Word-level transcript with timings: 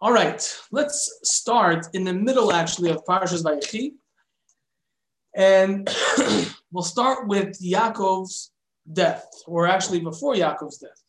All 0.00 0.12
right, 0.12 0.42
let's 0.70 1.20
start 1.22 1.86
in 1.94 2.04
the 2.04 2.12
middle 2.12 2.52
actually 2.52 2.90
of 2.90 3.04
Parshas 3.04 3.42
Vayechi. 3.42 3.94
And 5.34 5.88
we'll 6.72 6.84
start 6.84 7.28
with 7.28 7.60
Yaakov's 7.62 8.52
death, 8.92 9.26
or 9.46 9.66
actually 9.66 10.00
before 10.00 10.34
Yaakov's 10.34 10.78
death. 10.78 11.00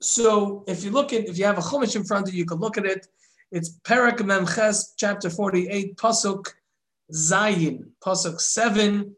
So 0.00 0.64
if 0.66 0.84
you 0.84 0.90
look 0.90 1.12
at, 1.12 1.28
if 1.28 1.38
you 1.38 1.44
have 1.44 1.58
a 1.58 1.60
Chumash 1.60 1.96
in 1.96 2.04
front 2.04 2.28
of 2.28 2.34
you, 2.34 2.40
you 2.40 2.46
can 2.46 2.58
look 2.58 2.78
at 2.78 2.86
it. 2.86 3.06
It's 3.52 3.78
Perek 3.84 4.18
Memches, 4.18 4.92
chapter 4.96 5.28
48, 5.28 5.96
Pasuk 5.96 6.46
Zayin, 7.12 7.90
Pasuk 8.04 8.40
7. 8.40 9.14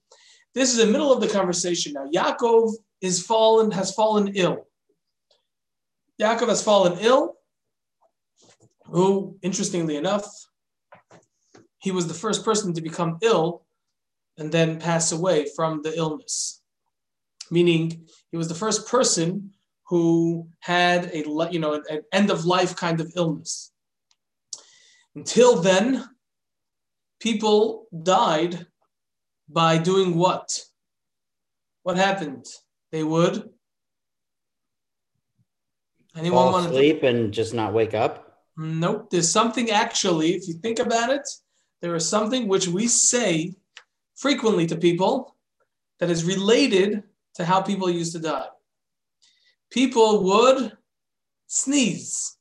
This 0.54 0.72
is 0.72 0.84
the 0.84 0.90
middle 0.90 1.12
of 1.12 1.20
the 1.20 1.28
conversation 1.28 1.94
now. 1.94 2.06
Yaakov 2.14 2.72
is 3.00 3.24
fallen, 3.24 3.70
has 3.70 3.94
fallen 3.94 4.32
ill. 4.34 4.66
Yaakov 6.20 6.48
has 6.48 6.62
fallen 6.62 6.98
ill, 7.00 7.36
who, 8.86 9.36
interestingly 9.42 9.96
enough, 9.96 10.26
he 11.78 11.90
was 11.90 12.06
the 12.06 12.14
first 12.14 12.44
person 12.44 12.72
to 12.72 12.80
become 12.80 13.18
ill 13.22 13.66
and 14.38 14.50
then 14.50 14.80
pass 14.80 15.12
away 15.12 15.46
from 15.56 15.82
the 15.82 15.96
illness. 15.96 16.62
Meaning, 17.50 18.06
he 18.30 18.36
was 18.36 18.48
the 18.48 18.54
first 18.54 18.88
person 18.88 19.52
who 19.88 20.48
had 20.60 21.10
a 21.12 21.18
you 21.52 21.58
know 21.58 21.74
an 21.88 22.02
end 22.12 22.30
of 22.30 22.46
life 22.46 22.74
kind 22.74 23.00
of 23.00 23.12
illness. 23.16 23.72
Until 25.14 25.60
then, 25.60 26.08
people 27.20 27.86
died 28.02 28.66
by 29.48 29.78
doing 29.78 30.16
what? 30.16 30.60
What 31.82 31.96
happened? 31.96 32.46
They 32.92 33.04
would. 33.04 33.50
Anyone 36.16 36.52
want 36.52 36.68
to 36.68 36.74
sleep 36.74 37.02
and 37.02 37.32
just 37.32 37.54
not 37.54 37.72
wake 37.72 37.94
up? 37.94 38.42
Nope. 38.56 39.10
There's 39.10 39.30
something 39.30 39.70
actually, 39.70 40.34
if 40.34 40.46
you 40.46 40.54
think 40.54 40.78
about 40.78 41.10
it, 41.10 41.28
there 41.80 41.94
is 41.94 42.08
something 42.08 42.46
which 42.46 42.68
we 42.68 42.86
say 42.86 43.54
frequently 44.14 44.66
to 44.66 44.76
people 44.76 45.34
that 45.98 46.10
is 46.10 46.24
related 46.24 47.02
to 47.34 47.44
how 47.44 47.60
people 47.60 47.90
used 47.90 48.12
to 48.12 48.20
die. 48.20 48.46
People 49.70 50.22
would 50.22 50.76
sneeze. 51.48 52.36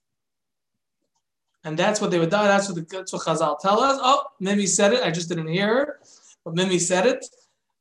And 1.63 1.77
that's 1.77 1.99
what 1.99 2.11
they 2.11 2.19
would 2.19 2.29
die. 2.29 2.47
That's 2.47 2.67
what, 2.67 2.75
the, 2.75 2.85
that's 2.97 3.11
what 3.11 3.23
Chazal 3.23 3.59
tell 3.59 3.79
us. 3.79 3.97
Oh, 4.01 4.23
Mimi 4.39 4.67
said 4.67 4.93
it. 4.93 5.03
I 5.03 5.09
just 5.09 5.29
didn't 5.29 5.47
hear 5.47 5.67
her, 5.67 5.99
but 6.45 6.55
Mimi 6.55 6.77
said 6.77 7.07
it. 7.07 7.25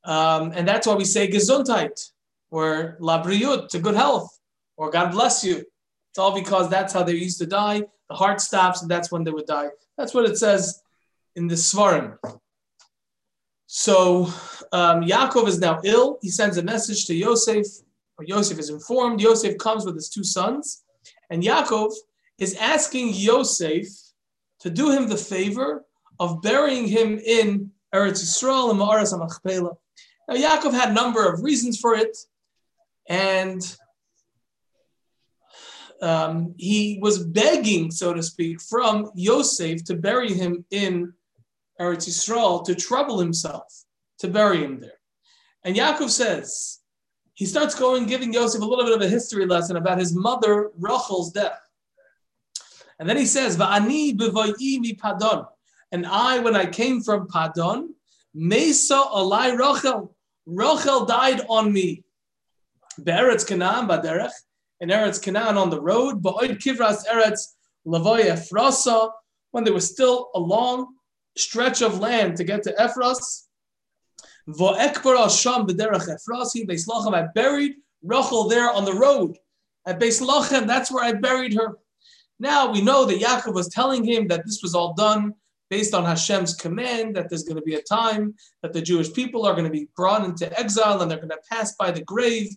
Um, 0.04 0.52
and 0.54 0.66
that's 0.66 0.86
why 0.86 0.94
we 0.94 1.04
say 1.04 1.28
Gesundheit 1.28 2.10
or 2.50 2.96
Labriut, 3.00 3.68
to 3.68 3.78
good 3.78 3.94
health, 3.94 4.38
or 4.76 4.90
God 4.90 5.10
bless 5.12 5.42
you. 5.42 5.64
It's 6.12 6.18
all 6.18 6.34
because 6.34 6.68
that's 6.68 6.92
how 6.92 7.02
they 7.02 7.14
used 7.14 7.38
to 7.38 7.46
die. 7.46 7.84
The 8.10 8.14
heart 8.14 8.42
stops, 8.42 8.82
and 8.82 8.90
that's 8.90 9.10
when 9.10 9.24
they 9.24 9.30
would 9.30 9.46
die. 9.46 9.68
That's 9.96 10.12
what 10.12 10.26
it 10.26 10.36
says 10.36 10.82
in 11.36 11.46
the 11.46 11.54
Svarim. 11.54 12.18
So 13.66 14.26
um, 14.72 15.00
Yaakov 15.00 15.48
is 15.48 15.58
now 15.58 15.80
ill. 15.84 16.18
He 16.20 16.28
sends 16.28 16.58
a 16.58 16.62
message 16.62 17.06
to 17.06 17.14
Yosef, 17.14 17.64
or 18.18 18.26
Yosef 18.26 18.58
is 18.58 18.68
informed. 18.68 19.22
Yosef 19.22 19.56
comes 19.56 19.86
with 19.86 19.94
his 19.94 20.10
two 20.10 20.22
sons, 20.22 20.84
and 21.30 21.42
Yaakov 21.42 21.94
is 22.36 22.54
asking 22.56 23.14
Yosef 23.14 23.86
to 24.60 24.68
do 24.68 24.90
him 24.90 25.08
the 25.08 25.16
favor 25.16 25.86
of 26.20 26.42
burying 26.42 26.86
him 26.86 27.18
in 27.24 27.70
Eretz 27.94 28.22
Yisrael 28.22 28.70
and 28.70 28.78
Ma'aras 28.78 29.14
HaMachpelah. 29.14 29.74
Now 30.28 30.34
Yaakov 30.34 30.74
had 30.74 30.90
a 30.90 30.92
number 30.92 31.26
of 31.26 31.42
reasons 31.42 31.80
for 31.80 31.94
it, 31.94 32.14
and 33.08 33.62
um, 36.02 36.54
he 36.58 36.98
was 37.00 37.24
begging, 37.24 37.90
so 37.90 38.12
to 38.12 38.22
speak, 38.22 38.60
from 38.60 39.10
Yosef 39.14 39.84
to 39.84 39.94
bury 39.94 40.32
him 40.32 40.64
in 40.70 41.12
Eretz 41.80 42.08
Yisrael, 42.08 42.64
to 42.64 42.74
trouble 42.74 43.20
himself, 43.20 43.84
to 44.18 44.28
bury 44.28 44.58
him 44.64 44.80
there. 44.80 44.98
And 45.64 45.76
Yaakov 45.76 46.10
says, 46.10 46.80
he 47.34 47.46
starts 47.46 47.76
going, 47.76 48.06
giving 48.06 48.32
Yosef 48.32 48.60
a 48.60 48.64
little 48.64 48.84
bit 48.84 48.94
of 48.94 49.00
a 49.00 49.08
history 49.08 49.46
lesson 49.46 49.76
about 49.76 49.98
his 49.98 50.14
mother 50.14 50.70
Rachel's 50.76 51.32
death. 51.32 51.58
And 52.98 53.08
then 53.08 53.16
he 53.16 53.24
says, 53.24 53.56
Va'ani 53.56 54.14
mi 54.16 54.94
padon. 54.94 55.46
And 55.92 56.06
I, 56.06 56.40
when 56.40 56.56
I 56.56 56.66
came 56.66 57.00
from 57.02 57.28
Padon, 57.28 57.88
Mesa 58.34 58.94
alai 58.94 59.56
Rachel. 59.56 60.16
Rachel 60.46 61.04
died 61.04 61.42
on 61.48 61.72
me. 61.72 62.02
Be'eretz 63.02 63.46
Canaan, 63.46 63.86
Baderech 63.86 64.32
in 64.82 64.88
Eretz 64.88 65.22
Canaan 65.22 65.56
on 65.56 65.70
the 65.70 65.80
road, 65.80 66.20
Kivras 66.22 67.06
Eretz 67.06 67.54
Lavoy 67.86 69.10
when 69.52 69.64
there 69.64 69.72
was 69.72 69.88
still 69.88 70.30
a 70.34 70.40
long 70.40 70.96
stretch 71.38 71.82
of 71.82 72.00
land 72.00 72.36
to 72.36 72.44
get 72.44 72.64
to 72.64 72.72
Ephras. 72.72 73.44
Vo'ekbar 74.48 75.16
al 75.16 75.28
Sham 75.28 75.66
b'derech 75.66 76.08
Ephrasi, 76.08 76.66
Beis 76.66 76.88
Lechem, 76.88 77.14
I 77.14 77.28
buried 77.32 77.74
Rachel 78.02 78.48
there 78.48 78.70
on 78.70 78.84
the 78.84 78.92
road. 78.92 79.38
At 79.86 80.00
Beis 80.00 80.20
Lechem, 80.20 80.66
that's 80.66 80.90
where 80.90 81.04
I 81.04 81.12
buried 81.12 81.54
her. 81.54 81.78
Now 82.40 82.72
we 82.72 82.82
know 82.82 83.04
that 83.04 83.20
Yaakov 83.20 83.54
was 83.54 83.68
telling 83.68 84.04
him 84.04 84.26
that 84.28 84.44
this 84.44 84.62
was 84.62 84.74
all 84.74 84.94
done 84.94 85.34
based 85.70 85.94
on 85.94 86.04
Hashem's 86.04 86.54
command 86.54 87.14
that 87.14 87.28
there's 87.28 87.44
going 87.44 87.56
to 87.56 87.62
be 87.62 87.76
a 87.76 87.82
time 87.82 88.34
that 88.62 88.72
the 88.72 88.82
Jewish 88.82 89.12
people 89.12 89.46
are 89.46 89.52
going 89.52 89.64
to 89.64 89.70
be 89.70 89.88
brought 89.96 90.24
into 90.24 90.58
exile 90.58 91.00
and 91.00 91.10
they're 91.10 91.18
going 91.18 91.30
to 91.30 91.38
pass 91.50 91.76
by 91.76 91.90
the 91.92 92.02
grave 92.02 92.48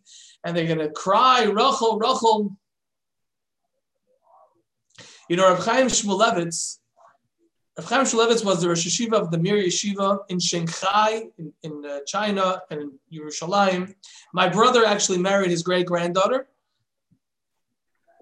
and 0.45 0.55
they're 0.55 0.67
going 0.67 0.79
to 0.79 0.91
cry, 0.91 1.43
Rachel, 1.43 1.97
Rachel. 1.99 2.55
You 5.27 5.37
know, 5.37 5.51
Reb 5.51 5.63
Chaim 5.63 5.87
Shmulevitz, 5.87 6.77
Reb 7.79 7.87
Chaim 7.87 8.05
Shmulevitz 8.05 8.45
was 8.45 8.61
the 8.61 8.69
Rosh 8.69 9.01
of 9.11 9.31
the 9.31 9.39
Mir 9.39 9.57
Yeshiva 9.57 10.19
in 10.29 10.39
Shanghai, 10.39 11.23
in, 11.39 11.51
in 11.63 11.83
uh, 11.83 11.99
China, 12.05 12.61
and 12.69 12.79
in 12.79 12.91
Yerushalayim. 13.11 13.95
My 14.33 14.47
brother 14.47 14.85
actually 14.85 15.17
married 15.17 15.49
his 15.49 15.63
great 15.63 15.87
granddaughter. 15.87 16.47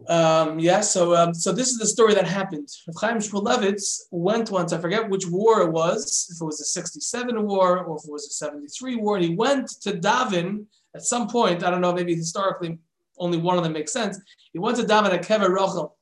Um, 0.07 0.59
yeah, 0.59 0.81
so 0.81 1.15
um, 1.15 1.33
so 1.33 1.51
this 1.51 1.69
is 1.69 1.77
the 1.77 1.85
story 1.85 2.13
that 2.13 2.25
happened. 2.25 2.69
Reb 2.87 2.95
Chaim 3.01 3.17
Shmulevitz 3.17 4.03
went 4.11 4.49
once, 4.49 4.71
I 4.71 4.77
forget 4.77 5.09
which 5.09 5.27
war 5.27 5.61
it 5.61 5.71
was, 5.71 6.29
if 6.31 6.41
it 6.41 6.45
was 6.45 6.61
a 6.61 6.65
67 6.65 7.43
war 7.45 7.79
or 7.79 7.97
if 7.97 8.05
it 8.05 8.11
was 8.11 8.27
a 8.27 8.31
73 8.31 8.95
war, 8.95 9.17
and 9.17 9.25
he 9.25 9.35
went 9.35 9.69
to 9.81 9.91
daven 9.91 10.67
at 10.95 11.03
some 11.03 11.27
point, 11.27 11.63
I 11.63 11.69
don't 11.69 11.81
know, 11.81 11.93
maybe 11.93 12.15
historically 12.15 12.79
only 13.17 13.37
one 13.37 13.57
of 13.57 13.63
them 13.63 13.73
makes 13.73 13.93
sense. 13.93 14.19
He 14.51 14.59
went 14.59 14.77
to 14.77 14.83
daven 14.83 15.13
at 15.13 15.23
Kever 15.23 15.49
Rachel. 15.49 15.97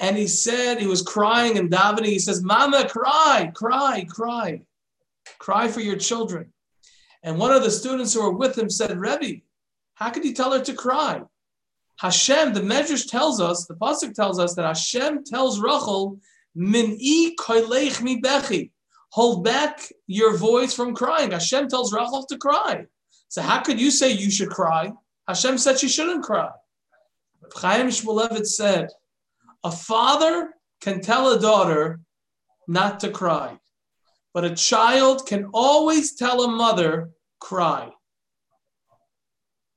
And 0.00 0.16
he 0.16 0.26
said, 0.26 0.78
he 0.78 0.86
was 0.86 1.02
crying 1.02 1.58
and 1.58 1.70
davening. 1.70 2.06
He 2.06 2.18
says, 2.18 2.42
Mama, 2.42 2.88
cry, 2.88 3.50
cry, 3.54 4.06
cry. 4.08 4.62
Cry 5.38 5.68
for 5.68 5.80
your 5.80 5.96
children. 5.96 6.52
And 7.22 7.38
one 7.38 7.50
of 7.50 7.62
the 7.62 7.70
students 7.70 8.14
who 8.14 8.22
were 8.22 8.32
with 8.32 8.56
him 8.56 8.70
said, 8.70 8.96
Rebbe, 8.96 9.40
how 9.94 10.10
could 10.10 10.24
you 10.24 10.32
tell 10.32 10.52
her 10.52 10.60
to 10.60 10.74
cry? 10.74 11.22
Hashem, 11.98 12.52
the 12.54 12.60
Medrash 12.60 13.10
tells 13.10 13.40
us, 13.40 13.66
the 13.66 13.74
Pasuk 13.74 14.14
tells 14.14 14.38
us 14.38 14.54
that 14.54 14.64
Hashem 14.64 15.24
tells 15.24 15.60
Rachel, 15.60 16.20
Min'i 16.56 17.34
koilech 17.34 18.00
mi 18.00 18.20
bechi. 18.20 18.70
Hold 19.10 19.42
back 19.42 19.80
your 20.06 20.36
voice 20.36 20.74
from 20.74 20.94
crying. 20.94 21.32
Hashem 21.32 21.68
tells 21.68 21.92
Rachel 21.92 22.24
to 22.26 22.38
cry. 22.38 22.86
So 23.28 23.42
how 23.42 23.60
could 23.60 23.80
you 23.80 23.90
say 23.90 24.12
you 24.12 24.30
should 24.30 24.50
cry? 24.50 24.92
Hashem 25.26 25.58
said 25.58 25.78
she 25.78 25.88
shouldn't 25.88 26.24
cry. 26.24 26.50
Chaim 27.54 27.88
Shmulevitz 27.88 28.48
said, 28.48 28.88
a 29.64 29.70
father 29.70 30.54
can 30.80 31.00
tell 31.00 31.32
a 31.32 31.40
daughter 31.40 32.00
not 32.66 33.00
to 33.00 33.10
cry, 33.10 33.58
but 34.32 34.44
a 34.44 34.54
child 34.54 35.26
can 35.26 35.50
always 35.52 36.14
tell 36.14 36.42
a 36.42 36.48
mother, 36.48 37.10
cry. 37.40 37.90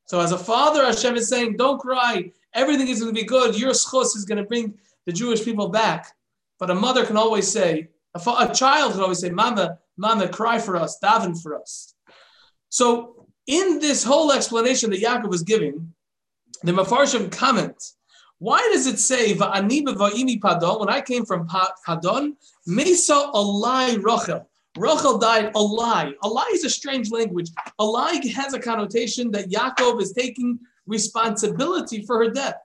So 0.06 0.20
as 0.20 0.32
a 0.32 0.38
father, 0.38 0.86
Hashem 0.86 1.16
is 1.16 1.30
saying, 1.30 1.56
don't 1.56 1.80
cry. 1.80 2.32
Everything 2.54 2.90
is 2.90 3.00
going 3.02 3.16
to 3.16 3.22
be 3.22 3.26
good. 3.26 3.58
Your 3.58 3.72
schus 3.72 4.16
is 4.16 4.26
going 4.26 4.40
to 4.40 4.44
bring 4.44 4.78
the 5.06 5.14
Jewish 5.14 5.44
people 5.44 5.70
back. 5.70 6.14
But 6.60 6.70
a 6.70 6.76
mother 6.76 7.06
can 7.06 7.18
always 7.18 7.50
say, 7.50 7.88
a, 8.14 8.20
fa- 8.20 8.36
a 8.40 8.54
child 8.54 8.92
can 8.92 9.02
always 9.02 9.20
say, 9.20 9.30
Mama, 9.30 9.80
Mama, 9.98 10.28
cry 10.28 10.60
for 10.60 10.76
us, 10.76 10.98
daven 11.02 11.42
for 11.42 11.60
us. 11.60 11.96
So 12.70 13.21
in 13.48 13.80
this 13.80 14.04
whole 14.04 14.32
explanation 14.32 14.90
that 14.92 15.02
Yaakov 15.02 15.34
is 15.34 15.44
giving, 15.44 15.94
the 16.64 16.72
Mefarshim 16.72 17.32
comment, 17.32 17.82
why 18.38 18.60
does 18.74 18.88
it 18.88 19.00
say 19.00 19.34
Va'ani 19.34 19.84
va'imi 19.84 20.40
padon? 20.40 20.80
When 20.80 20.90
I 20.90 21.02
came 21.02 21.26
from 21.26 21.48
Padon, 21.48 22.34
Mesa 22.66 23.30
alai 23.36 24.04
Rachel. 24.04 24.50
Rachel 24.78 25.18
died 25.18 25.54
alai. 25.54 26.14
Alai 26.24 26.52
is 26.54 26.64
a 26.64 26.70
strange 26.70 27.12
language. 27.12 27.50
Alai 27.80 28.32
has 28.32 28.54
a 28.54 28.60
connotation 28.60 29.30
that 29.32 29.50
Yaakov 29.50 30.02
is 30.02 30.14
taking 30.14 30.60
responsibility 30.88 32.04
for 32.06 32.24
her 32.24 32.32
death. 32.32 32.56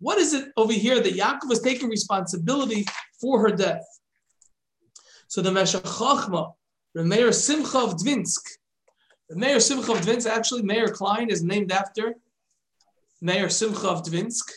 What 0.00 0.18
is 0.18 0.34
it 0.34 0.48
over 0.56 0.72
here 0.72 1.00
that 1.00 1.14
Yaakov 1.14 1.50
is 1.52 1.60
taking 1.60 1.88
responsibility 1.88 2.84
for 3.20 3.40
her 3.40 3.54
death? 3.54 3.86
So 5.28 5.40
the 5.40 5.52
Meshech 5.52 5.84
Chochmah, 5.84 6.52
Remeir 6.94 7.32
Simcha 7.32 7.78
of 7.78 7.96
Dvinsk, 7.96 8.42
Meir 9.34 9.60
Simcha 9.60 9.92
of 9.92 9.98
Dvinsk, 9.98 10.26
actually, 10.26 10.62
Meir 10.62 10.88
Klein 10.88 11.30
is 11.30 11.42
named 11.42 11.72
after 11.72 12.14
Meir 13.20 13.48
Simcha 13.48 13.88
of 13.88 14.02
Dvinsk. 14.02 14.50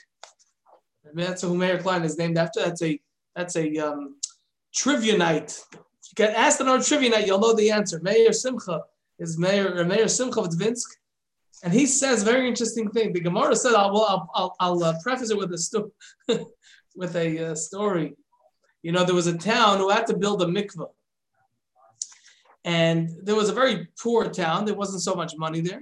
that's 1.14 1.42
who 1.42 1.56
Meir 1.56 1.78
Klein 1.80 2.04
is 2.04 2.18
named 2.18 2.38
after. 2.38 2.62
That's 2.62 2.82
a 2.82 3.00
that's 3.36 3.56
a 3.56 3.78
um, 3.78 4.16
trivia 4.74 5.18
night. 5.18 5.60
If 5.74 5.80
you 6.12 6.16
get 6.16 6.36
asked 6.36 6.62
on 6.62 6.70
our 6.70 6.82
trivia 6.82 7.10
night, 7.10 7.28
you'll 7.28 7.40
know 7.40 7.54
the 7.54 7.72
answer. 7.72 8.00
Meir 8.02 8.34
Simcha 8.34 8.82
is 9.20 9.38
Meir 9.38 9.84
Mayor 9.86 10.08
Simcha 10.08 10.42
of 10.42 10.50
Dvinsk, 10.50 10.88
and 11.64 11.74
he 11.74 11.86
says 11.86 12.24
very 12.24 12.48
interesting 12.48 12.90
thing. 12.90 13.14
The 13.14 13.22
Gemara 13.22 13.56
said, 13.56 13.74
"I'll 13.74 13.96
I'll, 13.98 14.30
I'll, 14.34 14.56
I'll 14.60 14.84
uh, 14.84 14.94
preface 15.02 15.32
it 15.32 15.38
with 15.38 15.54
a 15.54 15.58
sto- 15.58 15.92
with 16.96 17.16
a 17.16 17.52
uh, 17.52 17.56
story." 17.56 18.16
You 18.84 18.92
know, 18.92 19.04
there 19.04 19.16
was 19.16 19.28
a 19.28 19.38
town 19.38 19.80
who 19.80 19.90
had 19.90 20.08
to 20.08 20.18
build 20.18 20.42
a 20.42 20.46
mikveh, 20.46 20.90
and 22.66 23.10
there 23.24 23.36
was 23.36 23.48
a 23.50 23.54
very 23.54 23.88
poor 24.02 24.28
town. 24.28 24.66
There 24.66 24.76
wasn't 24.76 25.04
so 25.04 25.14
much 25.14 25.34
money 25.38 25.62
there, 25.62 25.82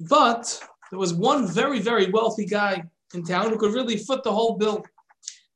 but 0.00 0.60
there 0.90 0.98
was 0.98 1.14
one 1.14 1.46
very 1.46 1.78
very 1.78 2.10
wealthy 2.10 2.46
guy 2.46 2.82
in 3.14 3.24
town 3.24 3.50
who 3.50 3.58
could 3.58 3.74
really 3.74 3.96
foot 3.96 4.24
the 4.24 4.32
whole 4.32 4.56
bill. 4.56 4.84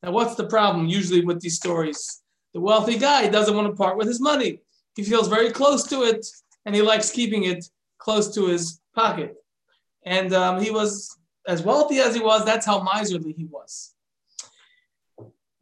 Now, 0.03 0.13
what's 0.13 0.35
the 0.35 0.47
problem 0.47 0.87
usually 0.87 1.25
with 1.25 1.41
these 1.41 1.57
stories? 1.57 2.23
The 2.55 2.61
wealthy 2.61 2.99
guy 2.99 3.29
doesn't 3.29 3.57
want 3.57 3.69
to 3.69 3.75
part 3.75 3.97
with 3.97 4.07
his 4.07 4.21
money. 4.21 4.61
He 4.95 5.03
feels 5.03 5.29
very 5.29 5.51
close 5.51 5.85
to 5.89 6.03
it 6.03 6.27
and 6.67 6.75
he 6.75 6.83
likes 6.83 7.11
keeping 7.11 7.45
it 7.45 7.65
close 7.99 8.35
to 8.35 8.47
his 8.47 8.81
pocket. 8.95 9.37
And 10.05 10.35
um, 10.35 10.61
he 10.61 10.71
was 10.71 11.17
as 11.47 11.63
wealthy 11.63 11.99
as 11.99 12.15
he 12.15 12.21
was, 12.21 12.45
that's 12.45 12.67
how 12.67 12.83
miserly 12.83 13.33
he 13.33 13.47
was. 13.47 13.95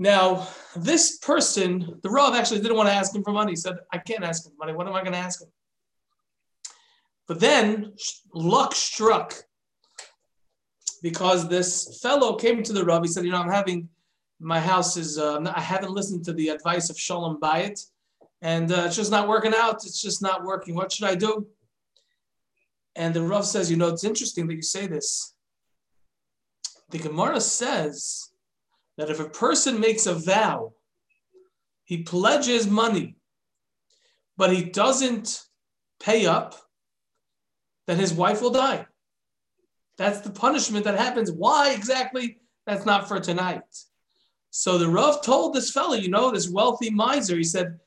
Now, 0.01 0.49
this 0.75 1.19
person, 1.19 2.01
the 2.03 2.09
Rav 2.09 2.35
actually 2.35 2.63
didn't 2.63 2.79
want 2.79 2.89
to 2.89 2.95
ask 2.95 3.15
him 3.15 3.23
for 3.23 3.33
money. 3.33 3.53
He 3.53 3.57
said, 3.57 3.77
I 3.93 3.99
can't 3.99 4.25
ask 4.25 4.47
him 4.47 4.53
for 4.53 4.65
money. 4.65 4.73
What 4.75 4.87
am 4.87 4.95
I 4.95 5.03
going 5.03 5.13
to 5.13 5.19
ask 5.19 5.43
him? 5.43 5.49
But 7.29 7.39
then 7.39 7.93
luck 8.35 8.75
struck 8.75 9.35
because 11.03 11.51
this 11.51 12.01
fellow 12.01 12.37
came 12.37 12.63
to 12.63 12.73
the 12.73 12.83
Rav. 12.83 13.03
He 13.03 13.09
said, 13.09 13.27
You 13.27 13.33
know, 13.33 13.43
I'm 13.43 13.51
having 13.51 13.91
my 14.41 14.59
house 14.59 14.97
is, 14.97 15.19
uh, 15.19 15.39
I 15.55 15.61
haven't 15.61 15.93
listened 15.93 16.25
to 16.25 16.33
the 16.33 16.49
advice 16.49 16.89
of 16.89 16.99
Shalom 16.99 17.39
Bayit, 17.39 17.87
and 18.41 18.73
uh, 18.73 18.85
it's 18.87 18.97
just 18.97 19.11
not 19.11 19.29
working 19.29 19.53
out. 19.55 19.85
It's 19.85 20.01
just 20.01 20.23
not 20.23 20.45
working. 20.45 20.75
What 20.75 20.91
should 20.91 21.09
I 21.09 21.15
do? 21.15 21.47
And 22.97 23.13
the 23.13 23.23
Rav 23.23 23.45
says, 23.45 23.71
You 23.71 23.77
know, 23.77 23.89
it's 23.89 24.05
interesting 24.05 24.47
that 24.49 24.55
you 24.55 24.63
say 24.63 24.87
this. 24.87 25.35
The 26.89 26.99
Gemara 26.99 27.43
says 27.43 28.30
that 29.01 29.09
if 29.09 29.19
a 29.19 29.25
person 29.25 29.81
makes 29.81 30.05
a 30.05 30.13
vow, 30.13 30.75
he 31.85 32.03
pledges 32.03 32.67
money, 32.67 33.17
but 34.37 34.53
he 34.53 34.63
doesn't 34.63 35.43
pay 35.99 36.27
up, 36.27 36.55
then 37.87 37.97
his 37.97 38.13
wife 38.13 38.43
will 38.43 38.51
die. 38.51 38.87
That's 39.97 40.21
the 40.21 40.29
punishment 40.29 40.85
that 40.85 40.99
happens. 40.99 41.33
Why 41.33 41.73
exactly? 41.73 42.41
That's 42.67 42.85
not 42.85 43.09
for 43.09 43.19
tonight. 43.19 43.63
So 44.51 44.77
the 44.77 44.89
Rav 44.89 45.23
told 45.23 45.55
this 45.55 45.71
fellow, 45.71 45.95
you 45.95 46.11
know, 46.11 46.31
this 46.31 46.51
wealthy 46.51 46.91
miser, 46.91 47.39
he 47.39 47.45
said, 47.45 47.81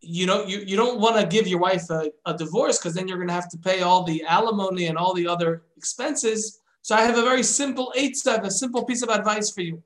you 0.00 0.26
know, 0.26 0.44
you, 0.44 0.58
you 0.58 0.76
don't 0.76 1.00
want 1.00 1.16
to 1.16 1.26
give 1.26 1.48
your 1.48 1.58
wife 1.58 1.90
a, 1.90 2.12
a 2.24 2.36
divorce 2.36 2.78
because 2.78 2.94
then 2.94 3.08
you're 3.08 3.18
going 3.18 3.26
to 3.26 3.34
have 3.34 3.50
to 3.50 3.58
pay 3.58 3.82
all 3.82 4.04
the 4.04 4.22
alimony 4.22 4.86
and 4.86 4.96
all 4.96 5.12
the 5.12 5.26
other 5.26 5.64
expenses. 5.76 6.60
So 6.82 6.94
I 6.94 7.00
have 7.00 7.18
a 7.18 7.22
very 7.22 7.42
simple 7.42 7.92
eight 7.96 8.16
step, 8.16 8.44
a 8.44 8.50
simple 8.52 8.84
piece 8.84 9.02
of 9.02 9.08
advice 9.08 9.50
for 9.50 9.62
you. 9.62 9.82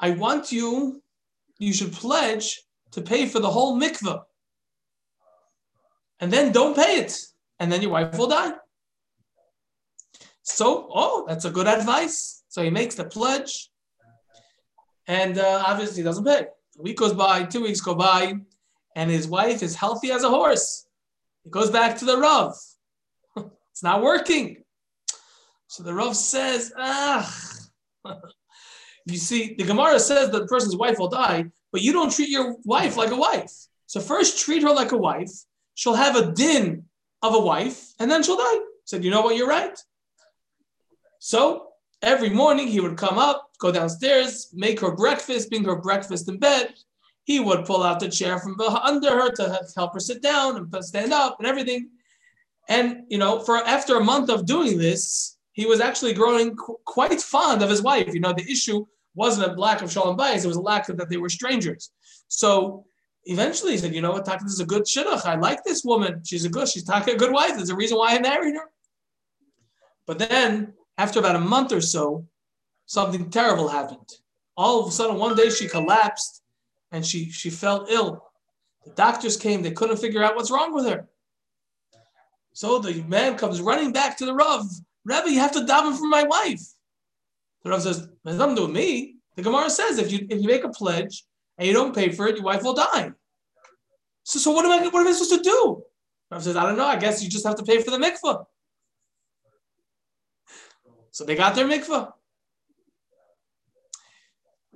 I 0.00 0.10
want 0.10 0.52
you, 0.52 1.02
you 1.58 1.72
should 1.72 1.92
pledge 1.92 2.60
to 2.92 3.02
pay 3.02 3.26
for 3.26 3.40
the 3.40 3.50
whole 3.50 3.78
mikveh. 3.78 4.22
And 6.20 6.32
then 6.32 6.52
don't 6.52 6.76
pay 6.76 6.96
it. 6.96 7.18
And 7.58 7.70
then 7.70 7.82
your 7.82 7.90
wife 7.90 8.16
will 8.16 8.28
die. 8.28 8.52
So, 10.42 10.88
oh, 10.92 11.24
that's 11.28 11.44
a 11.44 11.50
good 11.50 11.66
advice. 11.66 12.42
So 12.48 12.62
he 12.62 12.70
makes 12.70 12.94
the 12.94 13.04
pledge, 13.04 13.70
and 15.06 15.38
uh, 15.38 15.62
obviously 15.66 15.98
he 15.98 16.02
doesn't 16.02 16.24
pay. 16.24 16.46
A 16.78 16.82
week 16.82 16.96
goes 16.96 17.12
by, 17.12 17.44
two 17.44 17.62
weeks 17.62 17.80
go 17.80 17.94
by, 17.94 18.34
and 18.96 19.10
his 19.10 19.28
wife 19.28 19.62
is 19.62 19.76
healthy 19.76 20.10
as 20.10 20.24
a 20.24 20.30
horse. 20.30 20.86
He 21.44 21.50
goes 21.50 21.70
back 21.70 21.98
to 21.98 22.04
the 22.04 22.16
Rav. 22.16 22.54
it's 23.36 23.82
not 23.82 24.02
working. 24.02 24.64
So 25.66 25.82
the 25.82 25.92
Rav 25.92 26.16
says, 26.16 26.72
ah. 26.76 27.30
you 29.10 29.18
see, 29.18 29.54
the 29.54 29.64
Gemara 29.64 29.98
says 30.00 30.30
that 30.30 30.38
the 30.38 30.46
person's 30.46 30.76
wife 30.76 30.98
will 30.98 31.08
die, 31.08 31.46
but 31.72 31.82
you 31.82 31.92
don't 31.92 32.12
treat 32.12 32.28
your 32.28 32.56
wife 32.64 32.96
like 32.96 33.10
a 33.10 33.16
wife. 33.16 33.52
So 33.86 34.00
first 34.00 34.38
treat 34.38 34.62
her 34.62 34.70
like 34.70 34.92
a 34.92 34.96
wife. 34.96 35.30
She'll 35.74 35.94
have 35.94 36.16
a 36.16 36.32
din 36.32 36.84
of 37.22 37.34
a 37.34 37.40
wife, 37.40 37.94
and 37.98 38.10
then 38.10 38.22
she'll 38.22 38.36
die. 38.36 38.58
Said, 38.84 39.04
you 39.04 39.10
know 39.10 39.22
what, 39.22 39.36
you're 39.36 39.48
right. 39.48 39.78
So 41.18 41.68
every 42.02 42.30
morning 42.30 42.68
he 42.68 42.80
would 42.80 42.96
come 42.96 43.18
up, 43.18 43.50
go 43.58 43.72
downstairs, 43.72 44.50
make 44.54 44.80
her 44.80 44.94
breakfast, 44.94 45.50
bring 45.50 45.64
her 45.64 45.76
breakfast 45.76 46.28
in 46.28 46.38
bed. 46.38 46.74
He 47.24 47.40
would 47.40 47.66
pull 47.66 47.82
out 47.82 48.00
the 48.00 48.08
chair 48.08 48.38
from 48.38 48.58
under 48.60 49.10
her 49.10 49.30
to 49.32 49.60
help 49.76 49.92
her 49.94 50.00
sit 50.00 50.22
down 50.22 50.56
and 50.56 50.84
stand 50.84 51.12
up 51.12 51.36
and 51.38 51.46
everything. 51.46 51.90
And 52.68 53.04
you 53.08 53.18
know, 53.18 53.40
for 53.40 53.56
after 53.56 53.96
a 53.96 54.04
month 54.04 54.30
of 54.30 54.46
doing 54.46 54.78
this, 54.78 55.36
he 55.52 55.66
was 55.66 55.80
actually 55.80 56.14
growing 56.14 56.56
qu- 56.56 56.78
quite 56.84 57.20
fond 57.20 57.62
of 57.62 57.70
his 57.70 57.82
wife. 57.82 58.14
You 58.14 58.20
know, 58.20 58.32
the 58.32 58.50
issue 58.50 58.86
wasn't 59.18 59.50
a 59.50 59.60
lack 59.60 59.82
of 59.82 59.92
shalom 59.92 60.16
bayis; 60.16 60.44
it 60.44 60.48
was 60.48 60.56
a 60.56 60.60
lack 60.72 60.88
of 60.88 60.96
that 60.96 61.10
they 61.10 61.18
were 61.18 61.28
strangers. 61.28 61.90
So 62.28 62.86
eventually, 63.24 63.72
he 63.72 63.78
said, 63.78 63.94
"You 63.94 64.00
know 64.00 64.12
what, 64.12 64.24
Taka, 64.24 64.44
this 64.44 64.54
is 64.54 64.60
a 64.60 64.66
good 64.66 64.84
shidduch. 64.84 65.26
I 65.26 65.34
like 65.34 65.64
this 65.64 65.84
woman. 65.84 66.22
She's 66.24 66.44
a 66.44 66.48
good. 66.48 66.68
She's 66.68 66.84
Taka, 66.84 67.12
a 67.12 67.16
good 67.16 67.32
wife. 67.32 67.56
There's 67.56 67.70
a 67.70 67.76
reason 67.76 67.98
why 67.98 68.14
I 68.14 68.20
married 68.20 68.54
her." 68.54 68.70
But 70.06 70.18
then 70.18 70.72
after 70.96 71.20
about 71.20 71.36
a 71.36 71.40
month 71.40 71.72
or 71.72 71.80
so, 71.80 72.26
something 72.86 73.30
terrible 73.30 73.68
happened. 73.68 74.08
All 74.56 74.80
of 74.80 74.88
a 74.88 74.90
sudden, 74.90 75.16
one 75.16 75.36
day 75.36 75.50
she 75.50 75.68
collapsed 75.68 76.42
and 76.90 77.06
she, 77.06 77.30
she 77.30 77.50
fell 77.50 77.86
ill. 77.88 78.24
The 78.84 78.92
doctors 78.92 79.36
came, 79.36 79.62
they 79.62 79.70
couldn't 79.70 79.98
figure 79.98 80.24
out 80.24 80.34
what's 80.34 80.50
wrong 80.50 80.74
with 80.74 80.86
her. 80.86 81.08
So 82.54 82.80
the 82.80 83.02
man 83.04 83.38
comes 83.38 83.60
running 83.60 83.92
back 83.92 84.16
to 84.18 84.26
the 84.26 84.34
Rav. 84.34 84.64
Rebbe, 85.04 85.30
you 85.30 85.38
have 85.38 85.52
to 85.52 85.60
daven 85.60 85.96
for 85.96 86.08
my 86.08 86.24
wife. 86.24 86.62
The 87.62 87.70
Rav 87.70 87.82
says, 87.82 88.08
"Has 88.24 88.36
nothing 88.36 88.56
to 88.56 88.62
do 88.62 88.66
with 88.66 88.76
me." 88.76 89.18
The 89.38 89.42
Gemara 89.42 89.70
says, 89.70 89.98
if 89.98 90.10
you 90.10 90.26
if 90.28 90.42
you 90.42 90.48
make 90.48 90.64
a 90.64 90.68
pledge 90.68 91.24
and 91.56 91.68
you 91.68 91.72
don't 91.72 91.94
pay 91.94 92.10
for 92.10 92.26
it, 92.26 92.34
your 92.34 92.44
wife 92.44 92.64
will 92.64 92.74
die. 92.74 93.12
So, 94.24 94.40
so 94.40 94.50
what 94.50 94.64
am 94.64 94.72
I 94.72 94.88
what 94.88 95.00
am 95.00 95.06
I 95.06 95.12
supposed 95.12 95.44
to 95.44 95.50
do? 95.50 95.82
The 96.28 96.34
Rav 96.34 96.42
says, 96.42 96.56
I 96.56 96.64
don't 96.64 96.76
know. 96.76 96.86
I 96.86 96.96
guess 96.96 97.22
you 97.22 97.30
just 97.30 97.46
have 97.46 97.54
to 97.54 97.62
pay 97.62 97.80
for 97.80 97.92
the 97.92 97.98
mikvah. 97.98 98.46
So 101.12 101.24
they 101.24 101.36
got 101.36 101.54
their 101.54 101.66
mikvah. 101.68 102.12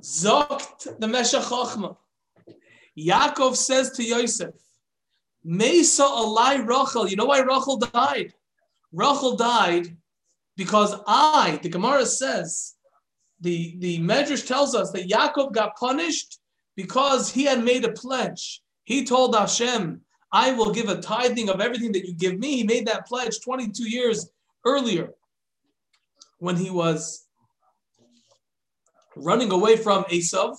Zokt 0.00 0.98
the 1.00 1.08
Meshech. 1.08 1.42
Yaakov 2.96 3.56
says 3.56 3.90
to 3.90 4.04
Yosef, 4.04 4.54
Mesa 5.42 6.04
alai 6.04 6.64
Rachel. 6.64 7.08
You 7.08 7.16
know 7.16 7.24
why 7.24 7.40
Rachel 7.40 7.78
died? 7.78 8.32
Rachel 8.92 9.34
died 9.36 9.96
because 10.56 10.94
I, 11.06 11.58
the 11.62 11.68
Gemara 11.68 12.06
says, 12.06 12.74
the, 13.40 13.76
the 13.78 13.98
Medrash 13.98 14.46
tells 14.46 14.74
us 14.74 14.90
that 14.92 15.08
Yaakov 15.08 15.52
got 15.52 15.76
punished 15.76 16.38
because 16.76 17.30
he 17.30 17.44
had 17.44 17.64
made 17.64 17.84
a 17.84 17.92
pledge. 17.92 18.62
He 18.84 19.04
told 19.04 19.34
Hashem, 19.34 20.00
I 20.32 20.52
will 20.52 20.72
give 20.72 20.88
a 20.88 21.00
tithing 21.00 21.50
of 21.50 21.60
everything 21.60 21.92
that 21.92 22.06
you 22.06 22.14
give 22.14 22.38
me. 22.38 22.56
He 22.56 22.64
made 22.64 22.86
that 22.86 23.06
pledge 23.06 23.40
22 23.42 23.88
years 23.88 24.30
earlier 24.64 25.10
when 26.38 26.56
he 26.56 26.70
was 26.70 27.26
running 29.16 29.52
away 29.52 29.76
from 29.76 30.04
Esav, 30.04 30.56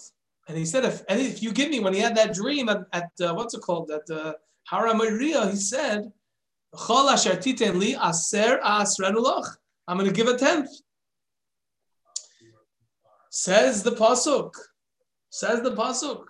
and 0.47 0.57
he 0.57 0.65
said, 0.65 0.85
if, 0.85 1.03
if 1.09 1.41
you 1.41 1.51
give 1.53 1.69
me, 1.69 1.79
when 1.79 1.93
he 1.93 1.99
had 1.99 2.15
that 2.17 2.33
dream 2.33 2.69
at, 2.69 2.81
at 2.91 3.09
uh, 3.21 3.33
what's 3.33 3.53
it 3.53 3.61
called, 3.61 3.89
at 3.91 4.09
uh, 4.09 4.33
Har 4.65 4.87
HaMoriah, 4.87 5.51
he 5.51 5.55
said, 5.55 6.11
I'm 9.87 9.97
going 9.97 10.09
to 10.09 10.15
give 10.15 10.27
a 10.27 10.37
tenth. 10.37 10.69
Says 13.29 13.83
the 13.83 13.91
Pasuk. 13.91 14.53
Says 15.29 15.61
the 15.61 15.71
Pasuk. 15.71 16.25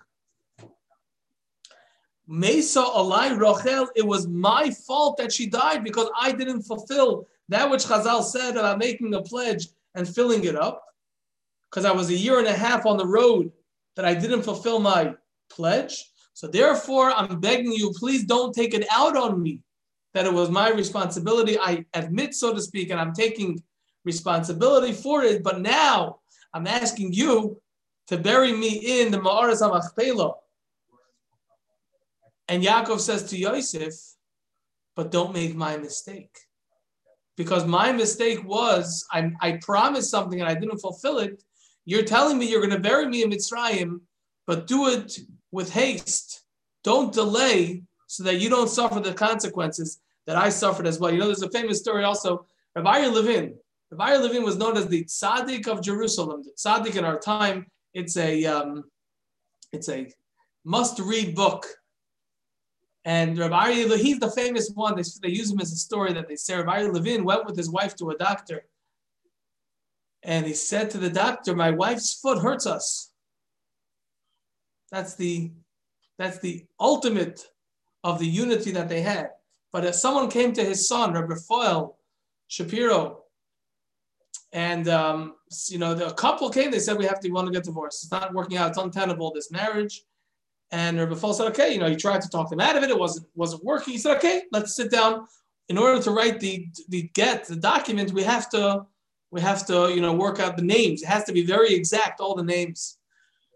Mesa 2.25 2.81
alai 2.81 3.37
Rachel, 3.37 3.89
it 3.95 4.07
was 4.07 4.27
my 4.27 4.69
fault 4.87 5.17
that 5.17 5.31
she 5.31 5.47
died 5.47 5.83
because 5.83 6.09
I 6.17 6.31
didn't 6.31 6.63
fulfill 6.63 7.27
that 7.49 7.69
which 7.69 7.83
Chazal 7.83 8.23
said 8.23 8.51
about 8.51 8.79
making 8.79 9.13
a 9.13 9.21
pledge 9.21 9.67
and 9.95 10.07
filling 10.07 10.45
it 10.45 10.55
up, 10.55 10.81
because 11.69 11.83
I 11.83 11.91
was 11.91 12.09
a 12.09 12.15
year 12.15 12.39
and 12.39 12.47
a 12.47 12.53
half 12.53 12.85
on 12.85 12.97
the 12.97 13.05
road 13.05 13.51
that 13.95 14.05
I 14.05 14.13
didn't 14.13 14.43
fulfill 14.43 14.79
my 14.79 15.13
pledge. 15.51 16.11
So 16.33 16.47
therefore, 16.47 17.11
I'm 17.11 17.41
begging 17.41 17.73
you, 17.73 17.91
please 17.91 18.23
don't 18.23 18.55
take 18.55 18.73
it 18.73 18.87
out 18.89 19.17
on 19.17 19.41
me 19.43 19.59
that 20.13 20.25
it 20.25 20.33
was 20.33 20.49
my 20.49 20.69
responsibility. 20.69 21.57
I 21.59 21.85
admit, 21.93 22.33
so 22.35 22.53
to 22.53 22.61
speak, 22.61 22.89
and 22.91 22.99
I'm 22.99 23.13
taking 23.13 23.61
responsibility 24.05 24.93
for 24.93 25.23
it. 25.23 25.43
But 25.43 25.61
now 25.61 26.19
I'm 26.53 26.67
asking 26.67 27.13
you 27.13 27.59
to 28.07 28.17
bury 28.17 28.53
me 28.53 29.01
in 29.01 29.11
the 29.11 29.17
Ma'aras 29.17 29.61
HaMachpelah. 29.61 30.33
And 32.47 32.63
Yaakov 32.63 32.99
says 32.99 33.23
to 33.29 33.37
Yosef, 33.37 33.93
but 34.95 35.11
don't 35.11 35.33
make 35.33 35.55
my 35.55 35.77
mistake. 35.77 36.37
because 37.35 37.65
my 37.65 37.91
mistake 37.91 38.43
was 38.45 39.05
I, 39.11 39.31
I 39.41 39.53
promised 39.53 40.11
something 40.11 40.39
and 40.39 40.49
I 40.49 40.55
didn't 40.55 40.79
fulfill 40.79 41.19
it. 41.19 41.43
You're 41.85 42.03
telling 42.03 42.37
me 42.37 42.49
you're 42.49 42.61
going 42.61 42.71
to 42.71 42.79
bury 42.79 43.07
me 43.07 43.23
in 43.23 43.29
Mitzrayim, 43.31 44.01
but 44.47 44.67
do 44.67 44.87
it 44.87 45.17
with 45.51 45.71
haste. 45.71 46.43
Don't 46.83 47.13
delay 47.13 47.83
so 48.13 48.21
that 48.21 48.39
you 48.39 48.47
don't 48.47 48.69
suffer 48.69 48.99
the 48.99 49.11
consequences 49.11 49.99
that 50.27 50.35
I 50.35 50.49
suffered 50.49 50.85
as 50.85 50.99
well. 50.99 51.11
You 51.11 51.17
know, 51.17 51.25
there's 51.25 51.41
a 51.41 51.49
famous 51.49 51.79
story 51.79 52.03
also. 52.03 52.45
Rabbi 52.75 53.07
Levin. 53.07 53.55
Rabbi 53.89 54.17
Levin 54.17 54.43
was 54.43 54.55
known 54.55 54.77
as 54.77 54.87
the 54.87 55.03
tzaddik 55.05 55.67
of 55.67 55.81
Jerusalem. 55.81 56.43
The 56.43 56.51
tzaddik 56.51 56.95
in 56.95 57.05
our 57.05 57.17
time. 57.17 57.65
It's 57.95 58.15
a 58.17 58.45
um, 58.45 58.83
it's 59.71 59.89
a 59.89 60.11
must-read 60.63 61.33
book. 61.33 61.65
And 63.03 63.35
Rabbi 63.35 63.83
Levin, 63.83 63.97
he's 63.97 64.19
the 64.19 64.29
famous 64.29 64.69
one. 64.75 64.95
They, 64.95 65.03
they 65.23 65.33
use 65.33 65.51
him 65.51 65.59
as 65.59 65.71
a 65.71 65.75
story 65.75 66.13
that 66.13 66.27
they 66.27 66.35
say 66.35 66.55
Rabbi 66.55 66.83
Levin 66.83 67.23
went 67.23 67.47
with 67.47 67.57
his 67.57 67.69
wife 67.71 67.95
to 67.95 68.11
a 68.11 68.17
doctor. 68.17 68.65
And 70.21 70.45
he 70.45 70.53
said 70.53 70.91
to 70.91 70.99
the 70.99 71.09
doctor, 71.09 71.55
My 71.55 71.71
wife's 71.71 72.13
foot 72.13 72.37
hurts 72.37 72.67
us. 72.67 73.11
That's 74.91 75.15
the 75.15 75.51
that's 76.19 76.37
the 76.37 76.65
ultimate 76.79 77.43
of 78.03 78.19
the 78.19 78.27
unity 78.27 78.71
that 78.71 78.89
they 78.89 79.01
had. 79.01 79.29
But 79.71 79.85
if 79.85 79.95
someone 79.95 80.29
came 80.29 80.53
to 80.53 80.63
his 80.63 80.87
son, 80.87 81.13
Rabbi 81.13 81.35
Foyle 81.47 81.97
Shapiro, 82.47 83.23
and 84.51 84.87
um, 84.87 85.35
you 85.67 85.79
know 85.79 85.95
the 85.95 86.11
couple 86.11 86.49
came, 86.49 86.69
they 86.69 86.79
said 86.79 86.97
we 86.97 87.05
have 87.05 87.19
to 87.21 87.31
want 87.31 87.47
to 87.47 87.53
get 87.53 87.63
divorced. 87.63 88.03
It's 88.03 88.11
not 88.11 88.33
working 88.33 88.57
out. 88.57 88.69
It's 88.69 88.77
untenable 88.77 89.31
this 89.33 89.51
marriage. 89.51 90.03
And 90.71 90.97
Rabbi 90.99 91.15
Foyle 91.15 91.33
said, 91.33 91.47
okay, 91.49 91.73
you 91.73 91.79
know, 91.79 91.89
he 91.89 91.95
tried 91.95 92.21
to 92.21 92.29
talk 92.29 92.49
them 92.49 92.59
out 92.59 92.75
of 92.75 92.83
it. 92.83 92.89
It 92.89 92.97
wasn't 92.97 93.27
wasn't 93.35 93.63
working. 93.63 93.93
He 93.93 93.99
said, 93.99 94.17
okay, 94.17 94.43
let's 94.51 94.75
sit 94.75 94.91
down. 94.91 95.27
In 95.69 95.77
order 95.77 96.01
to 96.03 96.11
write 96.11 96.39
the 96.39 96.67
the 96.89 97.09
get 97.13 97.45
the 97.45 97.55
document, 97.55 98.11
we 98.11 98.23
have 98.23 98.49
to 98.51 98.85
we 99.31 99.41
have 99.41 99.65
to 99.67 99.91
you 99.93 100.01
know 100.01 100.13
work 100.13 100.39
out 100.39 100.55
the 100.55 100.63
names. 100.63 101.01
It 101.01 101.07
has 101.07 101.23
to 101.25 101.33
be 101.33 101.45
very 101.45 101.73
exact, 101.73 102.19
all 102.19 102.35
the 102.35 102.43
names. 102.43 102.97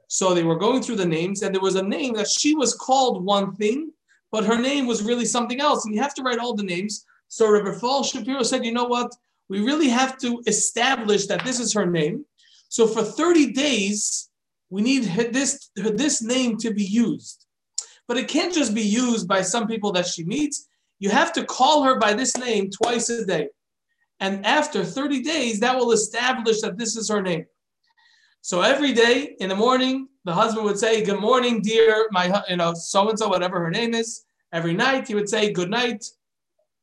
So 0.08 0.34
they 0.34 0.44
were 0.44 0.58
going 0.58 0.82
through 0.82 0.96
the 0.96 1.06
names, 1.06 1.44
and 1.44 1.54
there 1.54 1.62
was 1.62 1.76
a 1.76 1.84
name 1.84 2.14
that 2.16 2.28
she 2.30 2.56
was 2.56 2.74
called 2.74 3.24
one 3.24 3.56
thing, 3.56 3.92
but 4.38 4.46
her 4.46 4.60
name 4.60 4.86
was 4.86 5.02
really 5.02 5.26
something 5.26 5.60
else. 5.60 5.84
And 5.84 5.96
you 5.96 6.00
have 6.00 6.14
to 6.14 6.22
write 6.22 6.38
all 6.38 6.54
the 6.54 6.62
names. 6.62 7.08
So 7.28 7.50
Rabbi 7.50 7.72
Fall 7.80 8.04
Shapiro 8.04 8.44
said, 8.44 8.64
you 8.64 8.72
know 8.72 8.84
what? 8.84 9.12
We 9.50 9.62
really 9.62 9.90
have 9.90 10.16
to 10.20 10.44
establish 10.46 11.26
that 11.26 11.44
this 11.44 11.60
is 11.60 11.74
her 11.74 11.88
name. 11.88 12.24
So 12.70 12.86
for 12.86 13.02
30 13.02 13.54
days, 13.54 14.30
we 14.70 14.84
need 14.84 15.06
this, 15.34 15.72
this 15.76 16.22
name 16.22 16.56
to 16.58 16.72
be 16.72 16.84
used. 16.84 17.48
But 18.08 18.18
it 18.18 18.28
can't 18.28 18.54
just 18.54 18.76
be 18.76 18.84
used 18.84 19.28
by 19.28 19.42
some 19.42 19.66
people 19.66 19.92
that 19.94 20.06
she 20.06 20.24
meets. 20.24 20.68
You 21.00 21.10
have 21.10 21.34
to 21.34 21.44
call 21.44 21.82
her 21.82 21.98
by 21.98 22.14
this 22.14 22.38
name 22.38 22.70
twice 22.70 23.10
a 23.10 23.26
day. 23.26 23.50
And 24.20 24.46
after 24.46 24.86
30 24.86 25.24
days, 25.24 25.60
that 25.62 25.76
will 25.76 25.94
establish 25.94 26.62
that 26.62 26.78
this 26.78 26.96
is 26.96 27.10
her 27.10 27.24
name. 27.24 27.48
So 28.42 28.62
every 28.62 28.94
day 28.94 29.36
in 29.40 29.50
the 29.50 29.56
morning, 29.56 30.10
the 30.26 30.34
husband 30.34 30.66
would 30.66 30.78
say, 30.78 31.04
Good 31.04 31.20
morning, 31.20 31.60
dear, 31.64 32.08
my, 32.12 32.44
you 32.48 32.58
know, 32.58 32.76
so 32.76 33.10
and 33.10 33.18
so, 33.18 33.30
whatever 33.30 33.60
her 33.60 33.72
name 33.72 33.96
is. 33.96 34.26
Every 34.54 34.74
night 34.74 35.08
he 35.08 35.16
would 35.16 35.30
say, 35.30 35.52
Good 35.52 35.70
night, 35.70 36.06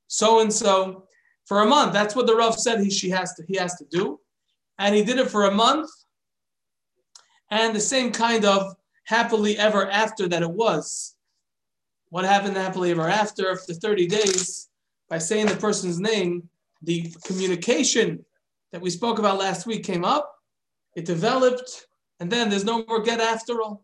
so 0.06 0.40
and 0.40 0.52
so. 0.52 1.04
For 1.44 1.60
a 1.60 1.66
month, 1.66 1.92
that's 1.92 2.16
what 2.16 2.26
the 2.26 2.34
Rav 2.34 2.58
said 2.58 2.80
he, 2.80 2.90
she 2.90 3.10
has 3.10 3.34
to, 3.34 3.44
he 3.46 3.56
has 3.56 3.74
to 3.76 3.84
do. 3.90 4.20
And 4.78 4.94
he 4.94 5.04
did 5.04 5.18
it 5.18 5.30
for 5.30 5.44
a 5.44 5.50
month. 5.50 5.90
And 7.50 7.76
the 7.76 7.80
same 7.80 8.12
kind 8.12 8.44
of 8.44 8.74
happily 9.04 9.58
ever 9.58 9.90
after 9.90 10.26
that 10.28 10.42
it 10.42 10.50
was. 10.50 11.14
What 12.08 12.24
happened 12.24 12.56
happily 12.56 12.92
ever 12.92 13.08
after? 13.08 13.50
After 13.50 13.74
30 13.74 14.06
days, 14.06 14.68
by 15.08 15.18
saying 15.18 15.46
the 15.46 15.56
person's 15.56 16.00
name, 16.00 16.48
the 16.82 17.12
communication 17.24 18.24
that 18.72 18.80
we 18.80 18.90
spoke 18.90 19.18
about 19.18 19.38
last 19.38 19.66
week 19.66 19.84
came 19.84 20.04
up, 20.04 20.34
it 20.96 21.04
developed, 21.04 21.86
and 22.20 22.30
then 22.30 22.48
there's 22.48 22.64
no 22.64 22.84
more 22.86 23.02
get 23.02 23.20
after 23.20 23.62
all. 23.62 23.83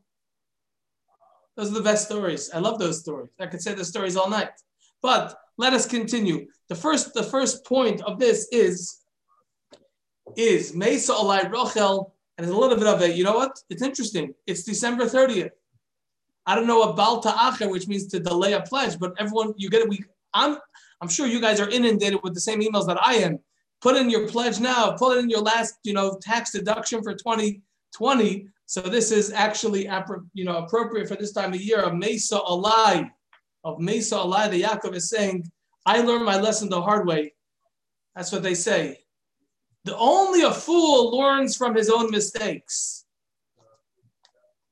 Those 1.56 1.70
are 1.70 1.74
the 1.74 1.82
best 1.82 2.06
stories. 2.06 2.50
I 2.52 2.58
love 2.58 2.78
those 2.78 3.00
stories. 3.00 3.30
I 3.38 3.46
could 3.46 3.60
say 3.60 3.74
the 3.74 3.84
stories 3.84 4.16
all 4.16 4.30
night. 4.30 4.50
But 5.02 5.36
let 5.58 5.72
us 5.72 5.86
continue. 5.86 6.46
The 6.68 6.74
first, 6.74 7.14
the 7.14 7.22
first 7.22 7.64
point 7.64 8.00
of 8.02 8.18
this 8.18 8.48
is, 8.52 9.00
is 10.36 10.74
Mesa 10.74 11.12
Olai 11.12 11.50
Rochel, 11.50 12.12
and 12.36 12.46
there's 12.46 12.56
a 12.56 12.58
little 12.58 12.76
bit 12.76 12.86
of 12.86 13.02
it. 13.02 13.16
You 13.16 13.24
know 13.24 13.34
what? 13.34 13.58
It's 13.68 13.82
interesting. 13.82 14.34
It's 14.46 14.62
December 14.62 15.04
30th. 15.04 15.50
I 16.46 16.54
don't 16.54 16.66
know 16.66 16.82
about 16.82 17.22
Ta'acher, 17.22 17.68
which 17.68 17.86
means 17.86 18.06
to 18.08 18.20
delay 18.20 18.54
a 18.54 18.62
pledge, 18.62 18.98
but 18.98 19.12
everyone, 19.18 19.52
you 19.56 19.68
get 19.68 19.82
it. 19.82 19.88
We, 19.88 20.02
I'm, 20.32 20.56
I'm 21.00 21.08
sure 21.08 21.26
you 21.26 21.40
guys 21.40 21.60
are 21.60 21.68
inundated 21.68 22.20
with 22.22 22.34
the 22.34 22.40
same 22.40 22.60
emails 22.60 22.86
that 22.86 22.98
I 23.04 23.16
am. 23.16 23.38
Put 23.80 23.96
in 23.96 24.10
your 24.10 24.28
pledge 24.28 24.60
now. 24.60 24.92
Put 24.92 25.18
in 25.18 25.30
your 25.30 25.40
last, 25.40 25.74
you 25.84 25.92
know, 25.92 26.18
tax 26.20 26.52
deduction 26.52 27.02
for 27.02 27.14
2020. 27.14 28.48
So 28.70 28.80
this 28.82 29.10
is 29.10 29.32
actually, 29.32 29.90
you 30.32 30.44
know, 30.44 30.58
appropriate 30.58 31.08
for 31.08 31.16
this 31.16 31.32
time 31.32 31.52
of 31.52 31.60
year. 31.60 31.80
Of 31.80 31.94
Mesa 31.94 32.38
Alai, 32.38 33.10
of 33.64 33.80
Mesa 33.80 34.14
Alai, 34.14 34.48
the 34.48 34.62
Yaakov 34.62 34.94
is 34.94 35.08
saying, 35.08 35.50
I 35.84 36.02
learned 36.02 36.24
my 36.24 36.38
lesson 36.38 36.68
the 36.68 36.80
hard 36.80 37.04
way. 37.04 37.34
That's 38.14 38.30
what 38.30 38.44
they 38.44 38.54
say. 38.54 38.98
The 39.82 39.96
only 39.96 40.42
a 40.42 40.52
fool 40.52 41.18
learns 41.18 41.56
from 41.56 41.74
his 41.74 41.90
own 41.90 42.12
mistakes. 42.12 43.06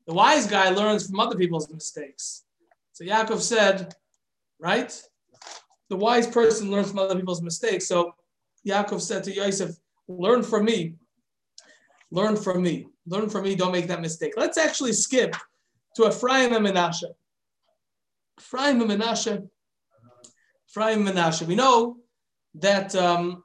The 0.06 0.14
wise 0.14 0.46
guy 0.46 0.68
learns 0.70 1.08
from 1.08 1.18
other 1.18 1.36
people's 1.36 1.68
mistakes. 1.68 2.44
So 2.92 3.04
Yaakov 3.04 3.40
said, 3.40 3.96
right? 4.60 4.96
The 5.88 5.96
wise 5.96 6.28
person 6.28 6.70
learns 6.70 6.90
from 6.90 7.00
other 7.00 7.16
people's 7.16 7.42
mistakes. 7.42 7.88
So 7.88 8.14
Yaakov 8.64 9.00
said 9.00 9.24
to 9.24 9.34
Yosef, 9.34 9.72
learn 10.06 10.44
from 10.44 10.66
me. 10.66 10.94
Learn 12.10 12.36
from 12.36 12.62
me. 12.62 12.86
Learn 13.06 13.28
from 13.28 13.44
me. 13.44 13.54
Don't 13.54 13.72
make 13.72 13.88
that 13.88 14.00
mistake. 14.00 14.34
Let's 14.36 14.58
actually 14.58 14.92
skip 14.92 15.34
to 15.96 16.08
Ephraim 16.08 16.52
and 16.54 16.66
Menashe. 16.66 17.04
Ephraim 18.40 18.80
and 18.80 18.90
Menashe. 18.90 19.48
Ephraim 20.68 21.06
and 21.06 21.16
Menashe. 21.16 21.46
We 21.46 21.54
know 21.54 21.98
that 22.54 22.94
um, 22.94 23.44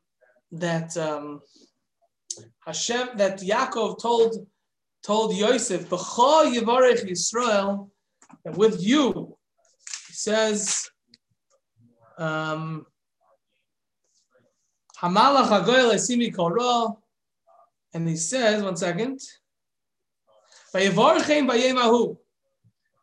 that 0.52 0.96
um, 0.98 1.42
Hashem, 2.66 3.10
that 3.18 3.40
Yaakov 3.40 4.02
told 4.02 4.48
told 5.04 5.36
Yosef, 5.36 5.90
"B'cha 5.90 6.54
yivarech 6.54 7.10
Yisrael," 7.10 7.90
that 8.46 8.56
with 8.56 8.82
you, 8.82 9.38
he 10.08 10.14
says, 10.14 10.90
um, 12.18 12.86
Hamalach 15.02 15.50
Hagoyel 15.50 16.34
Korah, 16.36 16.96
and 17.94 18.08
he 18.08 18.16
says, 18.16 18.64
one 18.64 18.76
second, 18.76 19.20
He 20.74 20.90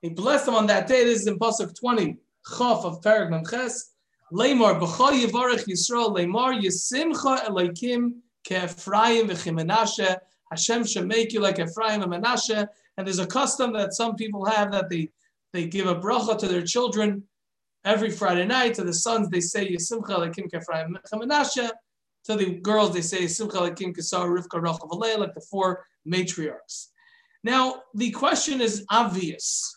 blessed 0.09 0.47
them 0.47 0.55
on 0.55 0.67
that 0.67 0.87
day. 0.89 1.05
This 1.05 1.21
is 1.21 1.27
in 1.29 1.39
Pasuk 1.39 1.79
20, 1.79 2.17
Chaf 2.59 2.85
of 2.85 3.01
Perek 3.01 3.31
Memches. 3.31 3.91
Lemar 4.33 4.81
B'cha 4.81 5.13
Yevarech 5.25 5.67
Yisrael 5.69 6.17
Lemar 6.17 6.61
Yesimcha 6.61 7.45
Elokim 7.45 8.15
Ke'Ephraim 8.45 9.29
V'Chimenashe. 9.29 10.17
Hashem 10.51 10.85
should 10.85 11.07
make 11.07 11.33
you 11.33 11.41
like 11.41 11.61
Ephraim 11.61 12.03
and 12.03 12.13
Menashe. 12.13 12.67
And 12.97 13.07
there's 13.07 13.21
a 13.21 13.27
custom 13.27 13.73
that 13.75 13.95
some 13.95 14.17
people 14.17 14.45
have 14.47 14.73
that 14.73 14.89
they, 14.89 15.11
they 15.53 15.67
give 15.67 15.87
a 15.87 15.95
bracha 15.95 16.37
to 16.39 16.49
their 16.49 16.63
children 16.63 17.23
every 17.85 18.11
Friday 18.11 18.47
night. 18.47 18.75
To 18.75 18.85
the 18.85 18.95
sons, 18.95 19.29
they 19.29 19.41
say 19.41 19.71
Yesimcha 19.73 20.09
Elokim 20.09 20.51
Ke'Ephraim 20.51 20.97
Menashe. 21.15 21.71
To 22.27 22.37
the 22.37 22.57
girls, 22.61 22.93
they 22.93 23.01
say 23.01 23.25
Kisar 23.25 23.59
like 25.19 25.35
the 25.35 25.47
four 25.51 25.87
matriarchs. 26.07 26.89
Now, 27.43 27.83
the 27.95 28.11
question 28.11 28.61
is 28.61 28.85
obvious. 28.91 29.75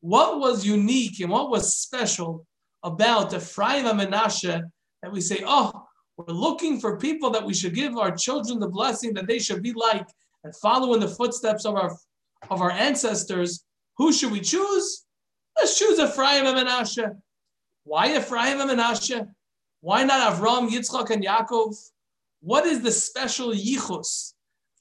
What 0.00 0.40
was 0.40 0.66
unique 0.66 1.20
and 1.20 1.30
what 1.30 1.50
was 1.50 1.74
special 1.74 2.46
about 2.82 3.34
Ephraim 3.34 3.86
and 3.86 4.00
Menashe 4.00 4.62
that 5.02 5.12
we 5.12 5.20
say, 5.20 5.42
oh, 5.46 5.86
we're 6.16 6.34
looking 6.34 6.80
for 6.80 6.98
people 6.98 7.30
that 7.30 7.44
we 7.44 7.54
should 7.54 7.74
give 7.74 7.96
our 7.96 8.10
children 8.10 8.58
the 8.58 8.68
blessing 8.68 9.14
that 9.14 9.26
they 9.26 9.38
should 9.38 9.62
be 9.62 9.72
like 9.72 10.06
and 10.44 10.54
follow 10.56 10.94
in 10.94 11.00
the 11.00 11.08
footsteps 11.08 11.64
of 11.64 11.74
our 11.76 11.96
of 12.48 12.62
our 12.62 12.70
ancestors. 12.70 13.64
Who 13.98 14.12
should 14.12 14.32
we 14.32 14.40
choose? 14.40 15.04
Let's 15.58 15.78
choose 15.78 15.98
Ephraim 15.98 16.46
and 16.46 16.56
Menashe. 16.56 17.10
Why 17.84 18.16
Ephraim 18.16 18.60
and 18.60 18.70
Menashe? 18.70 19.26
Why 19.80 20.04
not 20.04 20.34
Avram, 20.34 20.68
Yitzchak, 20.68 21.10
and 21.10 21.24
Yaakov? 21.24 21.74
What 22.40 22.66
is 22.66 22.82
the 22.82 22.92
special 22.92 23.52
yichus, 23.52 24.34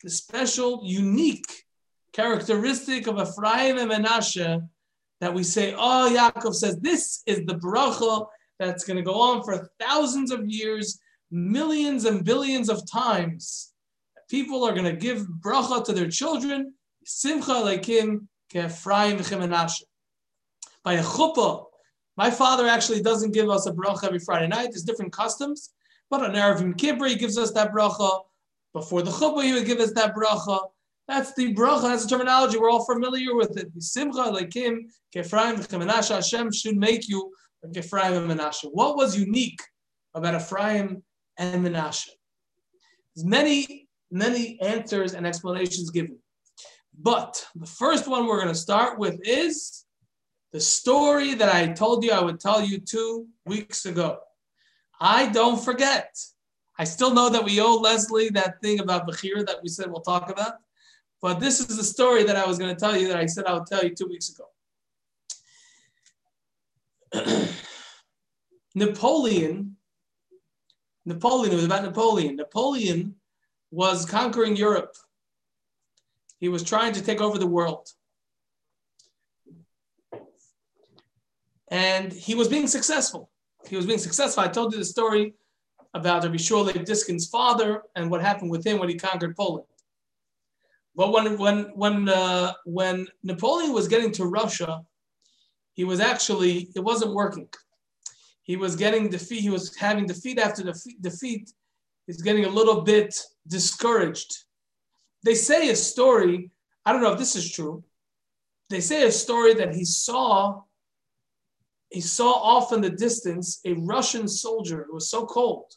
the 0.03 0.10
special, 0.10 0.82
unique 0.84 1.65
characteristic 2.13 3.08
of 3.08 3.20
Ephraim 3.20 3.77
and 3.77 3.91
Menashe 3.91 4.62
that 5.22 5.34
we 5.34 5.44
say, 5.44 5.74
oh, 5.77 6.13
Yaakov 6.13 6.56
says 6.56 6.77
this 6.77 7.22
is 7.25 7.46
the 7.46 7.56
bracha 7.56 8.27
that's 8.58 8.84
going 8.84 8.98
to 8.98 9.03
go 9.03 9.20
on 9.20 9.44
for 9.44 9.70
thousands 9.79 10.32
of 10.32 10.48
years, 10.48 11.00
millions 11.32 12.06
and 12.06 12.25
billions 12.25 12.70
of 12.70 12.89
times. 12.89 13.74
People 14.29 14.63
are 14.63 14.74
going 14.74 14.86
to 14.86 14.94
give 14.94 15.25
bracha 15.39 15.84
to 15.86 15.94
their 15.94 16.10
children, 16.10 16.74
simcha 17.06 17.51
lekim 17.51 18.27
ke 18.51 18.58
Ephraim 18.58 19.18
v'chemenashe. 19.18 19.82
By 20.84 20.94
a 20.94 21.03
chuppah, 21.03 21.65
my 22.19 22.29
father 22.29 22.67
actually 22.67 23.01
doesn't 23.01 23.31
give 23.31 23.49
us 23.49 23.65
a 23.65 23.71
bracha 23.71 24.03
every 24.03 24.19
Friday 24.19 24.49
night. 24.49 24.71
There's 24.71 24.83
different 24.83 25.13
customs. 25.13 25.69
But 26.09 26.21
on 26.21 26.33
Erev 26.33 26.77
Kippur, 26.77 27.07
he 27.07 27.15
gives 27.15 27.38
us 27.38 27.53
that 27.53 27.71
bracha. 27.71 28.23
Before 28.73 29.01
the 29.01 29.09
chuppah, 29.09 29.41
he 29.41 29.53
would 29.53 29.65
give 29.65 29.79
us 29.79 29.93
that 29.93 30.13
bracha. 30.13 30.59
That's 31.07 31.33
the 31.35 31.53
bracha. 31.53 31.83
That's 31.83 32.03
the 32.03 32.09
terminology. 32.09 32.57
We're 32.57 32.71
all 32.71 32.83
familiar 32.83 33.35
with 33.35 33.57
it. 33.57 33.69
Simcha, 33.81 34.23
like 34.38 34.53
him, 34.53 34.89
Kefraim, 35.15 35.65
Menashe, 35.69 36.13
Hashem 36.13 36.51
should 36.51 36.75
make 36.75 37.07
you 37.07 37.31
like 37.63 37.77
Ephraim 37.77 38.29
and. 38.29 38.41
What 38.73 38.97
was 38.97 39.17
unique 39.17 39.61
about 40.13 40.35
Ephraim 40.35 41.01
and 41.38 41.65
Menashe? 41.65 42.09
There's 43.15 43.25
many, 43.25 43.88
many 44.11 44.59
answers 44.59 45.13
and 45.13 45.25
explanations 45.25 45.89
given. 45.89 46.17
But 47.01 47.47
the 47.55 47.65
first 47.65 48.09
one 48.09 48.27
we're 48.27 48.41
going 48.41 48.49
to 48.49 48.65
start 48.69 48.99
with 48.99 49.17
is 49.23 49.85
the 50.51 50.60
story 50.60 51.36
that 51.36 51.53
I 51.53 51.68
told 51.68 52.03
you 52.03 52.12
I 52.12 52.22
would 52.22 52.39
tell 52.39 52.63
you 52.63 52.79
two 52.79 53.27
weeks 53.46 53.86
ago. 53.86 54.20
I 55.00 55.27
don't 55.27 55.63
forget. 55.63 56.18
I 56.77 56.84
still 56.86 57.13
know 57.13 57.29
that 57.29 57.44
we 57.44 57.62
owe 57.62 57.75
Leslie 57.75 58.29
that 58.29 58.62
thing 58.62 58.79
about 58.79 59.08
Bechira 59.08 59.46
that 59.46 59.62
we 59.62 59.70
said 59.70 59.91
we'll 59.91 60.01
talk 60.01 60.29
about. 60.29 60.53
But 61.22 61.39
this 61.39 61.60
is 61.60 61.77
the 61.77 61.84
story 61.84 62.24
that 62.24 62.36
I 62.36 62.48
was 62.48 62.58
going 62.58 62.74
to 62.74 62.79
tell 62.79 62.98
you 62.98 63.10
that 63.10 63.18
I 63.18 63.25
said 63.25 63.46
I 63.46 63.53
would 63.53 63.68
tell 63.68 63.84
you 63.84 63.94
two 63.94 64.08
weeks 64.08 64.29
ago. 64.29 64.46
Napoleon, 68.75 69.75
Napoleon, 71.06 71.51
it 71.51 71.56
was 71.56 71.65
about 71.65 71.84
Napoleon. 71.84 72.36
Napoleon 72.36 73.15
was 73.72 74.06
conquering 74.06 74.56
Europe. 74.56 74.96
He 76.39 76.48
was 76.48 76.63
trying 76.63 76.94
to 76.94 77.03
take 77.03 77.20
over 77.20 77.38
the 77.38 77.48
world. 77.48 77.91
And 81.69 82.11
he 82.11 82.35
was 82.35 82.47
being 82.47 82.67
successful. 82.67 83.29
He 83.67 83.75
was 83.75 83.85
being 83.85 83.99
successful. 83.99 84.43
I 84.43 84.47
told 84.47 84.73
you 84.73 84.79
the 84.79 84.85
story 84.85 85.33
about 85.93 86.23
Rabbi 86.23 86.38
Shua 86.38 86.61
Leib 86.61 86.85
Diskin's 86.85 87.27
father 87.27 87.83
and 87.95 88.09
what 88.09 88.21
happened 88.21 88.51
with 88.51 88.65
him 88.65 88.79
when 88.79 88.89
he 88.89 88.95
conquered 88.95 89.35
Poland. 89.35 89.65
But 90.95 91.11
when 91.11 91.38
when 91.38 91.57
when 91.75 92.09
uh, 92.09 92.53
when 92.65 93.07
Napoleon 93.23 93.73
was 93.73 93.88
getting 93.88 94.11
to 94.13 94.25
Russia, 94.25 94.81
he 95.73 95.83
was 95.83 95.99
actually 95.99 96.69
it 96.75 96.81
wasn't 96.81 97.13
working. 97.13 97.47
He 98.41 98.55
was 98.55 98.75
getting 98.75 99.09
defeat. 99.09 99.41
He 99.41 99.49
was 99.49 99.75
having 99.77 100.07
defeat 100.07 100.39
after 100.39 100.63
defeat. 100.63 101.01
defeat. 101.01 101.53
He's 102.07 102.21
getting 102.21 102.45
a 102.45 102.49
little 102.49 102.81
bit 102.81 103.15
discouraged. 103.47 104.45
They 105.23 105.35
say 105.35 105.69
a 105.69 105.75
story. 105.75 106.51
I 106.85 106.91
don't 106.91 107.03
know 107.03 107.13
if 107.13 107.19
this 107.19 107.35
is 107.35 107.51
true. 107.51 107.83
They 108.69 108.81
say 108.81 109.05
a 109.05 109.11
story 109.11 109.53
that 109.53 109.75
he 109.75 109.85
saw. 109.85 110.63
He 111.89 112.01
saw 112.01 112.31
off 112.34 112.72
in 112.72 112.81
the 112.81 112.89
distance 112.89 113.60
a 113.65 113.74
Russian 113.74 114.27
soldier. 114.27 114.81
It 114.81 114.93
was 114.93 115.10
so 115.10 115.25
cold. 115.25 115.74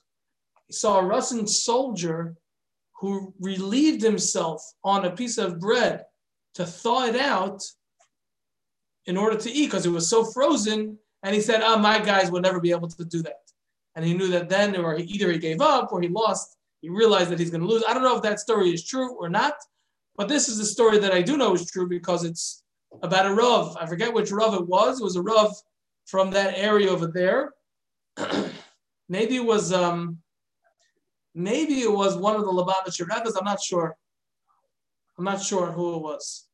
He 0.67 0.75
saw 0.75 0.99
a 0.99 1.05
Russian 1.05 1.47
soldier 1.47 2.37
who 3.01 3.35
relieved 3.41 4.03
himself 4.03 4.63
on 4.85 5.05
a 5.05 5.11
piece 5.11 5.39
of 5.39 5.59
bread 5.59 6.05
to 6.55 6.67
thaw 6.67 7.07
it 7.07 7.17
out 7.17 7.63
in 9.07 9.17
order 9.17 9.37
to 9.37 9.51
eat 9.51 9.67
because 9.67 9.87
it 9.87 9.91
was 9.91 10.09
so 10.09 10.25
frozen. 10.25 10.99
And 11.23 11.35
he 11.35 11.41
said, 11.41 11.63
Oh, 11.63 11.79
my 11.79 11.99
guys 11.99 12.31
would 12.31 12.43
never 12.43 12.61
be 12.61 12.71
able 12.71 12.89
to 12.89 13.05
do 13.05 13.23
that. 13.23 13.41
And 13.97 14.05
he 14.05 14.15
knew 14.15 14.29
that 14.29 14.49
then, 14.49 14.77
or 14.77 14.97
he, 14.97 15.05
either 15.05 15.33
he 15.33 15.39
gave 15.39 15.61
up 15.61 15.93
or 15.93 16.01
he 16.01 16.09
lost. 16.09 16.57
He 16.81 16.89
realized 16.89 17.31
that 17.31 17.39
he's 17.39 17.51
going 17.51 17.61
to 17.61 17.67
lose. 17.67 17.85
I 17.87 17.95
don't 17.95 18.03
know 18.03 18.17
if 18.17 18.23
that 18.23 18.41
story 18.41 18.71
is 18.71 18.85
true 18.85 19.15
or 19.17 19.29
not, 19.29 19.55
but 20.17 20.29
this 20.29 20.49
is 20.49 20.59
a 20.59 20.65
story 20.65 20.99
that 20.99 21.13
I 21.13 21.23
do 21.23 21.37
know 21.37 21.55
is 21.55 21.71
true 21.71 21.89
because 21.89 22.25
it's 22.25 22.65
about 23.03 23.27
a 23.27 23.35
Rav. 23.35 23.77
I 23.81 23.87
forget 23.87 24.13
which 24.13 24.31
Rav 24.31 24.55
it 24.55 24.67
was. 24.67 25.01
It 25.01 25.05
was 25.05 25.17
a 25.17 25.23
Rav 25.23 25.55
from 26.07 26.31
that 26.31 26.57
area 26.57 26.91
over 26.91 27.07
there. 27.07 27.53
Maybe 29.09 29.37
it 29.37 29.45
was 29.45 29.73
um, 29.73 30.23
Maybe 31.35 31.81
it 31.81 31.91
was 31.91 32.17
one 32.17 32.37
of 32.37 32.43
the 32.43 32.53
Lubavitcher 32.53 33.09
Rebbe's. 33.09 33.37
I'm 33.37 33.45
not 33.45 33.63
sure. 33.63 33.97
I'm 35.19 35.25
not 35.25 35.43
sure 35.43 35.73
who 35.73 35.97
it 35.97 36.03
was. 36.03 36.47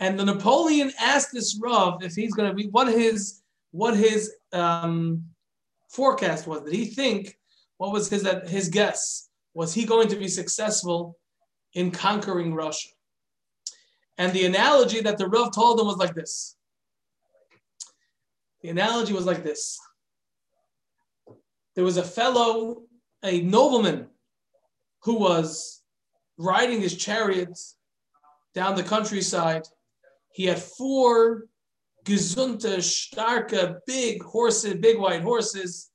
And 0.00 0.18
the 0.18 0.24
Napoleon 0.24 0.92
asked 0.98 1.32
this 1.32 1.58
Rav 1.62 2.02
if 2.02 2.14
he's 2.14 2.34
going 2.34 2.48
to 2.48 2.54
be 2.54 2.68
what 2.68 2.88
his 2.88 3.42
what 3.72 3.96
his 3.96 4.32
um, 4.52 5.24
forecast 5.90 6.46
was. 6.46 6.62
Did 6.62 6.74
he 6.74 6.86
think 6.86 7.38
what 7.76 7.92
was 7.92 8.08
his 8.08 8.26
his 8.48 8.68
guess? 8.68 9.28
Was 9.54 9.74
he 9.74 9.84
going 9.84 10.08
to 10.08 10.16
be 10.16 10.28
successful 10.28 11.18
in 11.74 11.90
conquering 11.90 12.54
Russia? 12.54 12.88
And 14.16 14.32
the 14.32 14.46
analogy 14.46 15.00
that 15.02 15.18
the 15.18 15.28
Rav 15.28 15.54
told 15.54 15.78
him 15.78 15.86
was 15.86 15.96
like 15.96 16.14
this. 16.14 16.56
The 18.62 18.70
analogy 18.70 19.12
was 19.12 19.26
like 19.26 19.42
this. 19.42 19.78
There 21.74 21.84
was 21.84 21.96
a 21.96 22.02
fellow 22.02 22.82
a 23.24 23.40
nobleman 23.40 24.08
who 25.02 25.14
was 25.14 25.82
riding 26.38 26.80
his 26.80 26.96
chariot 26.96 27.58
down 28.54 28.74
the 28.74 28.82
countryside. 28.82 29.62
He 30.32 30.44
had 30.46 30.58
four 30.58 31.44
gesunte, 32.04 32.78
starke, 32.78 33.78
big 33.86 34.22
horses, 34.22 34.74
big 34.74 34.98
white 34.98 35.22
horses. 35.22 35.90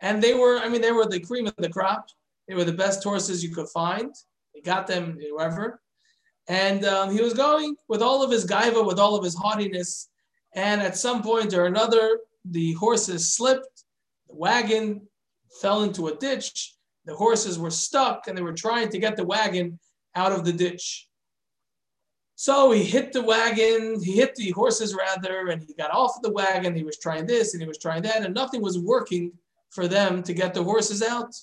And 0.00 0.22
they 0.22 0.34
were, 0.34 0.58
I 0.58 0.68
mean, 0.68 0.80
they 0.80 0.92
were 0.92 1.06
the 1.06 1.20
cream 1.20 1.46
of 1.46 1.54
the 1.58 1.68
crop. 1.68 2.06
They 2.48 2.54
were 2.54 2.64
the 2.64 2.72
best 2.72 3.02
horses 3.02 3.42
you 3.42 3.54
could 3.54 3.68
find. 3.68 4.14
He 4.52 4.60
got 4.60 4.86
them 4.86 5.18
wherever. 5.30 5.80
And 6.48 6.84
um, 6.84 7.12
he 7.12 7.22
was 7.22 7.34
going 7.34 7.76
with 7.88 8.02
all 8.02 8.22
of 8.22 8.30
his 8.30 8.44
gaiva, 8.44 8.84
with 8.84 8.98
all 8.98 9.14
of 9.14 9.24
his 9.24 9.34
haughtiness. 9.34 10.08
And 10.54 10.82
at 10.82 10.96
some 10.96 11.22
point 11.22 11.54
or 11.54 11.66
another, 11.66 12.18
the 12.44 12.72
horses 12.74 13.34
slipped. 13.34 13.84
The 14.28 14.34
wagon 14.36 15.06
fell 15.60 15.82
into 15.82 16.08
a 16.08 16.16
ditch. 16.16 16.74
The 17.04 17.14
horses 17.14 17.58
were 17.58 17.70
stuck 17.70 18.28
and 18.28 18.36
they 18.36 18.42
were 18.42 18.52
trying 18.52 18.88
to 18.90 18.98
get 18.98 19.16
the 19.16 19.24
wagon 19.24 19.78
out 20.14 20.32
of 20.32 20.44
the 20.44 20.52
ditch. 20.52 21.08
So 22.34 22.72
he 22.72 22.82
hit 22.82 23.12
the 23.12 23.22
wagon, 23.22 24.02
he 24.02 24.16
hit 24.16 24.34
the 24.34 24.50
horses 24.50 24.94
rather, 24.96 25.48
and 25.48 25.62
he 25.62 25.74
got 25.74 25.92
off 25.92 26.20
the 26.22 26.32
wagon. 26.32 26.74
He 26.74 26.82
was 26.82 26.98
trying 26.98 27.26
this 27.26 27.54
and 27.54 27.62
he 27.62 27.68
was 27.68 27.78
trying 27.78 28.02
that, 28.02 28.24
and 28.24 28.34
nothing 28.34 28.62
was 28.62 28.78
working 28.78 29.32
for 29.70 29.86
them 29.86 30.22
to 30.24 30.34
get 30.34 30.52
the 30.52 30.64
horses 30.64 31.02
out. 31.02 31.34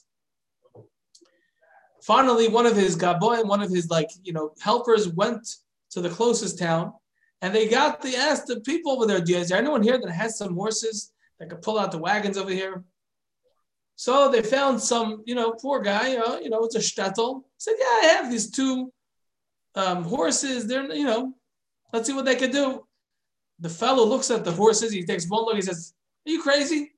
Finally, 2.04 2.48
one 2.50 2.66
of 2.66 2.76
his 2.76 2.98
gaboim, 2.98 3.48
one 3.48 3.62
of 3.62 3.70
his 3.70 3.90
like 3.90 4.10
you 4.24 4.34
know 4.34 4.52
helpers, 4.62 5.08
went 5.08 5.48
to 5.92 6.02
the 6.02 6.10
closest 6.10 6.60
town, 6.60 6.94
and 7.42 7.54
they 7.54 7.68
got 7.68 8.02
the 8.02 8.16
asked 8.16 8.48
the 8.48 8.60
people 8.62 8.92
over 8.92 9.06
there, 9.06 9.22
"Is 9.24 9.50
there 9.50 9.58
anyone 9.58 9.84
here 9.84 10.00
that 10.00 10.12
has 10.12 10.38
some 10.38 10.56
horses 10.56 11.12
that 11.40 11.50
could 11.50 11.62
pull 11.62 11.80
out 11.80 11.92
the 11.92 11.98
wagons 11.98 12.38
over 12.38 12.52
here?" 12.52 12.84
So 13.96 14.30
they 14.30 14.42
found 14.42 14.82
some, 14.82 15.24
you 15.26 15.36
know, 15.36 15.52
poor 15.52 15.82
guy, 15.82 16.16
uh, 16.16 16.40
you 16.40 16.50
know, 16.50 16.64
it's 16.64 16.76
a 16.76 16.80
shtetl. 16.80 17.44
Said, 17.58 17.76
yeah, 17.78 17.86
I 17.86 18.06
have 18.16 18.32
these 18.32 18.50
two 18.50 18.94
um, 19.76 20.06
horses. 20.06 20.68
They're, 20.68 20.90
you 20.94 21.04
know, 21.04 21.34
let's 21.92 22.08
see 22.08 22.14
what 22.14 22.24
they 22.24 22.38
could 22.38 22.52
do. 22.52 22.88
The 23.60 23.68
fellow 23.68 24.06
looks 24.06 24.32
at 24.32 24.46
the 24.46 24.54
horses. 24.54 24.94
He 24.94 25.06
takes 25.06 25.28
one 25.28 25.44
look. 25.44 25.56
He 25.56 25.62
says, 25.62 25.94
"Are 26.26 26.32
you 26.32 26.42
crazy? 26.42 26.94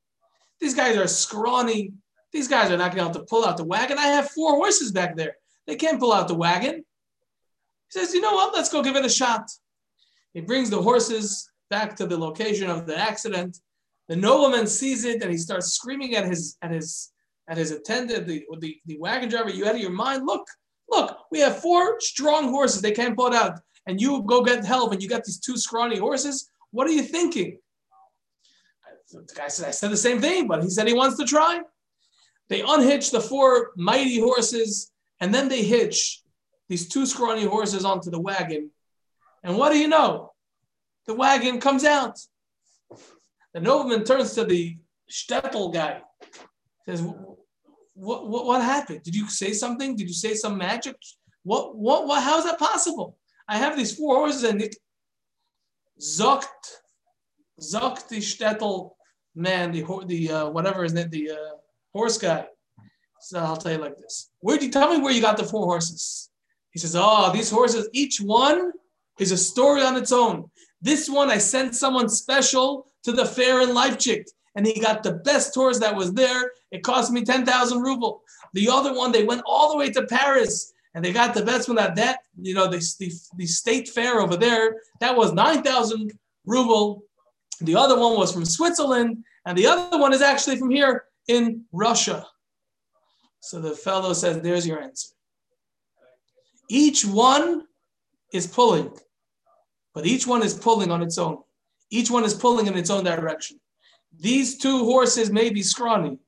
These 0.60 0.75
guys 0.75 0.95
are 0.95 1.08
scrawny. 1.08 1.93
These 2.32 2.47
guys 2.47 2.69
are 2.69 2.77
not 2.77 2.95
going 2.95 2.99
to 2.99 3.04
have 3.06 3.13
to 3.13 3.23
pull 3.23 3.45
out 3.45 3.58
the 3.58 3.63
wagon. 3.65 3.97
I 3.97 4.08
have 4.08 4.30
four 4.30 4.56
horses 4.56 4.91
back 4.91 5.15
there. 5.15 5.38
They 5.65 5.75
can't 5.75 5.99
pull 5.99 6.13
out 6.13 6.27
the 6.27 6.36
wagon." 6.36 6.75
He 6.75 7.99
says, 7.99 8.13
"You 8.13 8.21
know 8.21 8.34
what? 8.34 8.54
Let's 8.54 8.69
go 8.69 8.84
give 8.84 8.95
it 8.95 9.06
a 9.06 9.10
shot." 9.10 9.49
He 10.33 10.41
brings 10.41 10.69
the 10.69 10.81
horses 10.81 11.49
back 11.69 11.95
to 11.97 12.05
the 12.05 12.17
location 12.17 12.69
of 12.69 12.85
the 12.85 12.97
accident. 12.97 13.57
The 14.07 14.15
nobleman 14.15 14.67
sees 14.67 15.05
it 15.05 15.21
and 15.21 15.31
he 15.31 15.37
starts 15.37 15.73
screaming 15.73 16.15
at 16.15 16.25
his 16.25 16.57
at 16.61 16.71
his 16.71 17.11
at 17.51 17.57
his 17.57 17.71
attendant, 17.71 18.27
the, 18.27 18.45
the, 18.59 18.77
the 18.85 18.97
wagon 18.97 19.27
driver, 19.27 19.49
you 19.49 19.67
out 19.67 19.75
of 19.75 19.81
your 19.81 19.91
mind? 19.91 20.25
Look, 20.25 20.47
look, 20.89 21.17
we 21.31 21.39
have 21.39 21.59
four 21.59 21.99
strong 21.99 22.49
horses. 22.49 22.81
They 22.81 22.91
can't 22.91 23.15
pull 23.15 23.27
it 23.27 23.33
out. 23.33 23.59
And 23.87 23.99
you 23.99 24.23
go 24.23 24.41
get 24.41 24.63
help 24.63 24.93
and 24.93 25.03
you 25.03 25.09
got 25.09 25.25
these 25.25 25.39
two 25.39 25.57
scrawny 25.57 25.97
horses. 25.97 26.49
What 26.71 26.87
are 26.87 26.91
you 26.91 27.03
thinking? 27.03 27.57
The 29.11 29.27
guy 29.35 29.49
said, 29.49 29.67
I 29.67 29.71
said 29.71 29.91
the 29.91 29.97
same 29.97 30.21
thing, 30.21 30.47
but 30.47 30.63
he 30.63 30.69
said 30.69 30.87
he 30.87 30.93
wants 30.93 31.17
to 31.17 31.25
try. 31.25 31.59
They 32.47 32.61
unhitch 32.61 33.11
the 33.11 33.19
four 33.19 33.71
mighty 33.75 34.19
horses 34.21 34.91
and 35.19 35.33
then 35.33 35.49
they 35.49 35.63
hitch 35.63 36.21
these 36.69 36.87
two 36.87 37.05
scrawny 37.05 37.43
horses 37.43 37.83
onto 37.83 38.09
the 38.09 38.19
wagon. 38.19 38.71
And 39.43 39.58
what 39.58 39.71
do 39.71 39.80
you 39.80 39.88
know? 39.88 40.34
The 41.08 41.13
wagon 41.13 41.60
comes 41.60 41.84
out. 41.84 42.19
The 43.54 43.60
nobleman 43.60 44.06
turns 44.06 44.34
to 44.36 44.45
the 44.45 44.77
shtetl 45.10 45.73
guy, 45.73 46.01
says, 46.86 47.01
what, 47.01 48.30
what, 48.30 48.45
what 48.45 48.62
happened? 48.62 49.04
Did 49.04 49.15
you 49.15 49.27
say 49.27 49.51
something? 49.54 49.95
Did 49.95 50.08
you 50.08 50.13
say 50.13 50.34
some 50.36 50.58
magic? 50.58 50.95
What, 51.43 51.75
what, 51.75 52.08
what, 52.08 52.23
how 52.23 52.38
is 52.38 52.45
that 52.45 52.60
possible? 52.60 53.17
I 53.47 53.58
have 53.58 53.75
these 53.75 53.95
four 53.95 54.15
horses 54.15 54.43
and 54.43 54.62
it, 54.62 54.75
zokt, 55.99 56.45
zokt 57.60 58.08
the 58.08 58.17
shtetl 58.17 58.91
man, 59.36 59.71
the, 59.71 59.84
the 60.06 60.32
uh, 60.32 60.49
whatever 60.49 60.86
is 60.86 60.93
it, 60.93 61.12
the 61.12 61.32
uh, 61.32 61.56
horse 61.93 62.17
guy. 62.17 62.45
So 63.19 63.39
I'll 63.39 63.58
tell 63.58 63.73
you 63.73 63.77
like 63.77 63.97
this. 63.97 64.32
Where 64.39 64.58
do 64.58 64.65
you 64.65 64.71
tell 64.71 64.91
me 64.91 65.01
where 65.01 65.13
you 65.13 65.21
got 65.21 65.38
the 65.38 65.43
four 65.43 65.65
horses? 65.65 66.30
He 66.71 66.80
says, 66.80 66.95
Oh, 66.97 67.32
these 67.32 67.51
horses, 67.51 67.89
each 67.93 68.19
one 68.19 68.71
is 69.21 69.31
a 69.31 69.38
story 69.38 69.81
on 69.81 69.95
its 69.95 70.12
own. 70.12 70.49
This 70.81 71.10
one 71.10 71.29
I 71.29 71.38
sent 71.38 71.75
someone 71.75 72.10
special 72.10 72.88
to 73.03 73.12
the 73.12 73.25
fair 73.25 73.62
in 73.62 73.73
Leipzig. 73.73 74.25
and 74.55 74.65
he 74.65 74.81
got 74.81 75.01
the 75.01 75.13
best 75.13 75.53
tours 75.53 75.79
that 75.79 75.95
was 75.95 76.13
there. 76.13 76.51
It 76.71 76.84
cost 76.84 77.12
me 77.12 77.23
10,000 77.23 77.81
ruble. 77.81 78.21
The 78.53 78.67
other 78.69 78.93
one, 78.93 79.12
they 79.13 79.23
went 79.23 79.43
all 79.45 79.71
the 79.71 79.77
way 79.77 79.89
to 79.91 80.05
Paris 80.07 80.73
and 80.93 81.05
they 81.05 81.13
got 81.13 81.34
the 81.34 81.45
best 81.45 81.69
one 81.69 81.77
that 81.77 81.95
that, 81.95 82.19
you 82.41 82.53
know, 82.53 82.67
the, 82.67 82.79
the, 82.99 83.12
the 83.38 83.45
state 83.45 83.88
fair 83.88 84.19
over 84.19 84.36
there, 84.36 84.75
that 84.99 85.15
was 85.15 85.31
9,000 85.31 86.12
ruble. 86.45 87.03
The 87.62 87.75
other 87.75 87.97
one 87.97 88.17
was 88.17 88.34
from 88.34 88.43
Switzerland, 88.43 89.23
and 89.45 89.57
the 89.57 89.67
other 89.67 89.97
one 89.97 90.13
is 90.13 90.21
actually 90.21 90.57
from 90.57 90.69
here 90.69 91.05
in 91.27 91.63
Russia. 91.71 92.25
So 93.39 93.62
the 93.62 93.71
fellow 93.71 94.13
says, 94.13 94.41
There's 94.41 94.67
your 94.67 94.81
answer. 94.81 95.10
Each 96.69 97.05
one 97.05 97.65
is 98.34 98.47
pulling, 98.47 98.91
but 99.93 100.06
each 100.06 100.25
one 100.27 100.43
is 100.43 100.54
pulling 100.54 100.91
on 100.91 101.01
its 101.01 101.17
own. 101.17 101.38
Each 101.89 102.10
one 102.10 102.23
is 102.23 102.34
pulling 102.34 102.67
in 102.67 102.77
its 102.77 102.89
own 102.89 103.04
direction. 103.04 103.60
These 104.17 104.58
two 104.58 104.86
horses 104.86 105.32
may 105.32 105.49
be 105.49 105.63
scrawny, 105.63 106.19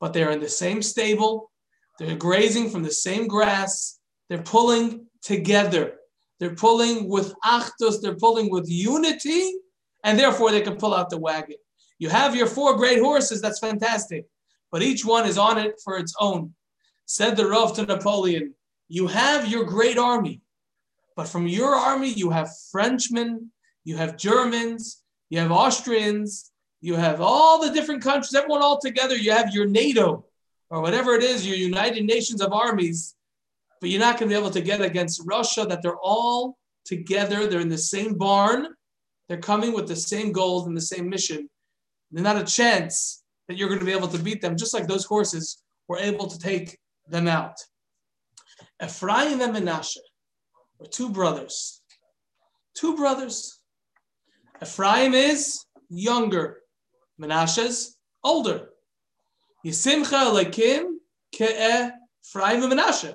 but 0.00 0.12
they're 0.12 0.30
in 0.30 0.40
the 0.40 0.48
same 0.48 0.82
stable. 0.82 1.50
They're 1.98 2.16
grazing 2.16 2.70
from 2.70 2.82
the 2.82 2.90
same 2.90 3.28
grass. 3.28 4.00
They're 4.28 4.42
pulling 4.42 5.06
together. 5.22 5.98
They're 6.40 6.54
pulling 6.54 7.08
with 7.08 7.34
achdus. 7.44 8.00
They're 8.00 8.16
pulling 8.16 8.50
with 8.50 8.68
unity, 8.68 9.54
and 10.02 10.18
therefore 10.18 10.50
they 10.50 10.60
can 10.60 10.76
pull 10.76 10.94
out 10.94 11.10
the 11.10 11.18
wagon. 11.18 11.56
You 11.98 12.08
have 12.08 12.34
your 12.34 12.48
four 12.48 12.76
great 12.76 13.00
horses. 13.00 13.40
That's 13.40 13.60
fantastic, 13.60 14.26
but 14.72 14.82
each 14.82 15.04
one 15.04 15.26
is 15.26 15.38
on 15.38 15.58
it 15.58 15.80
for 15.84 15.96
its 15.98 16.14
own. 16.18 16.54
Said 17.06 17.36
the 17.36 17.46
Rav 17.46 17.74
to 17.74 17.86
Napoleon, 17.86 18.54
"You 18.88 19.06
have 19.06 19.48
your 19.48 19.64
great 19.64 19.98
army, 19.98 20.41
but 21.22 21.28
from 21.28 21.46
your 21.46 21.76
army 21.76 22.08
you 22.08 22.30
have 22.30 22.50
Frenchmen, 22.72 23.52
you 23.84 23.96
have 23.96 24.16
Germans, 24.16 25.04
you 25.30 25.38
have 25.38 25.52
Austrians, 25.52 26.50
you 26.80 26.96
have 26.96 27.20
all 27.20 27.62
the 27.62 27.70
different 27.70 28.02
countries, 28.02 28.34
everyone 28.34 28.60
all 28.60 28.80
together. 28.80 29.16
You 29.16 29.30
have 29.30 29.54
your 29.54 29.66
NATO 29.66 30.24
or 30.68 30.80
whatever 30.80 31.14
it 31.14 31.22
is, 31.22 31.46
your 31.46 31.54
United 31.54 32.06
Nations 32.06 32.42
of 32.42 32.52
armies, 32.52 33.14
but 33.80 33.88
you're 33.88 34.00
not 34.00 34.18
going 34.18 34.30
to 34.30 34.34
be 34.34 34.40
able 34.40 34.50
to 34.50 34.60
get 34.60 34.80
against 34.80 35.22
Russia 35.24 35.64
that 35.64 35.80
they're 35.80 36.02
all 36.02 36.58
together. 36.84 37.46
They're 37.46 37.60
in 37.60 37.68
the 37.68 37.78
same 37.78 38.14
barn. 38.18 38.66
They're 39.28 39.38
coming 39.38 39.72
with 39.72 39.86
the 39.86 39.94
same 39.94 40.32
goals 40.32 40.66
and 40.66 40.76
the 40.76 40.80
same 40.80 41.08
mission. 41.08 41.48
There's 42.10 42.24
not 42.24 42.36
a 42.36 42.44
chance 42.44 43.22
that 43.46 43.56
you're 43.56 43.68
going 43.68 43.78
to 43.78 43.86
be 43.86 43.92
able 43.92 44.08
to 44.08 44.18
beat 44.18 44.42
them, 44.42 44.56
just 44.56 44.74
like 44.74 44.88
those 44.88 45.04
horses 45.04 45.62
were 45.86 45.98
able 45.98 46.26
to 46.26 46.36
take 46.36 46.80
them 47.06 47.28
out. 47.28 47.54
Ephraim 48.82 49.40
and 49.40 49.54
Menashe 49.54 49.98
were 50.82 50.88
two 50.88 51.10
brothers. 51.10 51.80
Two 52.74 52.96
brothers. 52.96 53.60
Ephraim 54.62 55.14
is 55.14 55.64
younger. 55.88 56.58
Menashe's 57.20 57.96
older. 58.24 58.68
Yisimcha 59.64 60.26
Alekim 60.30 60.96
Ke'e 61.34 61.92
Ephraim 62.24 62.62
and 62.62 62.72
Menashe. 62.72 63.14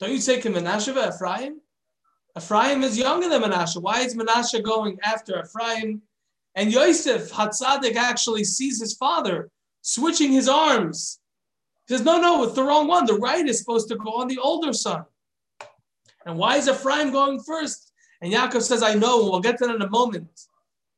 Don't 0.00 0.12
you 0.12 0.20
say 0.20 0.40
Menashe 0.40 1.14
Ephraim? 1.14 1.60
Ephraim 2.36 2.82
is 2.82 2.98
younger 2.98 3.28
than 3.28 3.42
Menashe. 3.42 3.80
Why 3.80 4.00
is 4.00 4.16
Menashe 4.16 4.62
going 4.62 4.98
after 5.02 5.42
Ephraim? 5.42 6.02
And 6.54 6.72
Yosef, 6.72 7.30
Hatzadik, 7.30 7.96
actually 7.96 8.44
sees 8.44 8.80
his 8.80 8.94
father 8.94 9.50
switching 9.82 10.32
his 10.32 10.48
arms. 10.48 11.20
He 11.86 11.94
says, 11.94 12.04
No, 12.04 12.20
no, 12.20 12.42
it's 12.44 12.54
the 12.54 12.62
wrong 12.62 12.88
one. 12.88 13.06
The 13.06 13.14
right 13.14 13.46
is 13.46 13.58
supposed 13.58 13.88
to 13.88 13.96
go 13.96 14.14
on 14.14 14.28
the 14.28 14.38
older 14.38 14.72
son. 14.72 15.04
And 16.26 16.36
why 16.36 16.56
is 16.56 16.68
Ephraim 16.68 17.12
going 17.12 17.40
first? 17.40 17.92
And 18.20 18.32
Yaakov 18.32 18.62
says, 18.62 18.82
I 18.82 18.94
know. 18.94 19.30
We'll 19.30 19.40
get 19.40 19.58
to 19.58 19.66
that 19.66 19.76
in 19.76 19.82
a 19.82 19.88
moment. 19.88 20.28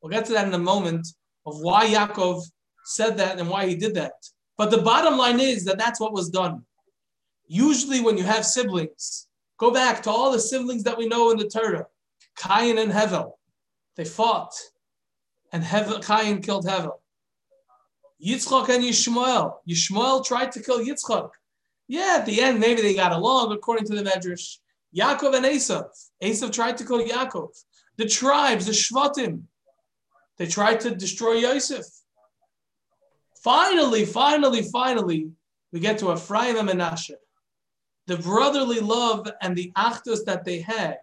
We'll 0.01 0.11
get 0.11 0.25
to 0.25 0.33
that 0.33 0.47
in 0.47 0.53
a 0.53 0.59
moment 0.59 1.07
of 1.45 1.61
why 1.61 1.87
Yaakov 1.87 2.43
said 2.85 3.17
that 3.17 3.39
and 3.39 3.49
why 3.49 3.67
he 3.67 3.75
did 3.75 3.93
that. 3.93 4.13
But 4.57 4.71
the 4.71 4.79
bottom 4.79 5.17
line 5.17 5.39
is 5.39 5.63
that 5.65 5.77
that's 5.77 5.99
what 5.99 6.13
was 6.13 6.29
done. 6.29 6.63
Usually, 7.47 8.01
when 8.01 8.17
you 8.17 8.23
have 8.23 8.45
siblings, 8.45 9.27
go 9.57 9.71
back 9.71 10.03
to 10.03 10.09
all 10.09 10.31
the 10.31 10.39
siblings 10.39 10.83
that 10.83 10.97
we 10.97 11.07
know 11.07 11.31
in 11.31 11.37
the 11.37 11.47
Torah 11.47 11.85
Cain 12.37 12.77
and 12.77 12.91
Hevel. 12.91 13.33
They 13.95 14.05
fought, 14.05 14.53
and 15.51 15.63
Hevel, 15.63 16.05
Cain 16.05 16.41
killed 16.41 16.65
Hevel. 16.65 16.93
Yitzchak 18.25 18.69
and 18.69 18.83
Yishmael. 18.83 19.55
Yishmael 19.67 20.25
tried 20.25 20.51
to 20.53 20.61
kill 20.61 20.79
Yitzchak. 20.79 21.29
Yeah, 21.87 22.17
at 22.19 22.25
the 22.25 22.41
end, 22.41 22.59
maybe 22.59 22.81
they 22.81 22.93
got 22.93 23.11
along, 23.11 23.51
according 23.51 23.85
to 23.87 23.95
the 23.95 24.03
Medrash. 24.03 24.57
Yaakov 24.95 25.35
and 25.35 25.45
Esav. 25.45 25.85
Esav 26.21 26.51
tried 26.51 26.77
to 26.77 26.85
kill 26.85 27.05
Yaakov. 27.05 27.49
The 27.97 28.05
tribes, 28.05 28.65
the 28.65 28.71
Shvatim, 28.71 29.43
they 30.37 30.47
tried 30.47 30.79
to 30.81 30.95
destroy 30.95 31.33
Yosef. 31.33 31.85
Finally, 33.43 34.05
finally, 34.05 34.63
finally, 34.63 35.31
we 35.71 35.79
get 35.79 35.97
to 35.99 36.13
Ephraim 36.13 36.57
and 36.57 36.69
Menashe. 36.69 37.11
The 38.07 38.17
brotherly 38.17 38.79
love 38.79 39.29
and 39.41 39.55
the 39.55 39.71
achdus 39.77 40.25
that 40.25 40.45
they 40.45 40.61
had, 40.61 40.97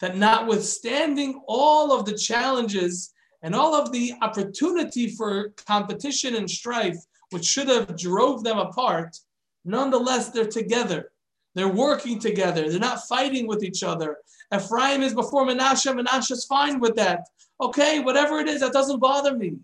that 0.00 0.16
notwithstanding 0.16 1.40
all 1.46 1.92
of 1.92 2.04
the 2.04 2.16
challenges 2.16 3.14
and 3.42 3.54
all 3.54 3.74
of 3.74 3.90
the 3.92 4.14
opportunity 4.20 5.08
for 5.08 5.50
competition 5.66 6.34
and 6.34 6.50
strife, 6.50 6.98
which 7.30 7.44
should 7.44 7.68
have 7.68 7.96
drove 7.96 8.44
them 8.44 8.58
apart, 8.58 9.16
nonetheless, 9.64 10.28
they're 10.28 10.44
together. 10.46 11.12
They're 11.54 11.68
working 11.68 12.18
together. 12.18 12.68
They're 12.70 12.78
not 12.78 13.06
fighting 13.08 13.46
with 13.46 13.62
each 13.62 13.82
other. 13.82 14.18
Ephraim 14.54 15.02
is 15.02 15.14
before 15.14 15.46
Menashe. 15.46 15.92
Menashe's 15.92 16.44
fine 16.44 16.80
with 16.80 16.96
that. 16.96 17.26
Okay, 17.60 18.00
whatever 18.00 18.38
it 18.38 18.48
is, 18.48 18.60
that 18.60 18.72
doesn't 18.72 19.00
bother 19.00 19.36
me. 19.36 19.56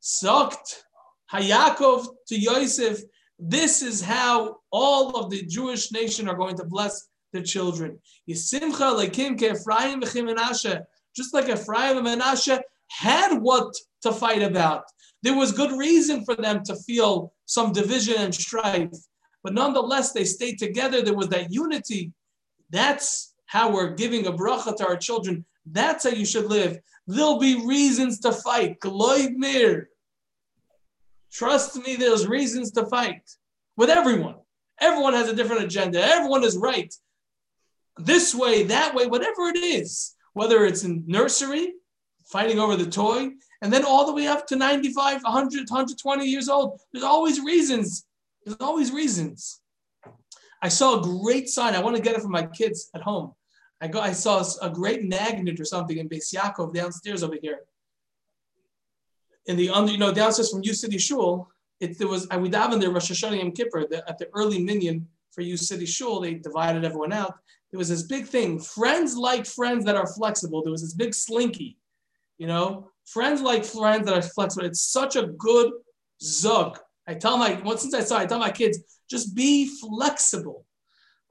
Sucked. 0.00 0.84
Hayakov 1.32 2.06
to 2.28 2.38
Yosef. 2.38 3.00
This 3.38 3.82
is 3.82 4.02
how 4.02 4.56
all 4.72 5.16
of 5.16 5.30
the 5.30 5.42
Jewish 5.42 5.92
nation 5.92 6.28
are 6.28 6.36
going 6.36 6.56
to 6.56 6.64
bless 6.64 7.08
their 7.32 7.42
children. 7.42 7.98
Yisimcha 8.28 8.72
lekim 8.72 9.40
Ephraim 9.40 10.00
v'chim 10.00 10.84
Just 11.14 11.34
like 11.34 11.48
Ephraim 11.48 12.04
and 12.04 12.20
Menashe 12.20 12.60
had 12.90 13.38
what 13.38 13.72
to 14.02 14.12
fight 14.12 14.42
about. 14.42 14.84
There 15.22 15.36
was 15.36 15.52
good 15.52 15.76
reason 15.76 16.24
for 16.24 16.34
them 16.34 16.62
to 16.64 16.76
feel 16.76 17.32
some 17.46 17.72
division 17.72 18.14
and 18.18 18.34
strife. 18.34 18.90
But 19.42 19.54
nonetheless, 19.54 20.12
they 20.12 20.24
stayed 20.24 20.58
together. 20.58 21.02
There 21.02 21.14
was 21.14 21.28
that 21.28 21.52
unity. 21.52 22.12
That's 22.70 23.34
how 23.46 23.72
we're 23.72 23.94
giving 23.94 24.26
a 24.26 24.32
bracha 24.32 24.76
to 24.76 24.86
our 24.86 24.96
children. 24.96 25.44
That's 25.66 26.04
how 26.04 26.10
you 26.10 26.26
should 26.26 26.46
live. 26.46 26.78
There'll 27.06 27.38
be 27.38 27.66
reasons 27.66 28.20
to 28.20 28.32
fight. 28.32 28.76
mir. 28.84 29.88
Trust 31.32 31.76
me, 31.76 31.96
there's 31.96 32.26
reasons 32.26 32.70
to 32.72 32.86
fight 32.86 33.22
with 33.76 33.90
everyone. 33.90 34.36
Everyone 34.80 35.14
has 35.14 35.28
a 35.28 35.34
different 35.34 35.62
agenda. 35.62 36.02
Everyone 36.02 36.44
is 36.44 36.56
right. 36.56 36.94
This 37.96 38.34
way, 38.34 38.64
that 38.64 38.94
way, 38.94 39.06
whatever 39.06 39.48
it 39.48 39.56
is, 39.56 40.14
whether 40.34 40.64
it's 40.64 40.84
in 40.84 41.04
nursery, 41.06 41.72
fighting 42.24 42.58
over 42.58 42.76
the 42.76 42.88
toy, 42.88 43.30
and 43.62 43.72
then 43.72 43.84
all 43.84 44.06
the 44.06 44.12
way 44.12 44.26
up 44.26 44.46
to 44.46 44.56
95, 44.56 45.22
100, 45.22 45.68
120 45.68 46.26
years 46.26 46.48
old. 46.48 46.80
There's 46.92 47.04
always 47.04 47.40
reasons. 47.40 48.06
There's 48.48 48.60
always 48.60 48.92
reasons. 48.92 49.60
I 50.62 50.68
saw 50.68 50.98
a 50.98 51.02
great 51.02 51.50
sign. 51.50 51.74
I 51.74 51.82
want 51.82 51.96
to 51.96 52.02
get 52.02 52.16
it 52.16 52.22
for 52.22 52.28
my 52.28 52.46
kids 52.46 52.88
at 52.94 53.02
home. 53.02 53.34
I 53.78 53.88
go. 53.88 54.00
I 54.00 54.12
saw 54.12 54.42
a 54.62 54.70
great 54.70 55.04
magnet 55.04 55.60
or 55.60 55.66
something 55.66 55.98
in 55.98 56.08
Beis 56.08 56.34
Yaakov 56.34 56.72
downstairs 56.72 57.22
over 57.22 57.36
here. 57.42 57.60
In 59.44 59.56
the 59.58 59.68
under, 59.68 59.92
you 59.92 59.98
know, 59.98 60.14
downstairs 60.14 60.50
from 60.50 60.62
U 60.62 60.72
City 60.72 60.96
Shul, 60.96 61.46
it 61.78 61.98
there 61.98 62.08
was 62.08 62.26
I 62.30 62.38
would 62.38 62.50
daven 62.50 62.80
there 62.80 62.90
Rosh 62.90 63.10
Hashanah 63.10 63.38
Yom 63.38 63.52
Kippur 63.52 63.86
the, 63.86 64.02
at 64.08 64.16
the 64.16 64.28
early 64.32 64.64
minyan 64.64 65.06
for 65.32 65.42
U 65.42 65.58
City 65.58 65.84
Shul. 65.84 66.20
They 66.20 66.34
divided 66.34 66.86
everyone 66.86 67.12
out. 67.12 67.34
There 67.70 67.78
was 67.78 67.90
this 67.90 68.04
big 68.04 68.26
thing. 68.26 68.58
Friends 68.58 69.14
like 69.14 69.44
friends 69.44 69.84
that 69.84 69.94
are 69.94 70.06
flexible. 70.06 70.62
There 70.62 70.72
was 70.72 70.80
this 70.80 70.94
big 70.94 71.14
slinky, 71.14 71.76
you 72.38 72.46
know. 72.46 72.88
Friends 73.04 73.42
like 73.42 73.66
friends 73.66 74.06
that 74.06 74.14
are 74.14 74.22
flexible. 74.22 74.64
It's 74.64 74.80
such 74.80 75.16
a 75.16 75.26
good 75.26 75.70
zug. 76.22 76.78
I 77.08 77.14
tell 77.14 77.38
my 77.38 77.58
once 77.64 77.80
since 77.80 77.94
I 77.94 78.02
saw, 78.02 78.18
I 78.18 78.26
tell 78.26 78.38
my 78.38 78.50
kids 78.50 78.78
just 79.08 79.34
be 79.34 79.66
flexible. 79.66 80.66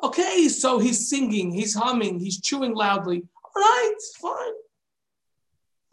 Okay, 0.03 0.47
so 0.49 0.79
he's 0.79 1.07
singing, 1.07 1.51
he's 1.51 1.75
humming, 1.75 2.19
he's 2.19 2.41
chewing 2.41 2.73
loudly. 2.73 3.23
All 3.43 3.61
right, 3.61 3.95
fine. 4.19 4.53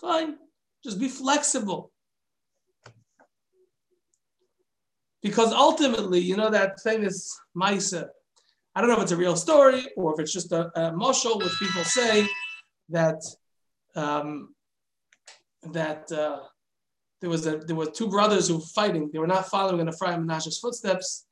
Fine. 0.00 0.36
Just 0.82 0.98
be 0.98 1.08
flexible. 1.08 1.92
Because 5.22 5.52
ultimately, 5.52 6.20
you 6.20 6.36
know 6.36 6.50
that 6.50 6.80
famous 6.80 7.38
Maisa, 7.56 8.08
I 8.74 8.80
don't 8.80 8.90
know 8.90 8.96
if 8.96 9.02
it's 9.02 9.12
a 9.12 9.16
real 9.16 9.36
story 9.36 9.86
or 9.96 10.14
if 10.14 10.20
it's 10.20 10.32
just 10.32 10.52
a, 10.52 10.70
a 10.78 10.92
mushal, 10.92 11.38
which 11.38 11.58
people 11.58 11.84
say 11.84 12.26
that 12.88 13.22
um, 13.96 14.54
that 15.72 16.10
uh, 16.12 16.40
there 17.24 17.30
was 17.30 17.46
a, 17.46 17.56
there 17.56 17.74
were 17.74 17.86
two 17.86 18.06
brothers 18.06 18.48
who 18.48 18.56
were 18.56 18.60
fighting. 18.60 19.08
They 19.10 19.18
were 19.18 19.26
not 19.26 19.48
following 19.48 19.80
in 19.80 19.88
Ephraim 19.88 20.28
Menashe's 20.28 20.58
footsteps, 20.58 21.24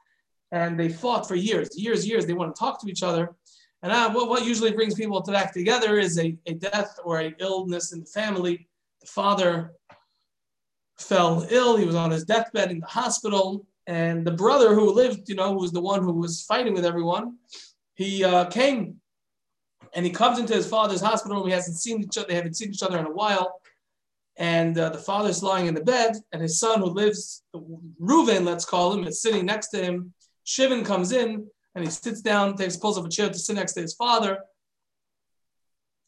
and 0.50 0.80
they 0.80 0.88
fought 0.88 1.28
for 1.28 1.34
years, 1.34 1.68
years, 1.76 2.08
years. 2.08 2.24
They 2.24 2.32
want 2.32 2.56
to 2.56 2.58
talk 2.58 2.80
to 2.80 2.88
each 2.88 3.02
other. 3.02 3.34
And 3.82 3.92
uh, 3.92 4.10
what, 4.10 4.30
what 4.30 4.46
usually 4.46 4.72
brings 4.72 4.94
people 4.94 5.20
to 5.20 5.32
back 5.32 5.52
together 5.52 5.98
is 5.98 6.18
a, 6.18 6.34
a 6.46 6.54
death 6.54 6.98
or 7.04 7.20
a 7.20 7.34
illness 7.40 7.92
in 7.92 8.00
the 8.00 8.06
family. 8.06 8.66
The 9.02 9.06
father 9.06 9.72
fell 10.98 11.46
ill. 11.50 11.76
He 11.76 11.84
was 11.84 11.94
on 11.94 12.10
his 12.10 12.24
deathbed 12.24 12.70
in 12.70 12.80
the 12.80 12.86
hospital. 12.86 13.66
And 13.86 14.26
the 14.26 14.32
brother 14.32 14.74
who 14.74 14.94
lived, 14.94 15.28
you 15.28 15.34
know, 15.34 15.52
who 15.52 15.60
was 15.60 15.72
the 15.72 15.80
one 15.82 16.02
who 16.02 16.14
was 16.14 16.40
fighting 16.40 16.72
with 16.72 16.86
everyone, 16.86 17.36
he 17.96 18.24
uh, 18.24 18.46
came 18.46 18.96
and 19.94 20.06
he 20.06 20.10
comes 20.10 20.38
into 20.38 20.54
his 20.54 20.66
father's 20.66 21.02
hospital 21.02 21.36
room. 21.36 21.48
He 21.48 21.52
hasn't 21.52 21.76
seen 21.76 22.02
each 22.02 22.16
other, 22.16 22.28
they 22.28 22.36
haven't 22.36 22.56
seen 22.56 22.70
each 22.70 22.82
other 22.82 22.98
in 22.98 23.04
a 23.04 23.12
while. 23.12 23.60
And 24.38 24.78
uh, 24.78 24.90
the 24.90 24.98
father's 24.98 25.42
lying 25.42 25.66
in 25.66 25.74
the 25.74 25.84
bed, 25.84 26.16
and 26.32 26.40
his 26.40 26.58
son, 26.58 26.80
who 26.80 26.86
lives, 26.86 27.42
Reuven, 27.54 28.44
let's 28.44 28.64
call 28.64 28.92
him, 28.92 29.04
is 29.06 29.20
sitting 29.20 29.44
next 29.44 29.68
to 29.68 29.82
him. 29.82 30.14
Shimon 30.44 30.84
comes 30.84 31.12
in 31.12 31.46
and 31.74 31.84
he 31.84 31.90
sits 31.90 32.20
down, 32.20 32.56
takes 32.56 32.76
pulls 32.76 32.98
up 32.98 33.06
a 33.06 33.08
chair 33.08 33.28
to 33.28 33.38
sit 33.38 33.56
next 33.56 33.74
to 33.74 33.82
his 33.82 33.94
father. 33.94 34.38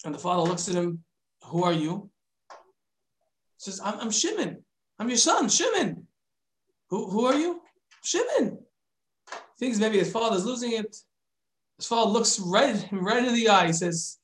And 0.05 0.15
the 0.15 0.19
father 0.19 0.49
looks 0.49 0.69
at 0.69 0.75
him, 0.75 1.05
Who 1.45 1.65
are 1.65 1.73
you? 1.73 2.11
He 2.51 3.71
says, 3.71 3.81
I'm, 3.83 4.01
I'm 4.01 4.11
Shimon. 4.11 4.65
I'm 4.99 5.09
your 5.09 5.19
son, 5.19 5.49
Shimon. 5.49 6.07
Who, 6.91 7.11
who 7.11 7.27
are 7.27 7.35
you? 7.35 7.61
Shimon. 8.03 8.59
Thinks 9.59 9.79
maybe 9.79 9.99
his 9.99 10.13
father's 10.13 10.45
losing 10.45 10.73
it. 10.73 10.97
His 11.79 11.87
father 11.87 12.11
looks 12.11 12.39
right 12.41 12.87
right 12.93 13.25
in 13.25 13.35
the 13.35 13.49
eye. 13.49 13.67
He 13.67 13.73
says, 13.73 14.19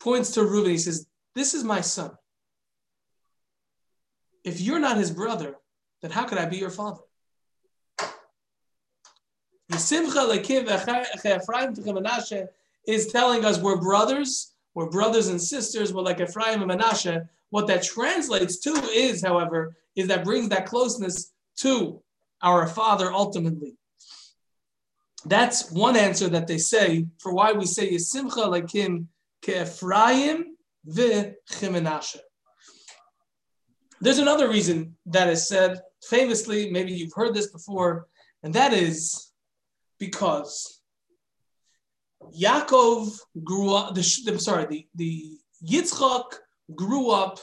points 0.00 0.32
to 0.32 0.44
Reuben. 0.44 0.70
He 0.70 0.78
says, 0.78 1.06
This 1.34 1.54
is 1.54 1.64
my 1.64 1.80
son. 1.80 2.10
If 4.44 4.60
you're 4.60 4.80
not 4.80 4.96
his 4.96 5.10
brother, 5.10 5.56
then 6.00 6.10
how 6.10 6.24
could 6.24 6.38
I 6.38 6.46
be 6.46 6.56
your 6.56 6.70
father? 6.70 7.00
is 12.86 13.06
telling 13.06 13.44
us 13.44 13.58
we're 13.58 13.80
brothers, 13.80 14.52
we're 14.74 14.90
brothers 14.90 15.28
and 15.28 15.40
sisters, 15.40 15.92
we're 15.92 16.02
like 16.02 16.20
Ephraim 16.20 16.60
and 16.60 16.66
Manasseh. 16.66 17.28
What 17.50 17.66
that 17.68 17.82
translates 17.82 18.58
to 18.60 18.70
is, 18.70 19.22
however, 19.22 19.76
is 19.94 20.08
that 20.08 20.24
brings 20.24 20.48
that 20.48 20.66
closeness 20.66 21.32
to 21.58 22.02
our 22.42 22.66
Father 22.66 23.12
ultimately. 23.12 23.76
That's 25.24 25.70
one 25.70 25.96
answer 25.96 26.28
that 26.30 26.48
they 26.48 26.58
say 26.58 27.06
for 27.18 27.32
why 27.32 27.52
we 27.52 27.66
say 27.66 27.92
Yisimcha 27.92 28.48
like 28.48 28.70
him 28.70 29.08
ke'Ephraim 29.42 30.44
v'chimenashe. 30.88 32.18
There's 34.02 34.18
another 34.18 34.48
reason 34.48 34.96
that 35.06 35.28
is 35.28 35.46
said 35.46 35.80
famously, 36.02 36.72
maybe 36.72 36.90
you've 36.90 37.12
heard 37.14 37.34
this 37.34 37.52
before, 37.52 38.08
and 38.42 38.52
that 38.52 38.72
is 38.72 39.30
because 40.00 40.80
Yaakov 42.36 43.16
grew 43.44 43.72
up, 43.72 43.94
the, 43.94 44.04
I'm 44.26 44.40
sorry, 44.40 44.66
the, 44.66 44.88
the 44.96 45.38
Yitzchak 45.64 46.24
grew 46.74 47.10
up 47.10 47.38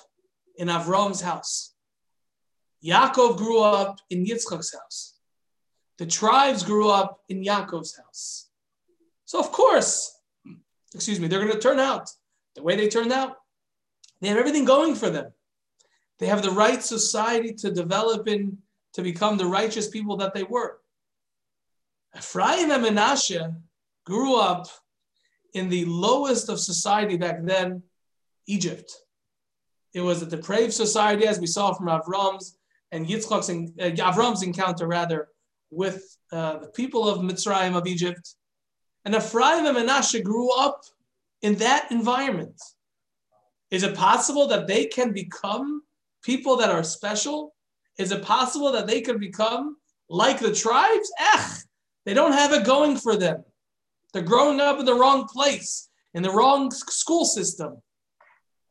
in 0.58 0.67
Avram's 0.67 1.22
house. 1.22 1.76
Yaakov 2.84 3.38
grew 3.38 3.62
up 3.62 4.00
in 4.10 4.26
Yitzchak's 4.26 4.74
house. 4.74 5.15
The 5.98 6.08
tribes 6.08 6.63
grew 6.63 6.89
up 6.89 7.22
in 7.30 7.41
Yaakov's 7.41 7.95
house. 7.95 8.50
So, 9.24 9.39
of 9.39 9.54
course, 9.54 10.13
excuse 10.93 11.22
me, 11.22 11.30
they're 11.30 11.39
going 11.39 11.54
to 11.54 11.60
turn 11.60 11.80
out 11.80 12.10
the 12.56 12.63
way 12.63 12.76
they 12.76 12.89
turned 12.89 13.13
out. 13.13 13.38
They 14.19 14.28
have 14.28 14.38
everything 14.38 14.65
going 14.65 14.95
for 14.95 15.10
them. 15.10 15.32
They 16.20 16.28
have 16.28 16.42
the 16.44 16.52
right 16.52 16.84
society 16.84 17.54
to 17.54 17.72
develop 17.72 18.28
in, 18.28 18.58
to 18.94 19.02
become 19.02 19.38
the 19.38 19.46
righteous 19.46 19.88
people 19.88 20.18
that 20.18 20.34
they 20.34 20.44
were. 20.44 20.80
Ephraim 22.18 22.72
and 22.72 22.84
Menashe 22.84 23.56
grew 24.06 24.36
up 24.36 24.68
in 25.54 25.70
the 25.70 25.86
lowest 25.86 26.50
of 26.50 26.60
society 26.60 27.18
back 27.18 27.38
then, 27.44 27.84
Egypt. 28.48 28.92
It 29.94 30.02
was 30.02 30.22
a 30.22 30.26
depraved 30.26 30.74
society, 30.74 31.26
as 31.26 31.40
we 31.40 31.48
saw 31.48 31.74
from 31.74 31.88
Avram's 31.88 32.58
and 32.92 33.06
Yitzchak's, 33.06 33.50
uh, 33.50 34.12
Avram's 34.12 34.44
encounter 34.44 34.88
rather 34.88 35.30
with 35.72 36.18
uh, 36.32 36.58
the 36.58 36.70
people 36.70 37.08
of 37.08 37.20
Mitzrayim 37.20 37.76
of 37.76 37.88
Egypt. 37.88 38.36
And 39.06 39.16
Ephraim 39.16 39.66
and 39.66 39.78
Menashe 39.78 40.24
grew 40.24 40.52
up 40.60 40.82
in 41.42 41.56
that 41.56 41.92
environment. 41.92 42.60
Is 43.72 43.84
it 43.84 43.96
possible 43.96 44.48
that 44.48 44.68
they 44.68 44.86
can 44.86 45.14
become 45.14 45.84
people 46.24 46.58
that 46.58 46.70
are 46.70 46.84
special? 46.84 47.56
Is 47.98 48.12
it 48.12 48.24
possible 48.24 48.72
that 48.72 48.88
they 48.88 49.02
could 49.02 49.20
become 49.20 49.78
like 50.10 50.40
the 50.40 50.54
tribes? 50.54 51.12
Ech, 51.20 51.64
they 52.06 52.14
don't 52.14 52.34
have 52.34 52.54
it 52.54 52.66
going 52.66 52.98
for 52.98 53.16
them. 53.16 53.44
They're 54.14 54.24
growing 54.24 54.60
up 54.60 54.80
in 54.80 54.86
the 54.86 54.96
wrong 54.96 55.28
place, 55.28 55.90
in 56.14 56.24
the 56.24 56.32
wrong 56.32 56.72
school 56.72 57.26
system. 57.26 57.82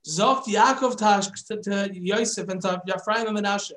Zocht 0.09 0.45
Yaakov 0.45 0.97
to 0.97 1.91
Yosef 1.95 2.49
and 2.49 2.63
to 2.63 2.83
Ephraim 2.89 3.27
and 3.27 3.37
Menashe. 3.37 3.73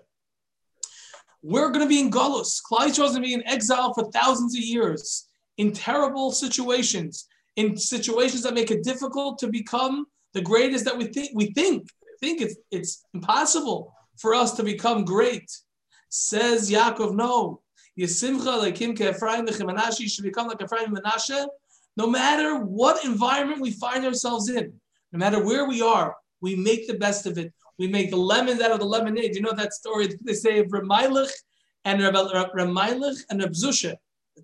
We're 1.44 1.70
going 1.70 1.82
to 1.82 1.90
be 1.90 2.00
in 2.00 2.12
Golus. 2.12 2.62
Klal 2.62 2.88
is 2.88 2.98
going 2.98 3.16
to 3.16 3.22
be 3.22 3.34
in 3.34 3.48
exile 3.48 3.94
for 3.94 4.10
thousands 4.12 4.56
of 4.56 4.64
years, 4.64 5.28
in 5.58 5.74
terrible 5.74 6.32
situations, 6.32 7.28
in 7.56 7.76
situations 7.76 8.44
that 8.44 8.54
make 8.54 8.72
it 8.72 8.84
difficult 8.84 9.40
to 9.40 9.48
become 9.48 10.06
the 10.34 10.42
greatest 10.42 10.86
that 10.86 10.98
we 10.98 11.06
think 11.06 11.32
we 11.34 11.48
think 11.52 11.88
think 12.22 12.42
it's 12.42 12.56
it's 12.72 13.06
impossible 13.14 13.94
for 14.18 14.34
us 14.34 14.54
to 14.54 14.64
become 14.64 15.04
great. 15.04 15.50
Says 16.10 16.72
Yaakov, 16.72 17.16
no. 17.16 17.62
Yisimcha 18.00 18.60
like 18.60 18.78
him 18.78 18.92
Ephraim 18.92 19.48
You 19.48 20.10
should 20.10 20.24
become 20.24 20.48
like 20.48 20.62
Ephraim 20.62 20.96
Menashe. 20.96 21.46
No 21.98 22.08
matter 22.08 22.60
what 22.60 23.04
environment 23.04 23.62
we 23.62 23.72
find 23.72 24.06
ourselves 24.06 24.50
in, 24.50 24.72
no 25.12 25.20
matter 25.20 25.44
where 25.44 25.68
we 25.68 25.82
are, 25.82 26.16
we 26.40 26.56
make 26.56 26.88
the 26.88 26.98
best 26.98 27.26
of 27.26 27.38
it. 27.38 27.54
We 27.78 27.88
make 27.88 28.14
lemons 28.14 28.62
out 28.62 28.72
of 28.72 28.80
the 28.80 28.86
lemonade. 28.86 29.36
You 29.36 29.42
know 29.42 29.54
that 29.54 29.74
story 29.74 30.08
they 30.24 30.34
say 30.34 30.60
of 30.60 30.68
Ramailich 30.68 31.32
and 31.84 32.00
Ramailich 32.00 33.20
and 33.30 33.42
Rabzusha, 33.42 33.96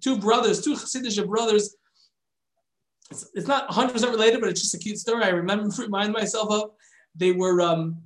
two 0.02 0.18
brothers, 0.18 0.62
two 0.62 0.74
Chassidish 0.74 1.26
brothers. 1.26 1.76
It's, 3.12 3.30
it's 3.34 3.48
not 3.48 3.70
100% 3.70 3.94
related, 4.12 4.42
but 4.42 4.50
it's 4.50 4.62
just 4.62 4.76
a 4.76 4.80
cute 4.80 4.98
story. 4.98 5.24
I 5.24 5.30
remember, 5.30 5.70
remind 5.78 6.12
myself 6.12 6.52
of. 6.52 6.72
They 7.18 7.32
were 7.32 7.62
um, 7.62 7.98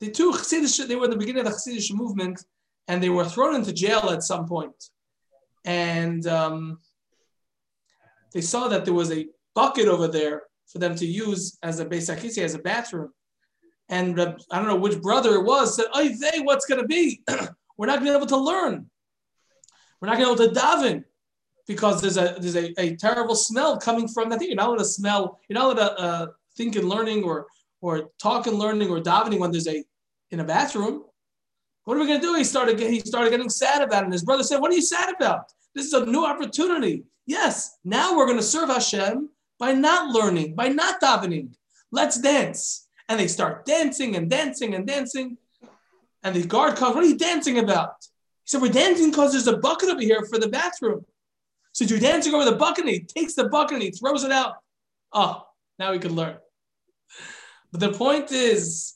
the 0.00 0.10
two 0.10 0.32
Chassidish, 0.32 0.86
they 0.86 0.96
were 0.96 1.04
in 1.04 1.10
the 1.10 1.16
beginning 1.16 1.46
of 1.46 1.52
the 1.52 1.58
Chassidish 1.58 1.92
movement, 1.92 2.44
and 2.88 3.02
they 3.02 3.10
were 3.10 3.24
thrown 3.24 3.54
into 3.54 3.72
jail 3.72 4.10
at 4.10 4.22
some 4.22 4.46
point. 4.46 4.90
And 5.64 6.26
um, 6.26 6.78
they 8.32 8.40
saw 8.40 8.68
that 8.68 8.84
there 8.84 8.94
was 8.94 9.10
a 9.10 9.26
bucket 9.54 9.88
over 9.88 10.08
there 10.08 10.42
for 10.66 10.78
them 10.78 10.94
to 10.96 11.06
use 11.06 11.58
as 11.62 11.80
a 11.80 11.86
Beisakisi, 11.86 12.42
as 12.42 12.54
a 12.54 12.58
bathroom. 12.58 13.12
And 13.88 14.18
I 14.20 14.58
don't 14.58 14.66
know 14.66 14.76
which 14.76 15.00
brother 15.00 15.34
it 15.34 15.44
was 15.44 15.76
said, 15.76 15.86
"Oh, 15.92 16.08
they, 16.08 16.40
what's 16.40 16.66
going 16.66 16.80
to 16.80 16.86
be? 16.86 17.22
We're 17.76 17.86
not 17.86 18.00
going 18.00 18.06
to 18.06 18.12
be 18.12 18.16
able 18.16 18.26
to 18.26 18.36
learn. 18.36 18.90
We're 20.00 20.08
not 20.08 20.18
going 20.18 20.36
to 20.36 20.42
be 20.42 20.44
able 20.44 20.54
to 20.54 20.60
daven 20.60 21.04
because 21.66 22.00
there's 22.00 22.16
a 22.16 22.36
there's 22.38 22.56
a, 22.56 22.72
a 22.80 22.96
terrible 22.96 23.34
smell 23.34 23.78
coming 23.78 24.08
from 24.08 24.30
that 24.30 24.38
thing. 24.38 24.48
You're 24.48 24.56
not 24.56 24.68
allowed 24.68 24.78
to 24.78 24.84
smell. 24.84 25.38
You're 25.48 25.58
not 25.58 25.76
allowed 25.76 25.86
to 25.86 26.00
uh, 26.00 26.26
think 26.56 26.76
and 26.76 26.88
learning 26.88 27.24
or 27.24 27.46
or 27.84 28.10
talk 28.18 28.46
and 28.46 28.58
learning 28.58 28.88
or 28.88 28.98
davening 28.98 29.38
when 29.38 29.50
there's 29.50 29.68
a 29.68 29.84
in 30.30 30.40
a 30.40 30.44
bathroom. 30.44 31.04
What 31.84 31.98
are 31.98 32.00
we 32.00 32.06
going 32.06 32.18
to 32.18 32.26
do? 32.26 32.34
He 32.34 32.44
started 32.44 32.80
he 32.80 33.00
started 33.00 33.28
getting 33.28 33.50
sad 33.50 33.82
about 33.82 34.02
it. 34.02 34.04
And 34.04 34.12
his 34.12 34.24
brother 34.24 34.42
said, 34.42 34.58
"What 34.58 34.72
are 34.72 34.74
you 34.74 34.80
sad 34.80 35.14
about? 35.14 35.52
This 35.74 35.84
is 35.84 35.92
a 35.92 36.06
new 36.06 36.24
opportunity. 36.24 37.04
Yes, 37.26 37.76
now 37.84 38.16
we're 38.16 38.24
going 38.24 38.38
to 38.38 38.52
serve 38.56 38.70
Hashem 38.70 39.28
by 39.58 39.72
not 39.72 40.14
learning, 40.14 40.54
by 40.54 40.68
not 40.68 41.00
davening. 41.02 41.50
Let's 41.92 42.18
dance." 42.18 42.88
And 43.10 43.20
they 43.20 43.28
start 43.28 43.66
dancing 43.66 44.16
and 44.16 44.30
dancing 44.30 44.74
and 44.74 44.86
dancing. 44.86 45.36
And 46.22 46.34
the 46.34 46.46
guard 46.46 46.76
comes, 46.76 46.94
What 46.94 47.04
are 47.04 47.08
you 47.08 47.18
dancing 47.18 47.58
about? 47.58 47.96
He 48.00 48.46
said, 48.46 48.62
We're 48.62 48.72
dancing 48.72 49.10
because 49.10 49.32
there's 49.32 49.46
a 49.46 49.58
bucket 49.58 49.90
over 49.90 50.00
here 50.00 50.24
for 50.24 50.38
the 50.38 50.48
bathroom. 50.48 51.04
So 51.72 51.84
you're 51.84 51.98
dancing 51.98 52.32
over 52.32 52.46
the 52.46 52.56
bucket 52.56 52.86
and 52.86 52.94
he 52.94 53.00
takes 53.00 53.34
the 53.34 53.50
bucket 53.50 53.74
and 53.74 53.82
he 53.82 53.90
throws 53.90 54.24
it 54.24 54.32
out. 54.32 54.54
Oh, 55.12 55.42
now 55.78 55.92
we 55.92 55.98
can 55.98 56.14
learn. 56.14 56.36
But 57.74 57.80
the 57.80 57.98
point 57.98 58.30
is, 58.30 58.94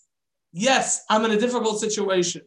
yes, 0.53 1.05
I'm 1.11 1.25
in 1.25 1.33
a 1.33 1.37
difficult 1.37 1.81
situation. 1.81 2.43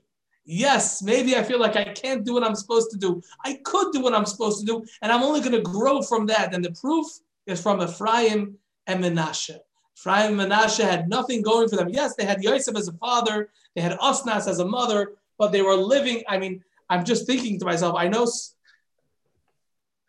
Yes, 0.45 1.01
maybe 1.01 1.35
I 1.35 1.43
feel 1.43 1.59
like 1.59 1.75
I 1.75 1.83
can't 1.83 2.23
do 2.23 2.33
what 2.33 2.45
I'm 2.45 2.55
supposed 2.55 2.89
to 2.91 2.97
do. 2.97 3.21
I 3.43 3.59
could 3.65 3.91
do 3.91 3.99
what 3.99 4.15
I'm 4.15 4.25
supposed 4.25 4.61
to 4.61 4.65
do, 4.65 4.81
and 5.01 5.11
I'm 5.11 5.23
only 5.23 5.41
going 5.41 5.51
to 5.51 5.61
grow 5.61 6.01
from 6.01 6.25
that. 6.27 6.53
And 6.53 6.63
the 6.63 6.71
proof 6.71 7.05
is 7.47 7.61
from 7.61 7.81
Ephraim 7.81 8.55
and 8.87 9.03
Menashe. 9.03 9.57
Ephraim 9.97 10.39
and 10.39 10.49
Menashe 10.49 10.81
had 10.81 11.09
nothing 11.09 11.41
going 11.41 11.67
for 11.67 11.75
them. 11.75 11.89
Yes, 11.89 12.15
they 12.15 12.23
had 12.23 12.41
Yosef 12.41 12.77
as 12.77 12.87
a 12.87 12.93
father, 12.93 13.49
they 13.75 13.81
had 13.81 13.99
Osnas 13.99 14.47
as 14.47 14.59
a 14.59 14.65
mother, 14.65 15.15
but 15.37 15.51
they 15.51 15.61
were 15.61 15.75
living. 15.75 16.23
I 16.29 16.37
mean, 16.37 16.63
I'm 16.89 17.03
just 17.03 17.27
thinking 17.27 17.59
to 17.59 17.65
myself, 17.65 17.95
I 17.97 18.07
know. 18.07 18.25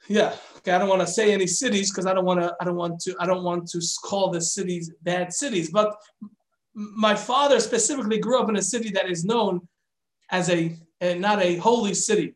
Yeah, 0.06 0.36
okay, 0.62 0.72
I 0.72 0.78
don't 0.78 0.88
want 0.88 1.00
to 1.00 1.06
say 1.06 1.32
any 1.32 1.46
cities 1.46 1.90
because 1.90 2.06
I 2.06 2.14
don't 2.14 2.24
want 2.24 2.40
to. 2.40 2.54
I 2.60 2.64
don't 2.64 2.76
want 2.76 3.00
to. 3.00 3.14
I 3.20 3.26
don't 3.26 3.44
want 3.44 3.68
to 3.70 3.80
call 4.02 4.30
the 4.30 4.40
cities 4.40 4.90
bad 5.02 5.32
cities. 5.32 5.70
But 5.70 5.96
my 6.74 7.14
father 7.14 7.60
specifically 7.60 8.18
grew 8.18 8.40
up 8.40 8.48
in 8.48 8.56
a 8.56 8.62
city 8.62 8.90
that 8.90 9.10
is 9.10 9.24
known 9.24 9.66
as 10.30 10.48
a, 10.48 10.76
a 11.00 11.18
not 11.18 11.42
a 11.42 11.56
holy 11.56 11.94
city. 11.94 12.34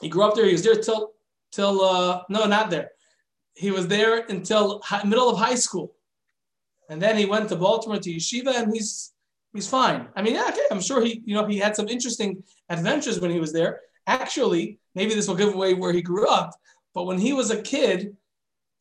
He 0.00 0.08
grew 0.08 0.22
up 0.22 0.34
there. 0.34 0.46
He 0.46 0.52
was 0.52 0.62
there 0.62 0.76
till 0.76 1.12
till 1.52 1.82
uh, 1.82 2.22
no, 2.28 2.46
not 2.46 2.70
there. 2.70 2.90
He 3.54 3.70
was 3.70 3.88
there 3.88 4.24
until 4.28 4.80
high, 4.82 5.02
middle 5.04 5.28
of 5.28 5.38
high 5.38 5.56
school. 5.56 5.94
And 6.90 7.02
then 7.02 7.18
he 7.18 7.26
went 7.26 7.48
to 7.50 7.56
Baltimore 7.56 7.98
to 7.98 8.10
yeshiva, 8.10 8.54
and 8.54 8.72
he's 8.72 9.12
He's 9.54 9.68
fine. 9.68 10.08
I 10.14 10.22
mean, 10.22 10.34
yeah, 10.34 10.46
okay, 10.50 10.60
I'm 10.70 10.80
sure 10.80 11.02
he, 11.04 11.22
you 11.24 11.34
know, 11.34 11.46
he 11.46 11.58
had 11.58 11.74
some 11.74 11.88
interesting 11.88 12.42
adventures 12.68 13.18
when 13.18 13.30
he 13.30 13.40
was 13.40 13.52
there. 13.52 13.80
Actually, 14.06 14.78
maybe 14.94 15.14
this 15.14 15.26
will 15.26 15.34
give 15.34 15.54
away 15.54 15.74
where 15.74 15.92
he 15.92 16.02
grew 16.02 16.28
up. 16.28 16.52
But 16.98 17.06
when 17.06 17.18
he 17.18 17.32
was 17.32 17.52
a 17.52 17.62
kid, 17.62 18.16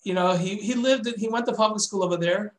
you 0.03 0.15
know, 0.15 0.35
he 0.35 0.55
he 0.55 0.73
lived, 0.73 1.07
he 1.17 1.29
went 1.29 1.45
to 1.45 1.53
public 1.53 1.79
school 1.81 2.03
over 2.03 2.17
there. 2.17 2.55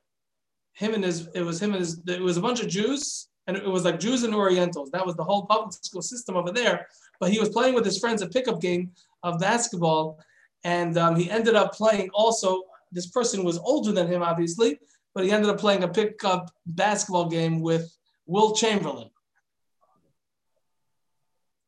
Him 0.75 0.95
and 0.95 1.03
his, 1.03 1.27
it 1.35 1.43
was 1.43 1.61
him 1.61 1.73
and 1.73 1.81
his, 1.81 2.01
it 2.07 2.21
was 2.21 2.37
a 2.37 2.41
bunch 2.41 2.63
of 2.63 2.69
Jews, 2.69 3.27
and 3.49 3.57
it 3.57 3.65
was 3.65 3.85
like 3.85 3.99
Jews 3.99 4.23
and 4.23 4.37
Orientals. 4.37 4.93
That 4.93 5.05
was 5.05 5.17
the 5.17 5.25
whole 5.25 5.47
public 5.47 5.73
school 5.73 6.01
system 6.01 6.37
over 6.37 6.53
there. 6.53 6.87
But 7.19 7.33
he 7.33 7.41
was 7.41 7.49
playing 7.49 7.75
with 7.75 7.85
his 7.85 7.99
friends 7.99 8.23
a 8.23 8.29
pickup 8.29 8.61
game 8.61 8.93
of 9.25 9.41
basketball, 9.41 10.21
and 10.63 10.97
um, 10.97 11.17
he 11.17 11.29
ended 11.29 11.57
up 11.57 11.73
playing 11.73 12.11
also. 12.15 12.63
This 12.93 13.09
person 13.09 13.43
was 13.43 13.59
older 13.59 13.91
than 13.91 14.07
him, 14.07 14.23
obviously, 14.23 14.79
but 15.13 15.25
he 15.25 15.33
ended 15.33 15.51
up 15.51 15.59
playing 15.59 15.83
a 15.83 15.89
pickup 15.89 16.53
basketball 16.67 17.29
game 17.29 17.61
with 17.61 17.93
Wilt 18.27 18.57
Chamberlain. 18.57 19.11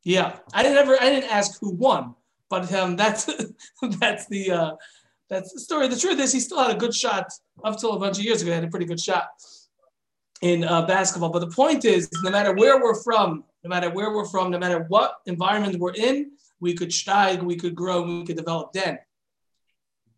Yeah, 0.04 0.36
I 0.54 0.62
didn't 0.62 0.78
ever, 0.78 0.96
I 1.02 1.10
didn't 1.10 1.32
ask 1.32 1.58
who 1.60 1.72
won, 1.72 2.14
but 2.50 2.70
um, 2.74 2.96
that's 2.96 3.24
that's 4.00 4.26
the 4.26 4.50
uh, 4.50 4.72
that's 5.30 5.52
the 5.52 5.60
story. 5.60 5.88
The 5.88 5.96
truth 5.96 6.18
is, 6.18 6.32
he 6.32 6.40
still 6.40 6.58
had 6.58 6.74
a 6.74 6.78
good 6.78 6.94
shot 6.94 7.32
up 7.64 7.78
till 7.78 7.92
a 7.92 7.98
bunch 7.98 8.18
of 8.18 8.24
years 8.24 8.42
ago. 8.42 8.50
He 8.50 8.54
had 8.56 8.64
a 8.64 8.68
pretty 8.68 8.86
good 8.86 9.00
shot 9.00 9.28
in 10.42 10.64
uh, 10.64 10.86
basketball. 10.86 11.30
But 11.30 11.40
the 11.40 11.50
point 11.50 11.84
is, 11.84 12.10
no 12.22 12.30
matter 12.30 12.52
where 12.54 12.82
we're 12.82 13.00
from, 13.00 13.44
no 13.62 13.68
matter 13.68 13.90
where 13.90 14.14
we're 14.14 14.26
from, 14.26 14.50
no 14.50 14.58
matter 14.58 14.84
what 14.88 15.14
environment 15.26 15.78
we're 15.78 15.94
in, 15.94 16.32
we 16.60 16.74
could 16.74 16.90
steig, 16.90 17.42
we 17.42 17.56
could 17.56 17.74
grow, 17.74 18.02
we 18.02 18.24
could 18.24 18.36
develop 18.36 18.72
then. 18.72 18.98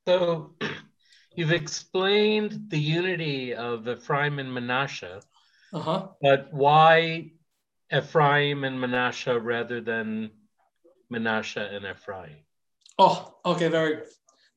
So 0.06 0.54
you've 1.36 1.52
explained 1.52 2.68
the 2.68 2.78
unity 2.78 3.54
of 3.54 3.86
Ephraim 3.86 4.38
and 4.38 4.52
Manasseh, 4.52 5.20
uh-huh. 5.72 6.08
but 6.20 6.52
why 6.52 7.32
Ephraim 7.94 8.64
and 8.64 8.80
Manasseh 8.80 9.38
rather 9.38 9.80
than 9.80 10.30
Manasseh 11.12 11.68
and 11.72 11.84
Ephraim? 11.84 12.36
Oh, 12.98 13.34
okay, 13.44 13.68
very 13.68 13.96
good. 13.96 14.08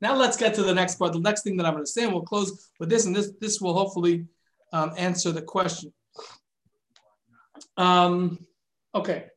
Now 0.01 0.15
let's 0.15 0.37
get 0.37 0.53
to 0.55 0.63
the 0.63 0.73
next 0.73 0.95
part. 0.95 1.13
The 1.13 1.19
next 1.19 1.43
thing 1.43 1.57
that 1.57 1.65
I'm 1.65 1.73
going 1.73 1.85
to 1.85 1.91
say, 1.91 2.03
and 2.03 2.13
we'll 2.13 2.23
close 2.23 2.69
with 2.79 2.89
this, 2.89 3.05
and 3.05 3.15
this 3.15 3.31
this 3.39 3.61
will 3.61 3.73
hopefully 3.73 4.25
um, 4.73 4.91
answer 4.97 5.31
the 5.31 5.41
question. 5.41 5.93
Um, 7.77 8.39
okay. 8.93 9.27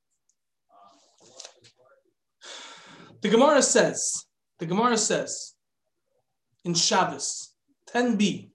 The 3.21 3.29
Gemara 3.29 3.63
says, 3.63 4.25
the 4.59 4.67
Gemara 4.67 4.97
says 4.97 5.55
in 6.65 6.75
Shabbos 6.75 7.53
10b, 7.93 8.51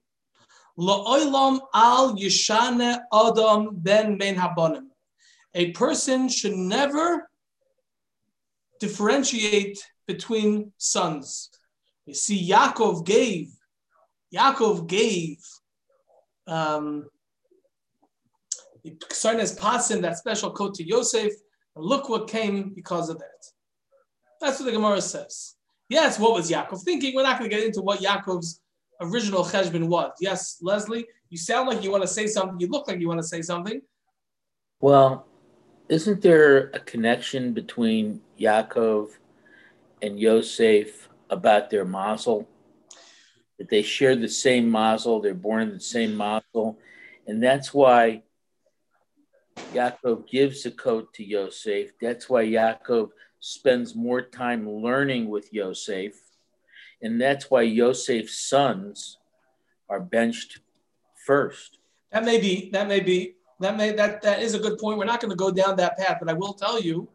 La'olam 0.78 1.60
al 1.74 2.16
yishane 2.16 2.98
adam 3.12 3.70
ben 3.72 4.18
ben 4.18 4.36
habonim. 4.36 4.86
A 5.54 5.70
person 5.72 6.28
should 6.28 6.54
never 6.54 7.28
differentiate 8.80 9.78
between 10.06 10.72
sons. 10.78 11.50
You 12.06 12.14
see, 12.14 12.48
Yaakov 12.50 13.04
gave, 13.04 13.48
Yaakov 14.34 14.86
gave, 14.86 15.38
um, 16.46 17.08
as 18.84 19.58
Pasim, 19.58 20.02
that 20.02 20.18
special 20.18 20.50
coat 20.50 20.74
to 20.74 20.86
Yosef, 20.86 21.32
and 21.76 21.84
look 21.84 22.08
what 22.08 22.28
came 22.28 22.70
because 22.74 23.08
of 23.08 23.18
that. 23.18 23.46
That's 24.40 24.60
what 24.60 24.66
the 24.66 24.72
Gemara 24.72 25.00
says. 25.00 25.54
Yes, 25.88 26.18
what 26.18 26.32
was 26.34 26.50
Yaakov 26.50 26.82
thinking? 26.82 27.14
We're 27.14 27.22
not 27.22 27.38
going 27.38 27.50
to 27.50 27.56
get 27.56 27.64
into 27.64 27.80
what 27.80 28.00
Yaakov's 28.00 28.60
original 29.00 29.44
cheshbon 29.44 29.88
was. 29.88 30.12
Yes, 30.20 30.58
Leslie, 30.60 31.06
you 31.30 31.38
sound 31.38 31.68
like 31.68 31.82
you 31.82 31.90
want 31.90 32.02
to 32.02 32.08
say 32.08 32.26
something. 32.26 32.58
You 32.60 32.68
look 32.68 32.88
like 32.88 33.00
you 33.00 33.08
want 33.08 33.20
to 33.20 33.26
say 33.26 33.42
something. 33.42 33.80
Well, 34.80 35.26
isn't 35.94 36.22
there 36.22 36.70
a 36.70 36.80
connection 36.80 37.52
between 37.52 38.20
Yaakov 38.38 39.10
and 40.02 40.18
Yosef 40.18 41.08
about 41.30 41.70
their 41.70 41.84
mazel? 41.84 42.48
That 43.58 43.70
they 43.70 43.82
share 43.82 44.16
the 44.16 44.28
same 44.28 44.68
mazel, 44.68 45.20
they're 45.20 45.34
born 45.34 45.62
in 45.62 45.74
the 45.74 45.80
same 45.80 46.16
mazel, 46.16 46.80
and 47.28 47.40
that's 47.40 47.72
why 47.72 48.24
Yaakov 49.72 50.26
gives 50.26 50.64
the 50.64 50.72
coat 50.72 51.14
to 51.14 51.24
Yosef. 51.24 51.90
That's 52.00 52.28
why 52.28 52.44
Yaakov 52.44 53.10
spends 53.38 53.94
more 53.94 54.20
time 54.20 54.68
learning 54.68 55.28
with 55.28 55.52
Yosef. 55.52 56.14
And 57.02 57.20
that's 57.20 57.48
why 57.52 57.62
Yosef's 57.62 58.36
sons 58.36 59.18
are 59.88 60.00
benched 60.00 60.58
first. 61.24 61.78
That 62.10 62.24
may 62.24 62.40
be, 62.40 62.70
that 62.72 62.88
may 62.88 63.00
be, 63.00 63.36
that 63.60 63.76
may, 63.76 63.92
that, 63.92 64.22
that 64.22 64.42
is 64.42 64.54
a 64.54 64.58
good 64.58 64.78
point. 64.78 64.98
We're 64.98 65.04
not 65.04 65.20
going 65.20 65.30
to 65.30 65.36
go 65.36 65.50
down 65.50 65.76
that 65.76 65.96
path, 65.96 66.18
but 66.20 66.28
I 66.28 66.34
will 66.34 66.54
tell 66.54 66.80
you, 66.80 67.08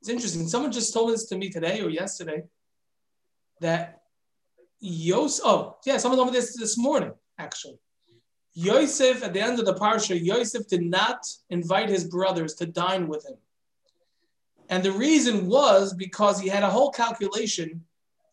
it's 0.00 0.08
interesting. 0.08 0.48
Someone 0.48 0.72
just 0.72 0.94
told 0.94 1.12
this 1.12 1.26
to 1.26 1.36
me 1.36 1.50
today 1.50 1.80
or 1.80 1.90
yesterday 1.90 2.44
that 3.60 4.02
Yosef, 4.80 5.44
oh, 5.44 5.76
yeah, 5.84 5.98
someone 5.98 6.18
told 6.18 6.32
me 6.32 6.38
this 6.38 6.56
this 6.56 6.78
morning, 6.78 7.12
actually. 7.38 7.78
Yosef, 8.54 9.22
at 9.22 9.32
the 9.32 9.40
end 9.40 9.58
of 9.58 9.66
the 9.66 9.74
parsha, 9.74 10.20
Yosef 10.20 10.66
did 10.68 10.82
not 10.82 11.26
invite 11.50 11.88
his 11.88 12.04
brothers 12.04 12.54
to 12.54 12.66
dine 12.66 13.06
with 13.06 13.26
him. 13.26 13.36
And 14.70 14.82
the 14.82 14.92
reason 14.92 15.46
was 15.46 15.94
because 15.94 16.40
he 16.40 16.48
had 16.48 16.62
a 16.62 16.70
whole 16.70 16.90
calculation 16.90 17.84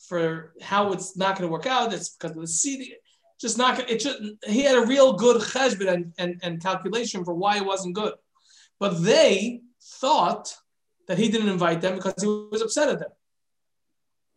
for 0.08 0.54
how 0.62 0.91
it's 0.93 1.17
not 1.17 1.38
going 1.38 1.48
to 1.48 1.52
work 1.52 1.65
out. 1.65 1.93
It's 1.93 2.10
because 2.10 2.36
of 2.36 2.41
the 2.41 2.48
seed. 2.48 2.93
Just 3.39 3.58
not. 3.58 3.89
It 3.89 4.00
just 4.00 4.19
he 4.47 4.62
had 4.62 4.78
a 4.78 4.86
real 4.86 5.13
good 5.13 5.41
cheshbon 5.41 5.93
and, 5.93 6.13
and, 6.17 6.39
and 6.41 6.62
calculation 6.62 7.23
for 7.23 7.34
why 7.34 7.58
it 7.58 7.65
wasn't 7.65 7.95
good. 7.95 8.13
But 8.80 9.04
they 9.04 9.62
thought 9.82 10.56
that 11.08 11.17
he 11.17 11.30
didn't 11.30 11.50
invite 11.50 11.82
them 11.82 11.95
because 11.95 12.21
he 12.21 12.28
was 12.28 12.62
upset 12.62 12.89
at 12.89 13.00
them. 13.00 13.12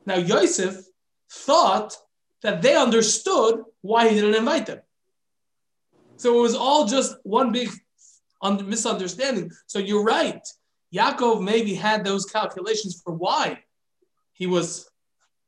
Now 0.06 0.16
Yosef 0.16 0.84
thought 1.30 1.96
that 2.42 2.62
they 2.62 2.76
understood 2.76 3.62
why 3.82 4.08
he 4.08 4.14
didn't 4.14 4.34
invite 4.34 4.66
them. 4.66 4.80
So 6.16 6.38
it 6.38 6.42
was 6.42 6.54
all 6.54 6.86
just 6.86 7.16
one 7.22 7.52
big 7.52 7.70
misunderstanding. 8.42 9.50
So 9.66 9.78
you're 9.78 10.04
right. 10.04 10.46
Yaakov 10.94 11.42
maybe 11.42 11.74
had 11.74 12.04
those 12.04 12.26
calculations 12.26 13.00
for 13.02 13.14
why 13.14 13.60
he 14.32 14.46
was, 14.46 14.90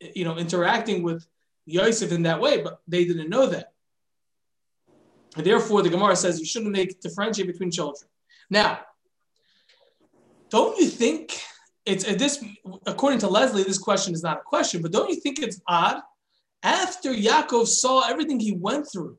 you 0.01 0.25
know, 0.25 0.37
interacting 0.37 1.03
with 1.03 1.27
Yosef 1.67 2.13
in 2.13 2.23
that 2.23 2.41
way, 2.41 2.63
but 2.63 2.81
they 2.89 3.05
didn't 3.05 3.31
know 3.31 3.47
that. 3.47 3.73
And 5.37 5.47
therefore, 5.47 5.83
the 5.83 5.89
Gemara 5.89 6.17
says 6.17 6.39
you 6.39 6.47
shouldn't 6.47 6.73
make 6.73 7.01
differentiate 7.01 7.47
between 7.47 7.71
children. 7.71 8.09
Now, 8.51 8.81
don't 10.51 10.79
you 10.79 10.87
think 10.87 11.41
it's 11.87 12.05
this? 12.05 12.45
According 12.87 13.21
to 13.21 13.29
Leslie, 13.29 13.63
this 13.63 13.79
question 13.79 14.13
is 14.13 14.23
not 14.23 14.39
a 14.39 14.43
question, 14.43 14.83
but 14.83 14.93
don't 14.93 15.09
you 15.09 15.17
think 15.17 15.39
it's 15.39 15.61
odd? 15.67 16.03
After 16.63 17.13
Yaakov 17.13 17.67
saw 17.67 18.09
everything 18.09 18.39
he 18.39 18.53
went 18.53 18.87
through, 18.91 19.19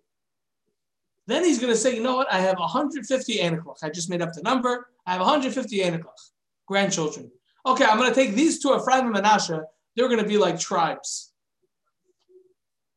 then 1.26 1.44
he's 1.44 1.60
going 1.60 1.74
to 1.74 1.78
say, 1.78 1.96
you 1.96 2.04
know 2.04 2.16
what? 2.16 2.32
I 2.32 2.40
have 2.40 2.60
150 2.60 3.38
Anaklach. 3.38 3.78
I 3.84 3.90
just 3.90 4.10
made 4.10 4.22
up 4.22 4.34
the 4.34 4.42
number. 4.44 4.90
I 5.06 5.12
have 5.14 5.22
150 5.22 5.80
Anaklach, 5.80 6.30
grandchildren. 6.68 7.32
Okay, 7.66 7.86
I'm 7.86 7.98
going 7.98 8.10
to 8.10 8.16
take 8.16 8.36
these 8.36 8.62
two 8.62 8.76
Ephraim 8.76 9.06
and 9.06 9.14
Manasseh. 9.14 9.64
They're 9.96 10.08
going 10.08 10.22
to 10.22 10.28
be 10.28 10.38
like 10.38 10.60
tribes. 10.60 11.33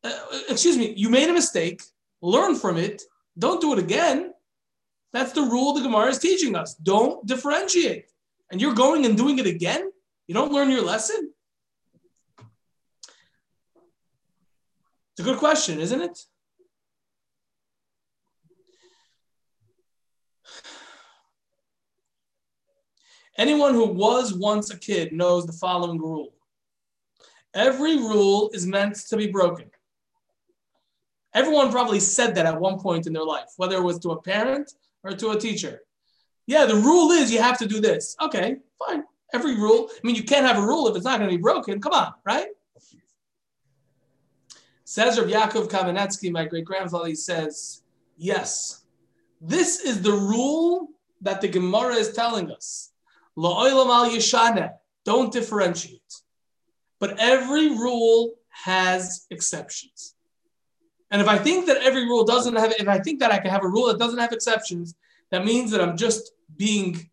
Uh, 0.07 0.39
excuse 0.49 0.77
me, 0.77 0.93
you 0.95 1.09
made 1.09 1.29
a 1.29 1.33
mistake. 1.33 1.81
Learn 2.21 2.55
from 2.55 2.77
it. 2.77 3.01
Don't 3.37 3.61
do 3.61 3.73
it 3.73 3.79
again. 3.79 4.33
That's 5.13 5.31
the 5.33 5.41
rule 5.41 5.73
the 5.73 5.81
Gemara 5.81 6.07
is 6.07 6.19
teaching 6.19 6.55
us. 6.55 6.75
Don't 6.75 7.25
differentiate. 7.25 8.05
And 8.51 8.61
you're 8.61 8.73
going 8.73 9.05
and 9.05 9.17
doing 9.17 9.39
it 9.39 9.47
again? 9.47 9.91
You 10.27 10.33
don't 10.33 10.51
learn 10.51 10.69
your 10.71 10.83
lesson? 10.83 11.33
It's 15.11 15.19
a 15.19 15.23
good 15.23 15.39
question, 15.39 15.79
isn't 15.79 16.01
it? 16.01 16.19
Anyone 23.37 23.73
who 23.73 23.85
was 23.85 24.33
once 24.33 24.71
a 24.71 24.77
kid 24.77 25.13
knows 25.13 25.45
the 25.45 25.53
following 25.53 25.99
rule 25.99 26.33
every 27.57 27.97
rule 27.97 28.51
is 28.53 28.65
meant 28.67 28.95
to 28.95 29.17
be 29.17 29.27
broken. 29.27 29.69
Everyone 31.33 31.71
probably 31.71 31.99
said 31.99 32.35
that 32.35 32.45
at 32.45 32.59
one 32.59 32.79
point 32.79 33.07
in 33.07 33.13
their 33.13 33.23
life, 33.23 33.49
whether 33.57 33.75
it 33.77 33.83
was 33.83 33.99
to 33.99 34.11
a 34.11 34.21
parent 34.21 34.71
or 35.03 35.11
to 35.11 35.31
a 35.31 35.39
teacher. 35.39 35.81
Yeah, 36.47 36.65
the 36.65 36.75
rule 36.75 37.11
is 37.11 37.31
you 37.31 37.41
have 37.41 37.59
to 37.59 37.67
do 37.67 37.81
this. 37.81 38.15
Okay, 38.21 38.57
fine. 38.87 39.03
Every 39.33 39.55
rule. 39.55 39.89
I 39.91 39.99
mean, 40.07 40.15
you 40.15 40.23
can't 40.23 40.45
have 40.45 40.57
a 40.57 40.65
rule 40.65 40.87
if 40.87 40.95
it's 40.95 41.05
not 41.05 41.19
going 41.19 41.29
to 41.29 41.35
be 41.35 41.41
broken. 41.41 41.81
Come 41.81 41.93
on, 41.93 42.13
right? 42.25 42.47
Says 44.85 45.19
Rabbi 45.19 45.31
Yaakov 45.31 45.69
Kamenetsky, 45.69 46.31
my 46.31 46.45
great 46.45 46.63
grandfather, 46.63 47.07
he 47.07 47.15
says, 47.15 47.83
yes, 48.15 48.85
this 49.41 49.81
is 49.81 50.01
the 50.01 50.13
rule 50.13 50.87
that 51.21 51.41
the 51.41 51.49
Gemara 51.49 51.95
is 51.95 52.13
telling 52.13 52.49
us. 52.51 52.93
La'olam 53.37 53.89
al 53.89 54.09
yeshana. 54.09 54.71
Don't 55.03 55.31
differentiate. 55.31 56.01
But 56.99 57.19
every 57.19 57.69
rule 57.69 58.35
has 58.49 59.27
exceptions. 59.29 60.15
And 61.09 61.21
if 61.21 61.27
I 61.27 61.37
think 61.37 61.67
that 61.67 61.77
every 61.77 62.05
rule 62.05 62.25
doesn't 62.25 62.55
have, 62.55 62.73
if 62.77 62.87
I 62.87 62.99
think 62.99 63.19
that 63.21 63.31
I 63.31 63.39
can 63.39 63.49
have 63.49 63.63
a 63.63 63.67
rule 63.67 63.87
that 63.87 63.99
doesn't 63.99 64.19
have 64.19 64.33
exceptions, 64.33 64.95
that 65.31 65.45
means 65.45 65.71
that 65.71 65.81
I'm 65.81 65.95
just 65.95 66.33
being, 66.55 67.09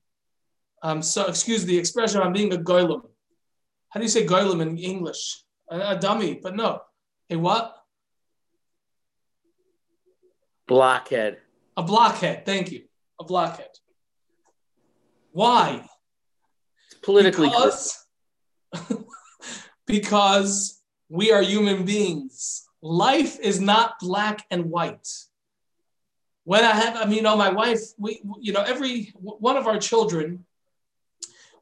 um, 0.82 1.01
so 1.03 1.26
excuse 1.26 1.64
the 1.64 1.78
expression, 1.78 2.20
I'm 2.20 2.32
being 2.32 2.53
a 2.53 2.57
goylem. 2.57 3.03
How 3.90 4.01
do 4.01 4.05
you 4.05 4.11
say 4.11 4.26
goylem 4.26 4.61
in 4.61 4.76
English? 4.78 5.42
A, 5.70 5.90
a 5.90 5.99
dummy, 5.99 6.40
but 6.42 6.57
no. 6.57 6.82
A 7.30 7.36
what? 7.36 7.76
Blockhead. 10.66 11.38
A 11.76 11.82
blockhead. 11.82 12.45
Thank 12.45 12.72
you. 12.72 12.84
A 13.20 13.24
blockhead. 13.24 13.70
Why? 15.32 15.84
It's 16.86 17.01
politically 17.01 17.49
because, 17.49 18.05
because 19.86 20.80
we 21.09 21.32
are 21.32 21.42
human 21.42 21.84
beings. 21.84 22.63
Life 22.85 23.41
is 23.41 23.62
not 23.62 23.99
black 23.99 24.45
and 24.51 24.66
white. 24.66 25.09
When 26.45 26.62
I 26.62 26.72
have, 26.72 26.97
I 26.97 27.07
mean, 27.07 27.14
you 27.14 27.22
know, 27.22 27.35
my 27.35 27.49
wife, 27.49 27.80
we, 27.97 28.20
you 28.43 28.53
know, 28.53 28.61
every 28.61 29.14
one 29.16 29.57
of 29.57 29.66
our 29.66 29.78
children, 29.78 30.45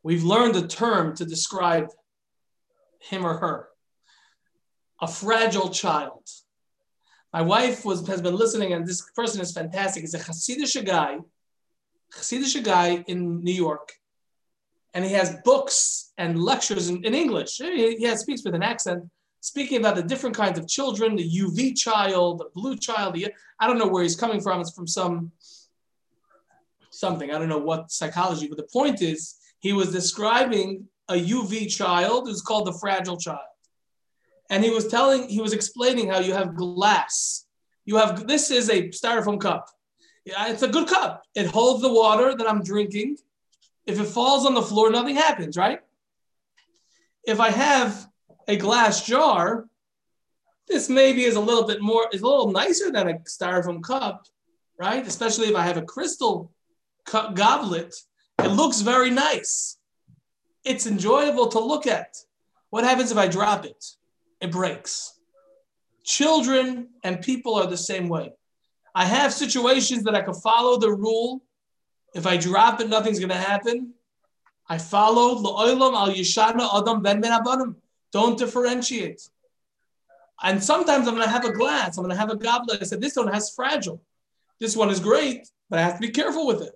we've 0.02 0.24
learned 0.24 0.56
a 0.56 0.66
term 0.66 1.14
to 1.14 1.24
describe 1.24 1.90
him 2.98 3.24
or 3.24 3.34
her 3.38 3.68
a 5.00 5.06
fragile 5.06 5.68
child. 5.68 6.28
My 7.32 7.42
wife 7.42 7.84
was 7.84 8.04
has 8.08 8.20
been 8.20 8.34
listening, 8.34 8.72
and 8.72 8.84
this 8.84 9.02
person 9.14 9.40
is 9.40 9.52
fantastic. 9.52 10.00
He's 10.00 10.14
a 10.14 10.18
Hasidic 10.18 10.84
guy, 10.84 11.18
Hasidic 12.12 12.64
guy 12.64 13.04
in 13.06 13.44
New 13.44 13.54
York, 13.54 13.92
and 14.92 15.04
he 15.04 15.12
has 15.12 15.36
books 15.44 16.12
and 16.18 16.42
lectures 16.42 16.88
in, 16.88 17.04
in 17.04 17.14
English. 17.14 17.58
He, 17.58 17.94
he 17.96 18.16
speaks 18.16 18.42
with 18.44 18.56
an 18.56 18.64
accent, 18.64 19.04
speaking 19.42 19.78
about 19.78 19.96
the 19.96 20.02
different 20.02 20.34
kinds 20.34 20.58
of 20.58 20.66
children, 20.66 21.16
the 21.16 21.30
UV 21.30 21.76
child, 21.76 22.38
the 22.38 22.48
blue 22.54 22.76
child. 22.76 23.14
The, 23.14 23.34
I 23.60 23.66
don't 23.66 23.78
know 23.78 23.88
where 23.88 24.02
he's 24.02 24.16
coming 24.16 24.40
from. 24.40 24.60
It's 24.62 24.74
from 24.74 24.86
some 24.86 25.32
something. 26.88 27.30
I 27.30 27.38
don't 27.38 27.48
know 27.50 27.58
what 27.58 27.90
psychology, 27.90 28.48
but 28.48 28.56
the 28.56 28.68
point 28.72 29.02
is, 29.02 29.36
he 29.58 29.72
was 29.72 29.92
describing 29.92 30.88
a 31.08 31.14
UV 31.14 31.68
child 31.68 32.26
who's 32.26 32.40
called 32.40 32.66
the 32.66 32.72
fragile 32.72 33.16
child 33.18 33.40
and 34.52 34.62
he 34.62 34.70
was 34.70 34.86
telling, 34.86 35.28
he 35.28 35.40
was 35.40 35.54
explaining 35.54 36.10
how 36.10 36.20
you 36.20 36.34
have 36.34 36.54
glass. 36.54 37.46
You 37.86 37.96
have 37.96 38.26
this 38.26 38.50
is 38.50 38.68
a 38.68 38.88
styrofoam 38.90 39.40
cup. 39.40 39.66
Yeah, 40.26 40.48
it's 40.48 40.62
a 40.62 40.68
good 40.68 40.88
cup. 40.88 41.22
It 41.34 41.46
holds 41.46 41.80
the 41.80 41.92
water 41.92 42.36
that 42.36 42.48
I'm 42.48 42.62
drinking. 42.62 43.16
If 43.86 43.98
it 43.98 44.04
falls 44.04 44.44
on 44.46 44.54
the 44.54 44.62
floor, 44.62 44.90
nothing 44.90 45.16
happens, 45.16 45.56
right? 45.56 45.80
If 47.24 47.40
I 47.40 47.50
have 47.50 48.06
a 48.52 48.56
glass 48.56 49.04
jar, 49.04 49.66
this 50.68 50.88
maybe 50.88 51.24
is 51.24 51.36
a 51.36 51.40
little 51.40 51.66
bit 51.66 51.80
more, 51.80 52.08
is 52.12 52.22
a 52.22 52.26
little 52.26 52.52
nicer 52.52 52.90
than 52.90 53.08
a 53.08 53.14
styrofoam 53.20 53.82
cup, 53.82 54.26
right? 54.78 55.06
Especially 55.06 55.48
if 55.48 55.56
I 55.56 55.62
have 55.62 55.76
a 55.76 55.82
crystal 55.94 56.52
cup 57.04 57.34
goblet, 57.34 57.94
it 58.38 58.48
looks 58.48 58.80
very 58.80 59.10
nice. 59.10 59.78
It's 60.64 60.86
enjoyable 60.86 61.48
to 61.48 61.58
look 61.58 61.86
at. 61.86 62.16
What 62.70 62.84
happens 62.84 63.10
if 63.10 63.18
I 63.18 63.28
drop 63.28 63.64
it? 63.64 63.82
it 64.42 64.50
breaks. 64.50 65.14
Children 66.04 66.88
and 67.04 67.22
people 67.22 67.54
are 67.54 67.68
the 67.68 67.76
same 67.76 68.08
way. 68.08 68.32
I 68.94 69.04
have 69.06 69.32
situations 69.32 70.02
that 70.02 70.16
I 70.16 70.20
can 70.20 70.34
follow 70.34 70.78
the 70.78 70.92
rule. 70.92 71.42
If 72.14 72.26
I 72.26 72.36
drop 72.36 72.80
it, 72.80 72.88
nothing's 72.88 73.20
going 73.20 73.30
to 73.30 73.36
happen. 73.36 73.94
I 74.68 74.78
follow 74.78 75.36
la'olam 75.36 75.94
al 75.94 76.10
yishana 76.10 76.68
adam 76.76 77.02
ben 77.02 77.20
ben. 77.20 77.32
Don't 78.12 78.38
differentiate. 78.38 79.28
And 80.42 80.62
sometimes 80.62 81.06
I'm 81.06 81.14
going 81.14 81.26
to 81.26 81.32
have 81.32 81.44
a 81.44 81.52
glass. 81.52 81.96
I'm 81.96 82.04
going 82.04 82.14
to 82.14 82.20
have 82.20 82.30
a 82.30 82.36
goblet. 82.36 82.82
I 82.82 82.84
said, 82.84 83.00
this 83.00 83.16
one 83.16 83.28
has 83.28 83.50
fragile. 83.50 84.02
This 84.60 84.76
one 84.76 84.90
is 84.90 85.00
great, 85.00 85.48
but 85.70 85.78
I 85.78 85.82
have 85.82 85.94
to 85.94 86.00
be 86.00 86.10
careful 86.10 86.46
with 86.46 86.62
it. 86.62 86.72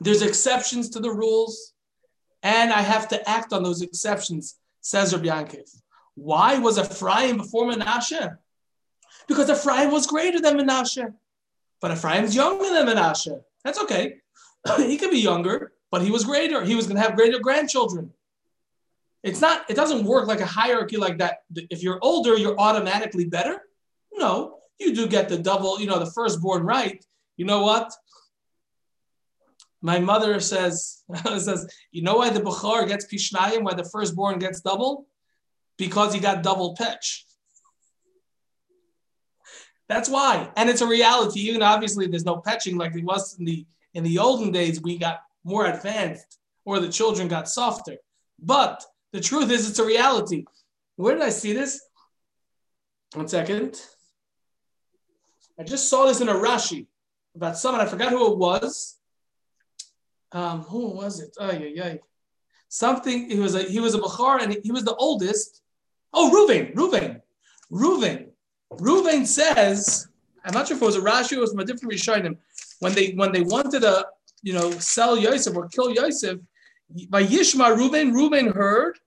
There's 0.00 0.22
exceptions 0.22 0.90
to 0.90 1.00
the 1.00 1.10
rules, 1.10 1.72
and 2.42 2.72
I 2.72 2.82
have 2.82 3.08
to 3.08 3.28
act 3.28 3.52
on 3.52 3.62
those 3.62 3.80
exceptions, 3.80 4.56
says 4.80 5.14
Rabbi. 5.14 5.62
Why 6.14 6.58
was 6.58 6.78
Ephraim 6.78 7.38
before 7.38 7.70
Menashe? 7.70 8.36
Because 9.28 9.50
Ephraim 9.50 9.90
was 9.90 10.06
greater 10.06 10.40
than 10.40 10.58
Menashe. 10.58 11.12
But 11.80 11.92
Ephraim's 11.92 12.34
younger 12.34 12.68
than 12.70 12.86
Menashe. 12.86 13.40
That's 13.64 13.80
okay. 13.82 14.16
he 14.76 14.96
could 14.96 15.10
be 15.10 15.20
younger, 15.20 15.72
but 15.90 16.02
he 16.02 16.10
was 16.10 16.24
greater. 16.24 16.64
He 16.64 16.74
was 16.74 16.86
going 16.86 16.96
to 16.96 17.02
have 17.02 17.16
greater 17.16 17.38
grandchildren. 17.38 18.12
It's 19.26 19.40
not, 19.40 19.68
it 19.68 19.74
doesn't 19.74 20.04
work 20.04 20.26
like 20.26 20.40
a 20.40 20.46
hierarchy 20.46 20.96
like 20.96 21.18
that. 21.18 21.40
If 21.54 21.82
you're 21.82 21.98
older, 22.00 22.36
you're 22.36 22.58
automatically 22.58 23.26
better. 23.26 23.60
No, 24.12 24.58
you 24.78 24.94
do 24.94 25.06
get 25.06 25.28
the 25.28 25.38
double, 25.38 25.80
you 25.80 25.86
know, 25.86 25.98
the 25.98 26.12
firstborn 26.12 26.62
right. 26.62 27.04
You 27.36 27.44
know 27.44 27.62
what? 27.62 27.92
My 29.82 29.98
mother 29.98 30.40
says, 30.40 31.02
says, 31.38 31.68
you 31.90 32.02
know 32.02 32.16
why 32.16 32.30
the 32.30 32.40
Bukhar 32.40 32.88
gets 32.88 33.06
Pishnayim, 33.06 33.62
why 33.62 33.74
the 33.74 33.84
firstborn 33.84 34.38
gets 34.38 34.60
double? 34.60 35.06
because 35.76 36.14
he 36.14 36.20
got 36.20 36.42
double 36.42 36.74
pitch. 36.74 37.24
That's 39.88 40.08
why, 40.08 40.50
and 40.56 40.68
it's 40.68 40.80
a 40.80 40.86
reality. 40.86 41.40
Even 41.40 41.62
obviously, 41.62 42.06
there's 42.08 42.24
no 42.24 42.38
patching 42.38 42.76
like 42.76 42.94
it 42.96 43.04
was 43.04 43.38
in 43.38 43.44
the 43.44 43.64
in 43.94 44.02
the 44.02 44.18
olden 44.18 44.50
days. 44.50 44.82
We 44.82 44.98
got 44.98 45.20
more 45.44 45.66
advanced, 45.66 46.38
or 46.64 46.80
the 46.80 46.88
children 46.88 47.28
got 47.28 47.48
softer. 47.48 47.96
But 48.40 48.84
the 49.12 49.20
truth 49.20 49.50
is, 49.50 49.68
it's 49.68 49.78
a 49.78 49.84
reality. 49.84 50.44
Where 50.96 51.14
did 51.14 51.22
I 51.22 51.30
see 51.30 51.52
this? 51.52 51.80
One 53.14 53.28
second. 53.28 53.80
I 55.58 55.62
just 55.62 55.88
saw 55.88 56.06
this 56.06 56.20
in 56.20 56.28
a 56.28 56.34
Rashi 56.34 56.86
about 57.34 57.56
someone. 57.56 57.80
I 57.80 57.86
forgot 57.86 58.10
who 58.10 58.32
it 58.32 58.38
was. 58.38 58.96
Um, 60.32 60.62
who 60.62 60.90
was 60.90 61.20
it? 61.20 61.34
Oh 61.38 61.52
yeah, 61.52 61.70
yeah. 61.74 61.94
Something. 62.68 63.30
He 63.30 63.38
was 63.38 63.54
a 63.54 63.62
he 63.62 63.80
was 63.80 63.94
a 63.94 63.98
Bukhar, 63.98 64.42
and 64.42 64.58
he 64.62 64.72
was 64.72 64.84
the 64.84 64.94
oldest. 64.96 65.62
Oh, 66.12 66.30
Ruvain, 66.30 66.74
Ruvain, 66.74 67.20
Ruvain. 67.70 68.28
Ruvain 68.72 69.26
says, 69.26 70.08
I'm 70.44 70.54
not 70.54 70.66
sure 70.66 70.76
if 70.76 70.82
it 70.82 70.86
was 70.86 70.96
a 70.96 71.00
Rashi 71.00 71.36
or 71.36 71.40
was 71.40 71.52
from 71.52 71.60
a 71.60 71.64
different 71.64 71.92
Rishonim. 71.92 72.36
When 72.80 72.92
they 72.92 73.12
when 73.12 73.32
they 73.32 73.42
wanted 73.42 73.80
to, 73.82 74.06
you 74.42 74.52
know, 74.52 74.70
sell 74.72 75.16
Yosef 75.16 75.56
or 75.56 75.68
kill 75.68 75.90
Yosef, 75.90 76.38
by 77.08 77.24
Yishma 77.24 77.76
Ruvain, 77.76 78.12
Ruvain 78.12 78.54
heard, 78.54 78.98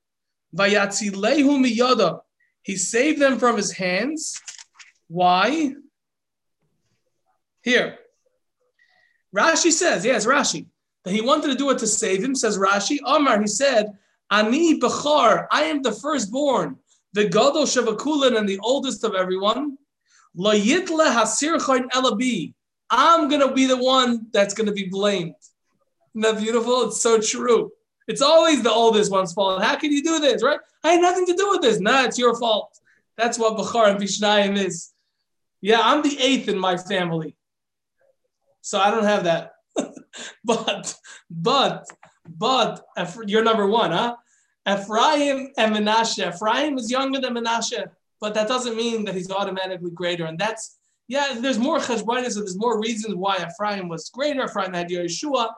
Vayatzilehu 0.56 1.60
miyada. 1.64 2.22
He 2.62 2.76
saved 2.76 3.22
them 3.22 3.40
from 3.40 3.58
his 3.58 3.72
hands. 3.72 4.40
Why? 5.08 5.74
Here. 7.62 7.98
Rashi 9.36 9.72
says, 9.72 10.06
yes, 10.06 10.26
Rashi, 10.26 10.66
that 11.04 11.14
he 11.14 11.22
wanted 11.22 11.48
to 11.48 11.56
do 11.56 11.70
it 11.70 11.78
to 11.80 11.88
save 11.88 12.24
him, 12.24 12.36
says 12.36 12.58
Rashi. 12.58 12.98
Omar, 13.06 13.40
he 13.40 13.48
said, 13.48 13.98
Ani 14.32 14.80
Bechar, 14.80 15.48
I 15.52 15.64
am 15.64 15.82
the 15.82 15.92
firstborn 15.92 16.78
the 17.14 17.26
Gadol 17.26 17.64
Shavakulin 17.64 18.38
and 18.38 18.48
the 18.48 18.60
oldest 18.60 19.04
of 19.04 19.16
everyone, 19.16 19.78
La 20.36 20.54
Yitle 20.54 21.12
Hasir 21.12 21.58
Elabi. 21.58 22.54
I'm 22.90 23.30
gonna 23.30 23.54
be 23.54 23.66
the 23.66 23.78
one 23.78 24.28
that's 24.32 24.54
gonna 24.54 24.72
be 24.72 24.88
blamed. 24.88 25.36
Isn't 26.16 26.22
that 26.22 26.42
beautiful? 26.42 26.88
It's 26.88 27.02
so 27.02 27.20
true. 27.20 27.72
It's 28.08 28.22
always 28.22 28.64
the 28.64 28.72
oldest 28.72 29.12
one's 29.12 29.34
fault. 29.34 29.62
How 29.62 29.76
can 29.76 29.92
you 29.92 30.04
do 30.04 30.20
this, 30.20 30.42
right? 30.42 30.60
I 30.84 30.94
had 30.94 31.02
nothing 31.02 31.26
to 31.28 31.34
do 31.34 31.50
with 31.52 31.62
this. 31.62 31.80
Nah, 31.80 32.06
it's 32.06 32.18
your 32.18 32.36
fault. 32.36 32.78
That's 33.18 33.38
what 33.38 33.58
Bukhar 33.58 33.90
and 33.90 34.00
Bishnayim 34.00 34.58
is. 34.58 34.92
Yeah, 35.62 35.82
I'm 35.82 36.02
the 36.02 36.18
eighth 36.20 36.48
in 36.48 36.58
my 36.58 36.78
family. 36.78 37.36
So 38.62 38.80
I 38.80 38.92
don't 38.92 39.04
have 39.04 39.26
that. 39.26 39.54
but, 40.44 40.96
but, 41.30 41.86
but, 42.28 42.84
you're 43.26 43.44
number 43.44 43.68
one, 43.68 43.92
huh? 43.92 44.16
Ephraim 44.68 45.52
and 45.58 45.76
Menashe. 45.76 46.34
Ephraim 46.34 46.78
is 46.78 46.90
younger 46.90 47.20
than 47.20 47.36
Menashe, 47.36 47.86
but 48.20 48.34
that 48.34 48.48
doesn't 48.48 48.76
mean 48.76 49.06
that 49.06 49.16
he's 49.16 49.32
automatically 49.32 49.92
greater. 49.92 50.26
And 50.26 50.38
that's, 50.38 50.78
yeah, 51.08 51.36
there's 51.40 51.60
more 51.60 51.80
cheshbonis, 51.80 52.32
so 52.32 52.40
there's 52.40 52.58
more 52.58 52.80
reasons 52.80 53.16
why 53.16 53.38
Ephraim 53.38 53.88
was 53.88 54.10
greater. 54.10 54.46
Ephraim 54.46 54.74
had 54.74 54.90
Yehoshua. 54.90 55.50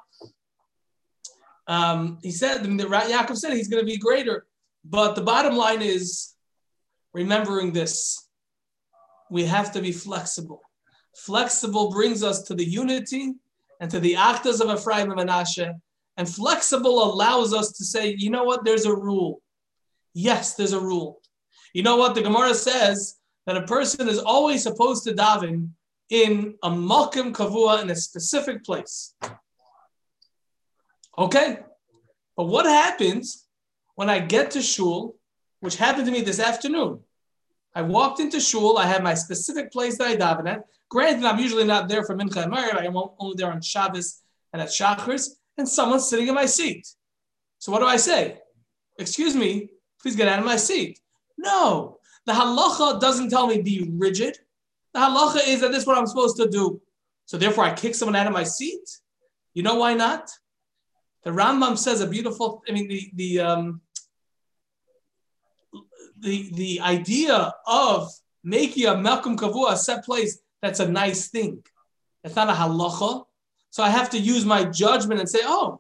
Um, 1.72 2.20
he 2.22 2.32
said, 2.32 2.64
Yaakov 2.64 3.38
said 3.38 3.54
he's 3.54 3.70
going 3.70 3.82
to 3.82 3.90
be 3.90 3.98
greater. 3.98 4.46
But 4.84 5.16
the 5.16 5.22
bottom 5.22 5.56
line 5.56 5.82
is 5.82 6.34
remembering 7.14 7.72
this. 7.72 8.28
We 9.30 9.46
have 9.46 9.72
to 9.72 9.82
be 9.82 9.94
flexible. 9.94 10.62
Flexible 11.16 11.90
brings 11.90 12.24
us 12.24 12.44
to 12.44 12.56
the 12.56 12.66
unity 12.66 13.36
and 13.80 13.90
to 13.90 14.02
the 14.02 14.16
achdus 14.16 14.60
of 14.60 14.70
Ephraim 14.78 15.12
and 15.12 15.22
Menashe 15.22 15.74
and 16.18 16.28
flexible 16.28 17.06
allows 17.06 17.54
us 17.54 17.72
to 17.78 17.86
say, 17.86 18.16
you 18.18 18.30
know 18.30 18.44
what, 18.44 18.66
there's 18.66 18.86
a 18.86 18.94
rule. 18.94 19.42
Yes, 20.14 20.56
there's 20.56 20.74
a 20.74 20.80
rule. 20.80 21.22
You 21.74 21.84
know 21.84 21.96
what? 21.96 22.16
The 22.16 22.22
Gemara 22.22 22.54
says 22.54 23.16
that 23.46 23.56
a 23.56 23.66
person 23.66 24.10
is 24.10 24.20
always 24.20 24.64
supposed 24.64 25.06
to 25.06 25.14
daven 25.14 25.70
in 26.10 26.56
a 26.64 26.70
malkim 26.70 27.32
kavua 27.32 27.82
in 27.82 27.90
a 27.92 27.96
specific 27.96 28.66
place. 28.66 29.16
Okay, 31.22 31.60
but 32.36 32.46
what 32.46 32.66
happens 32.66 33.46
when 33.94 34.10
I 34.10 34.18
get 34.18 34.50
to 34.52 34.62
shul, 34.64 35.18
which 35.60 35.76
happened 35.76 36.08
to 36.08 36.12
me 36.12 36.22
this 36.22 36.40
afternoon? 36.40 37.02
I 37.76 37.84
walked 37.84 38.20
into 38.20 38.40
shul. 38.40 38.80
I 38.80 38.88
had 38.88 39.04
my 39.04 39.14
specific 39.14 39.72
place 39.72 40.00
that 40.00 40.08
I 40.08 40.16
daven 40.16 40.50
at. 40.50 40.66
Granted, 40.90 41.26
I'm 41.26 41.38
usually 41.38 41.64
not 41.64 41.88
there 41.88 42.04
for 42.04 42.18
Mincha 42.18 42.44
and 42.44 42.52
Mariv. 42.52 42.76
I'm 42.76 42.98
only 43.20 43.36
there 43.38 43.52
on 43.52 43.62
Shabbos 43.62 44.24
and 44.52 44.64
at 44.64 44.70
Shachris, 44.70 45.30
and 45.60 45.70
someone's 45.70 46.10
sitting 46.10 46.28
in 46.28 46.34
my 46.34 46.48
seat. 46.48 46.88
So 47.60 47.72
what 47.72 47.82
do 47.82 47.86
I 47.86 47.98
say? 47.98 48.40
Excuse 48.98 49.36
me, 49.36 49.70
please 50.02 50.16
get 50.16 50.28
out 50.28 50.40
of 50.40 50.46
my 50.46 50.58
seat. 50.58 51.00
No, 51.38 52.00
the 52.26 52.34
halacha 52.34 53.00
doesn't 53.00 53.30
tell 53.30 53.46
me 53.46 53.62
be 53.62 53.92
rigid. 53.94 54.40
The 54.96 55.02
halacha 55.02 55.48
is 55.48 55.62
that 55.62 55.72
this 55.72 55.84
is 55.84 55.88
what 55.88 56.00
I'm 56.00 56.08
supposed 56.08 56.38
to 56.38 56.50
do. 56.50 56.82
So 57.26 57.38
therefore, 57.38 57.66
I 57.66 57.74
kick 57.76 57.94
someone 57.94 58.16
out 58.16 58.26
of 58.26 58.34
my 58.34 58.44
seat. 58.44 58.90
You 59.54 59.62
know 59.62 59.76
why 59.76 59.94
not? 59.94 60.32
The 61.24 61.32
Rambam 61.32 61.78
says 61.78 62.02
a 62.02 62.08
beautiful. 62.08 62.64
I 62.68 62.72
mean, 62.72 62.88
the 62.88 63.12
the 63.14 63.40
um, 63.40 63.82
the 66.20 66.50
the 66.54 66.82
idea 66.82 67.54
of 67.68 68.10
making 68.44 68.86
a 68.86 68.94
melkum 68.94 69.36
kavua 69.38 69.74
a 69.74 69.78
set 69.78 70.04
place 70.04 70.40
that's 70.62 70.80
a 70.80 70.88
nice 70.88 71.28
thing. 71.30 71.64
It's 72.24 72.36
not 72.36 72.50
a 72.50 72.54
halacha. 72.54 73.26
So 73.72 73.84
I 73.84 73.90
have 73.90 74.10
to 74.12 74.20
use 74.20 74.46
my 74.46 74.64
judgment 74.66 75.20
and 75.20 75.30
say, 75.30 75.40
oh, 75.44 75.80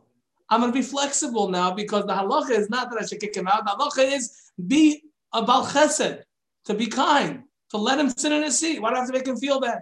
I'm 0.49 0.61
going 0.61 0.71
to 0.71 0.77
be 0.77 0.83
flexible 0.83 1.49
now 1.49 1.71
because 1.71 2.05
the 2.05 2.13
halacha 2.13 2.51
is 2.51 2.69
not 2.69 2.89
that 2.89 3.01
I 3.01 3.05
should 3.05 3.19
kick 3.19 3.35
him 3.35 3.47
out. 3.47 3.65
The 3.65 3.71
halacha 3.71 4.11
is 4.11 4.51
be 4.67 5.03
a 5.33 5.43
bal 5.45 5.65
chesed, 5.65 6.23
to 6.65 6.73
be 6.73 6.87
kind, 6.87 7.43
to 7.69 7.77
let 7.77 7.99
him 7.99 8.09
sit 8.09 8.31
in 8.31 8.43
his 8.43 8.59
seat. 8.59 8.81
Why 8.81 8.89
do 8.89 8.95
I 8.95 8.99
have 8.99 9.07
to 9.07 9.13
make 9.13 9.27
him 9.27 9.37
feel 9.37 9.59
bad? 9.59 9.81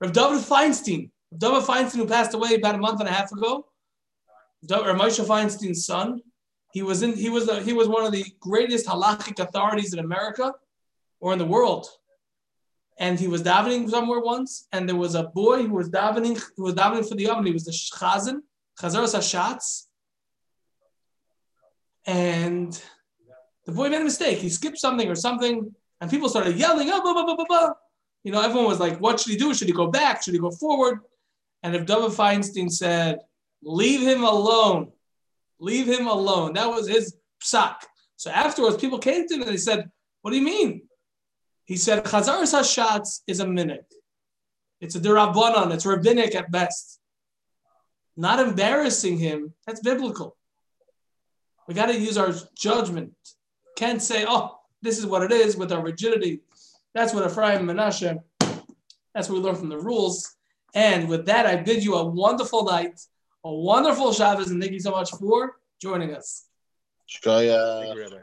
Rav 0.00 0.12
David 0.12 0.40
Feinstein, 0.40 1.10
Rav 1.30 1.40
David 1.40 1.62
Feinstein, 1.62 1.96
who 1.96 2.06
passed 2.06 2.34
away 2.34 2.54
about 2.54 2.74
a 2.74 2.78
month 2.78 3.00
and 3.00 3.08
a 3.08 3.12
half 3.12 3.30
ago, 3.32 3.66
Moshe 4.66 5.24
Feinstein's 5.24 5.84
son, 5.84 6.20
he 6.72 6.82
was 6.82 7.02
in. 7.02 7.14
He 7.14 7.28
was 7.28 7.48
a, 7.48 7.60
he 7.62 7.72
was 7.72 7.88
one 7.88 8.04
of 8.04 8.12
the 8.12 8.24
greatest 8.40 8.86
halachic 8.86 9.38
authorities 9.38 9.92
in 9.92 9.98
America 9.98 10.54
or 11.20 11.32
in 11.32 11.38
the 11.38 11.46
world. 11.46 11.86
And 12.98 13.18
he 13.18 13.26
was 13.26 13.42
davening 13.42 13.90
somewhere 13.90 14.20
once, 14.20 14.68
and 14.72 14.88
there 14.88 14.96
was 14.96 15.14
a 15.14 15.24
boy 15.24 15.62
who 15.62 15.74
was 15.74 15.90
davening 15.90 16.40
who 16.56 16.64
was 16.64 16.74
davening 16.74 17.08
for 17.08 17.16
the 17.16 17.24
amud. 17.24 17.46
He 17.46 17.52
was 17.52 17.64
the 17.64 17.72
chazan, 17.72 18.42
chazaras 18.80 19.14
hashatz, 19.14 19.86
and 22.06 22.80
the 23.64 23.72
boy 23.72 23.88
made 23.88 24.00
a 24.00 24.04
mistake. 24.04 24.38
He 24.38 24.48
skipped 24.48 24.78
something 24.78 25.08
or 25.08 25.16
something, 25.16 25.74
and 26.00 26.10
people 26.10 26.28
started 26.28 26.56
yelling, 26.56 26.88
oh, 26.90 27.02
blah, 27.02 27.12
blah, 27.14 27.24
blah, 27.24 27.36
blah, 27.36 27.44
blah. 27.46 27.70
You 28.22 28.32
know, 28.32 28.40
everyone 28.40 28.66
was 28.66 28.80
like, 28.80 28.98
what 29.00 29.20
should 29.20 29.32
he 29.32 29.38
do? 29.38 29.54
Should 29.54 29.68
he 29.68 29.74
go 29.74 29.88
back? 29.88 30.22
Should 30.22 30.34
he 30.34 30.40
go 30.40 30.50
forward? 30.50 31.00
And 31.62 31.74
if 31.74 31.86
David 31.86 32.10
Feinstein 32.10 32.70
said, 32.70 33.20
leave 33.64 34.00
him 34.00 34.22
alone, 34.22 34.92
leave 35.58 35.86
him 35.86 36.06
alone. 36.06 36.54
That 36.54 36.70
was 36.70 36.88
his 36.88 37.16
psak. 37.42 37.76
So 38.16 38.30
afterwards, 38.30 38.76
people 38.76 38.98
came 38.98 39.26
to 39.26 39.34
him 39.34 39.42
and 39.42 39.50
they 39.50 39.56
said, 39.56 39.90
what 40.22 40.30
do 40.30 40.36
you 40.36 40.44
mean? 40.44 40.82
He 41.64 41.76
said, 41.76 42.04
Chazaras 42.04 42.54
Hashatz 42.54 43.20
is 43.26 43.40
a 43.40 43.46
minute. 43.46 43.86
It's 44.80 44.94
a 44.94 45.00
derabanan, 45.00 45.72
it's 45.72 45.86
rabbinic 45.86 46.34
at 46.34 46.50
best. 46.50 47.00
Not 48.16 48.38
embarrassing 48.38 49.18
him, 49.18 49.54
that's 49.66 49.80
biblical. 49.80 50.36
We 51.66 51.74
got 51.74 51.86
to 51.86 51.98
use 51.98 52.18
our 52.18 52.34
judgment 52.56 53.14
can't 53.76 54.02
say, 54.02 54.24
oh, 54.28 54.58
this 54.82 54.98
is 54.98 55.06
what 55.06 55.22
it 55.22 55.32
is 55.32 55.56
with 55.56 55.72
our 55.72 55.82
rigidity. 55.82 56.40
That's 56.94 57.12
what 57.12 57.28
Ephraim 57.28 57.68
and 57.68 57.78
Menashe, 57.78 58.20
that's 59.14 59.28
what 59.28 59.36
we 59.36 59.40
learn 59.40 59.56
from 59.56 59.68
the 59.68 59.78
rules. 59.78 60.34
And 60.74 61.08
with 61.08 61.26
that, 61.26 61.46
I 61.46 61.56
bid 61.56 61.84
you 61.84 61.94
a 61.94 62.04
wonderful 62.04 62.64
night, 62.64 63.00
a 63.44 63.52
wonderful 63.52 64.12
Shabbos, 64.12 64.50
and 64.50 64.60
thank 64.60 64.72
you 64.72 64.80
so 64.80 64.90
much 64.90 65.10
for 65.10 65.56
joining 65.80 66.14
us. 66.14 66.46
Shkaya. 67.08 68.08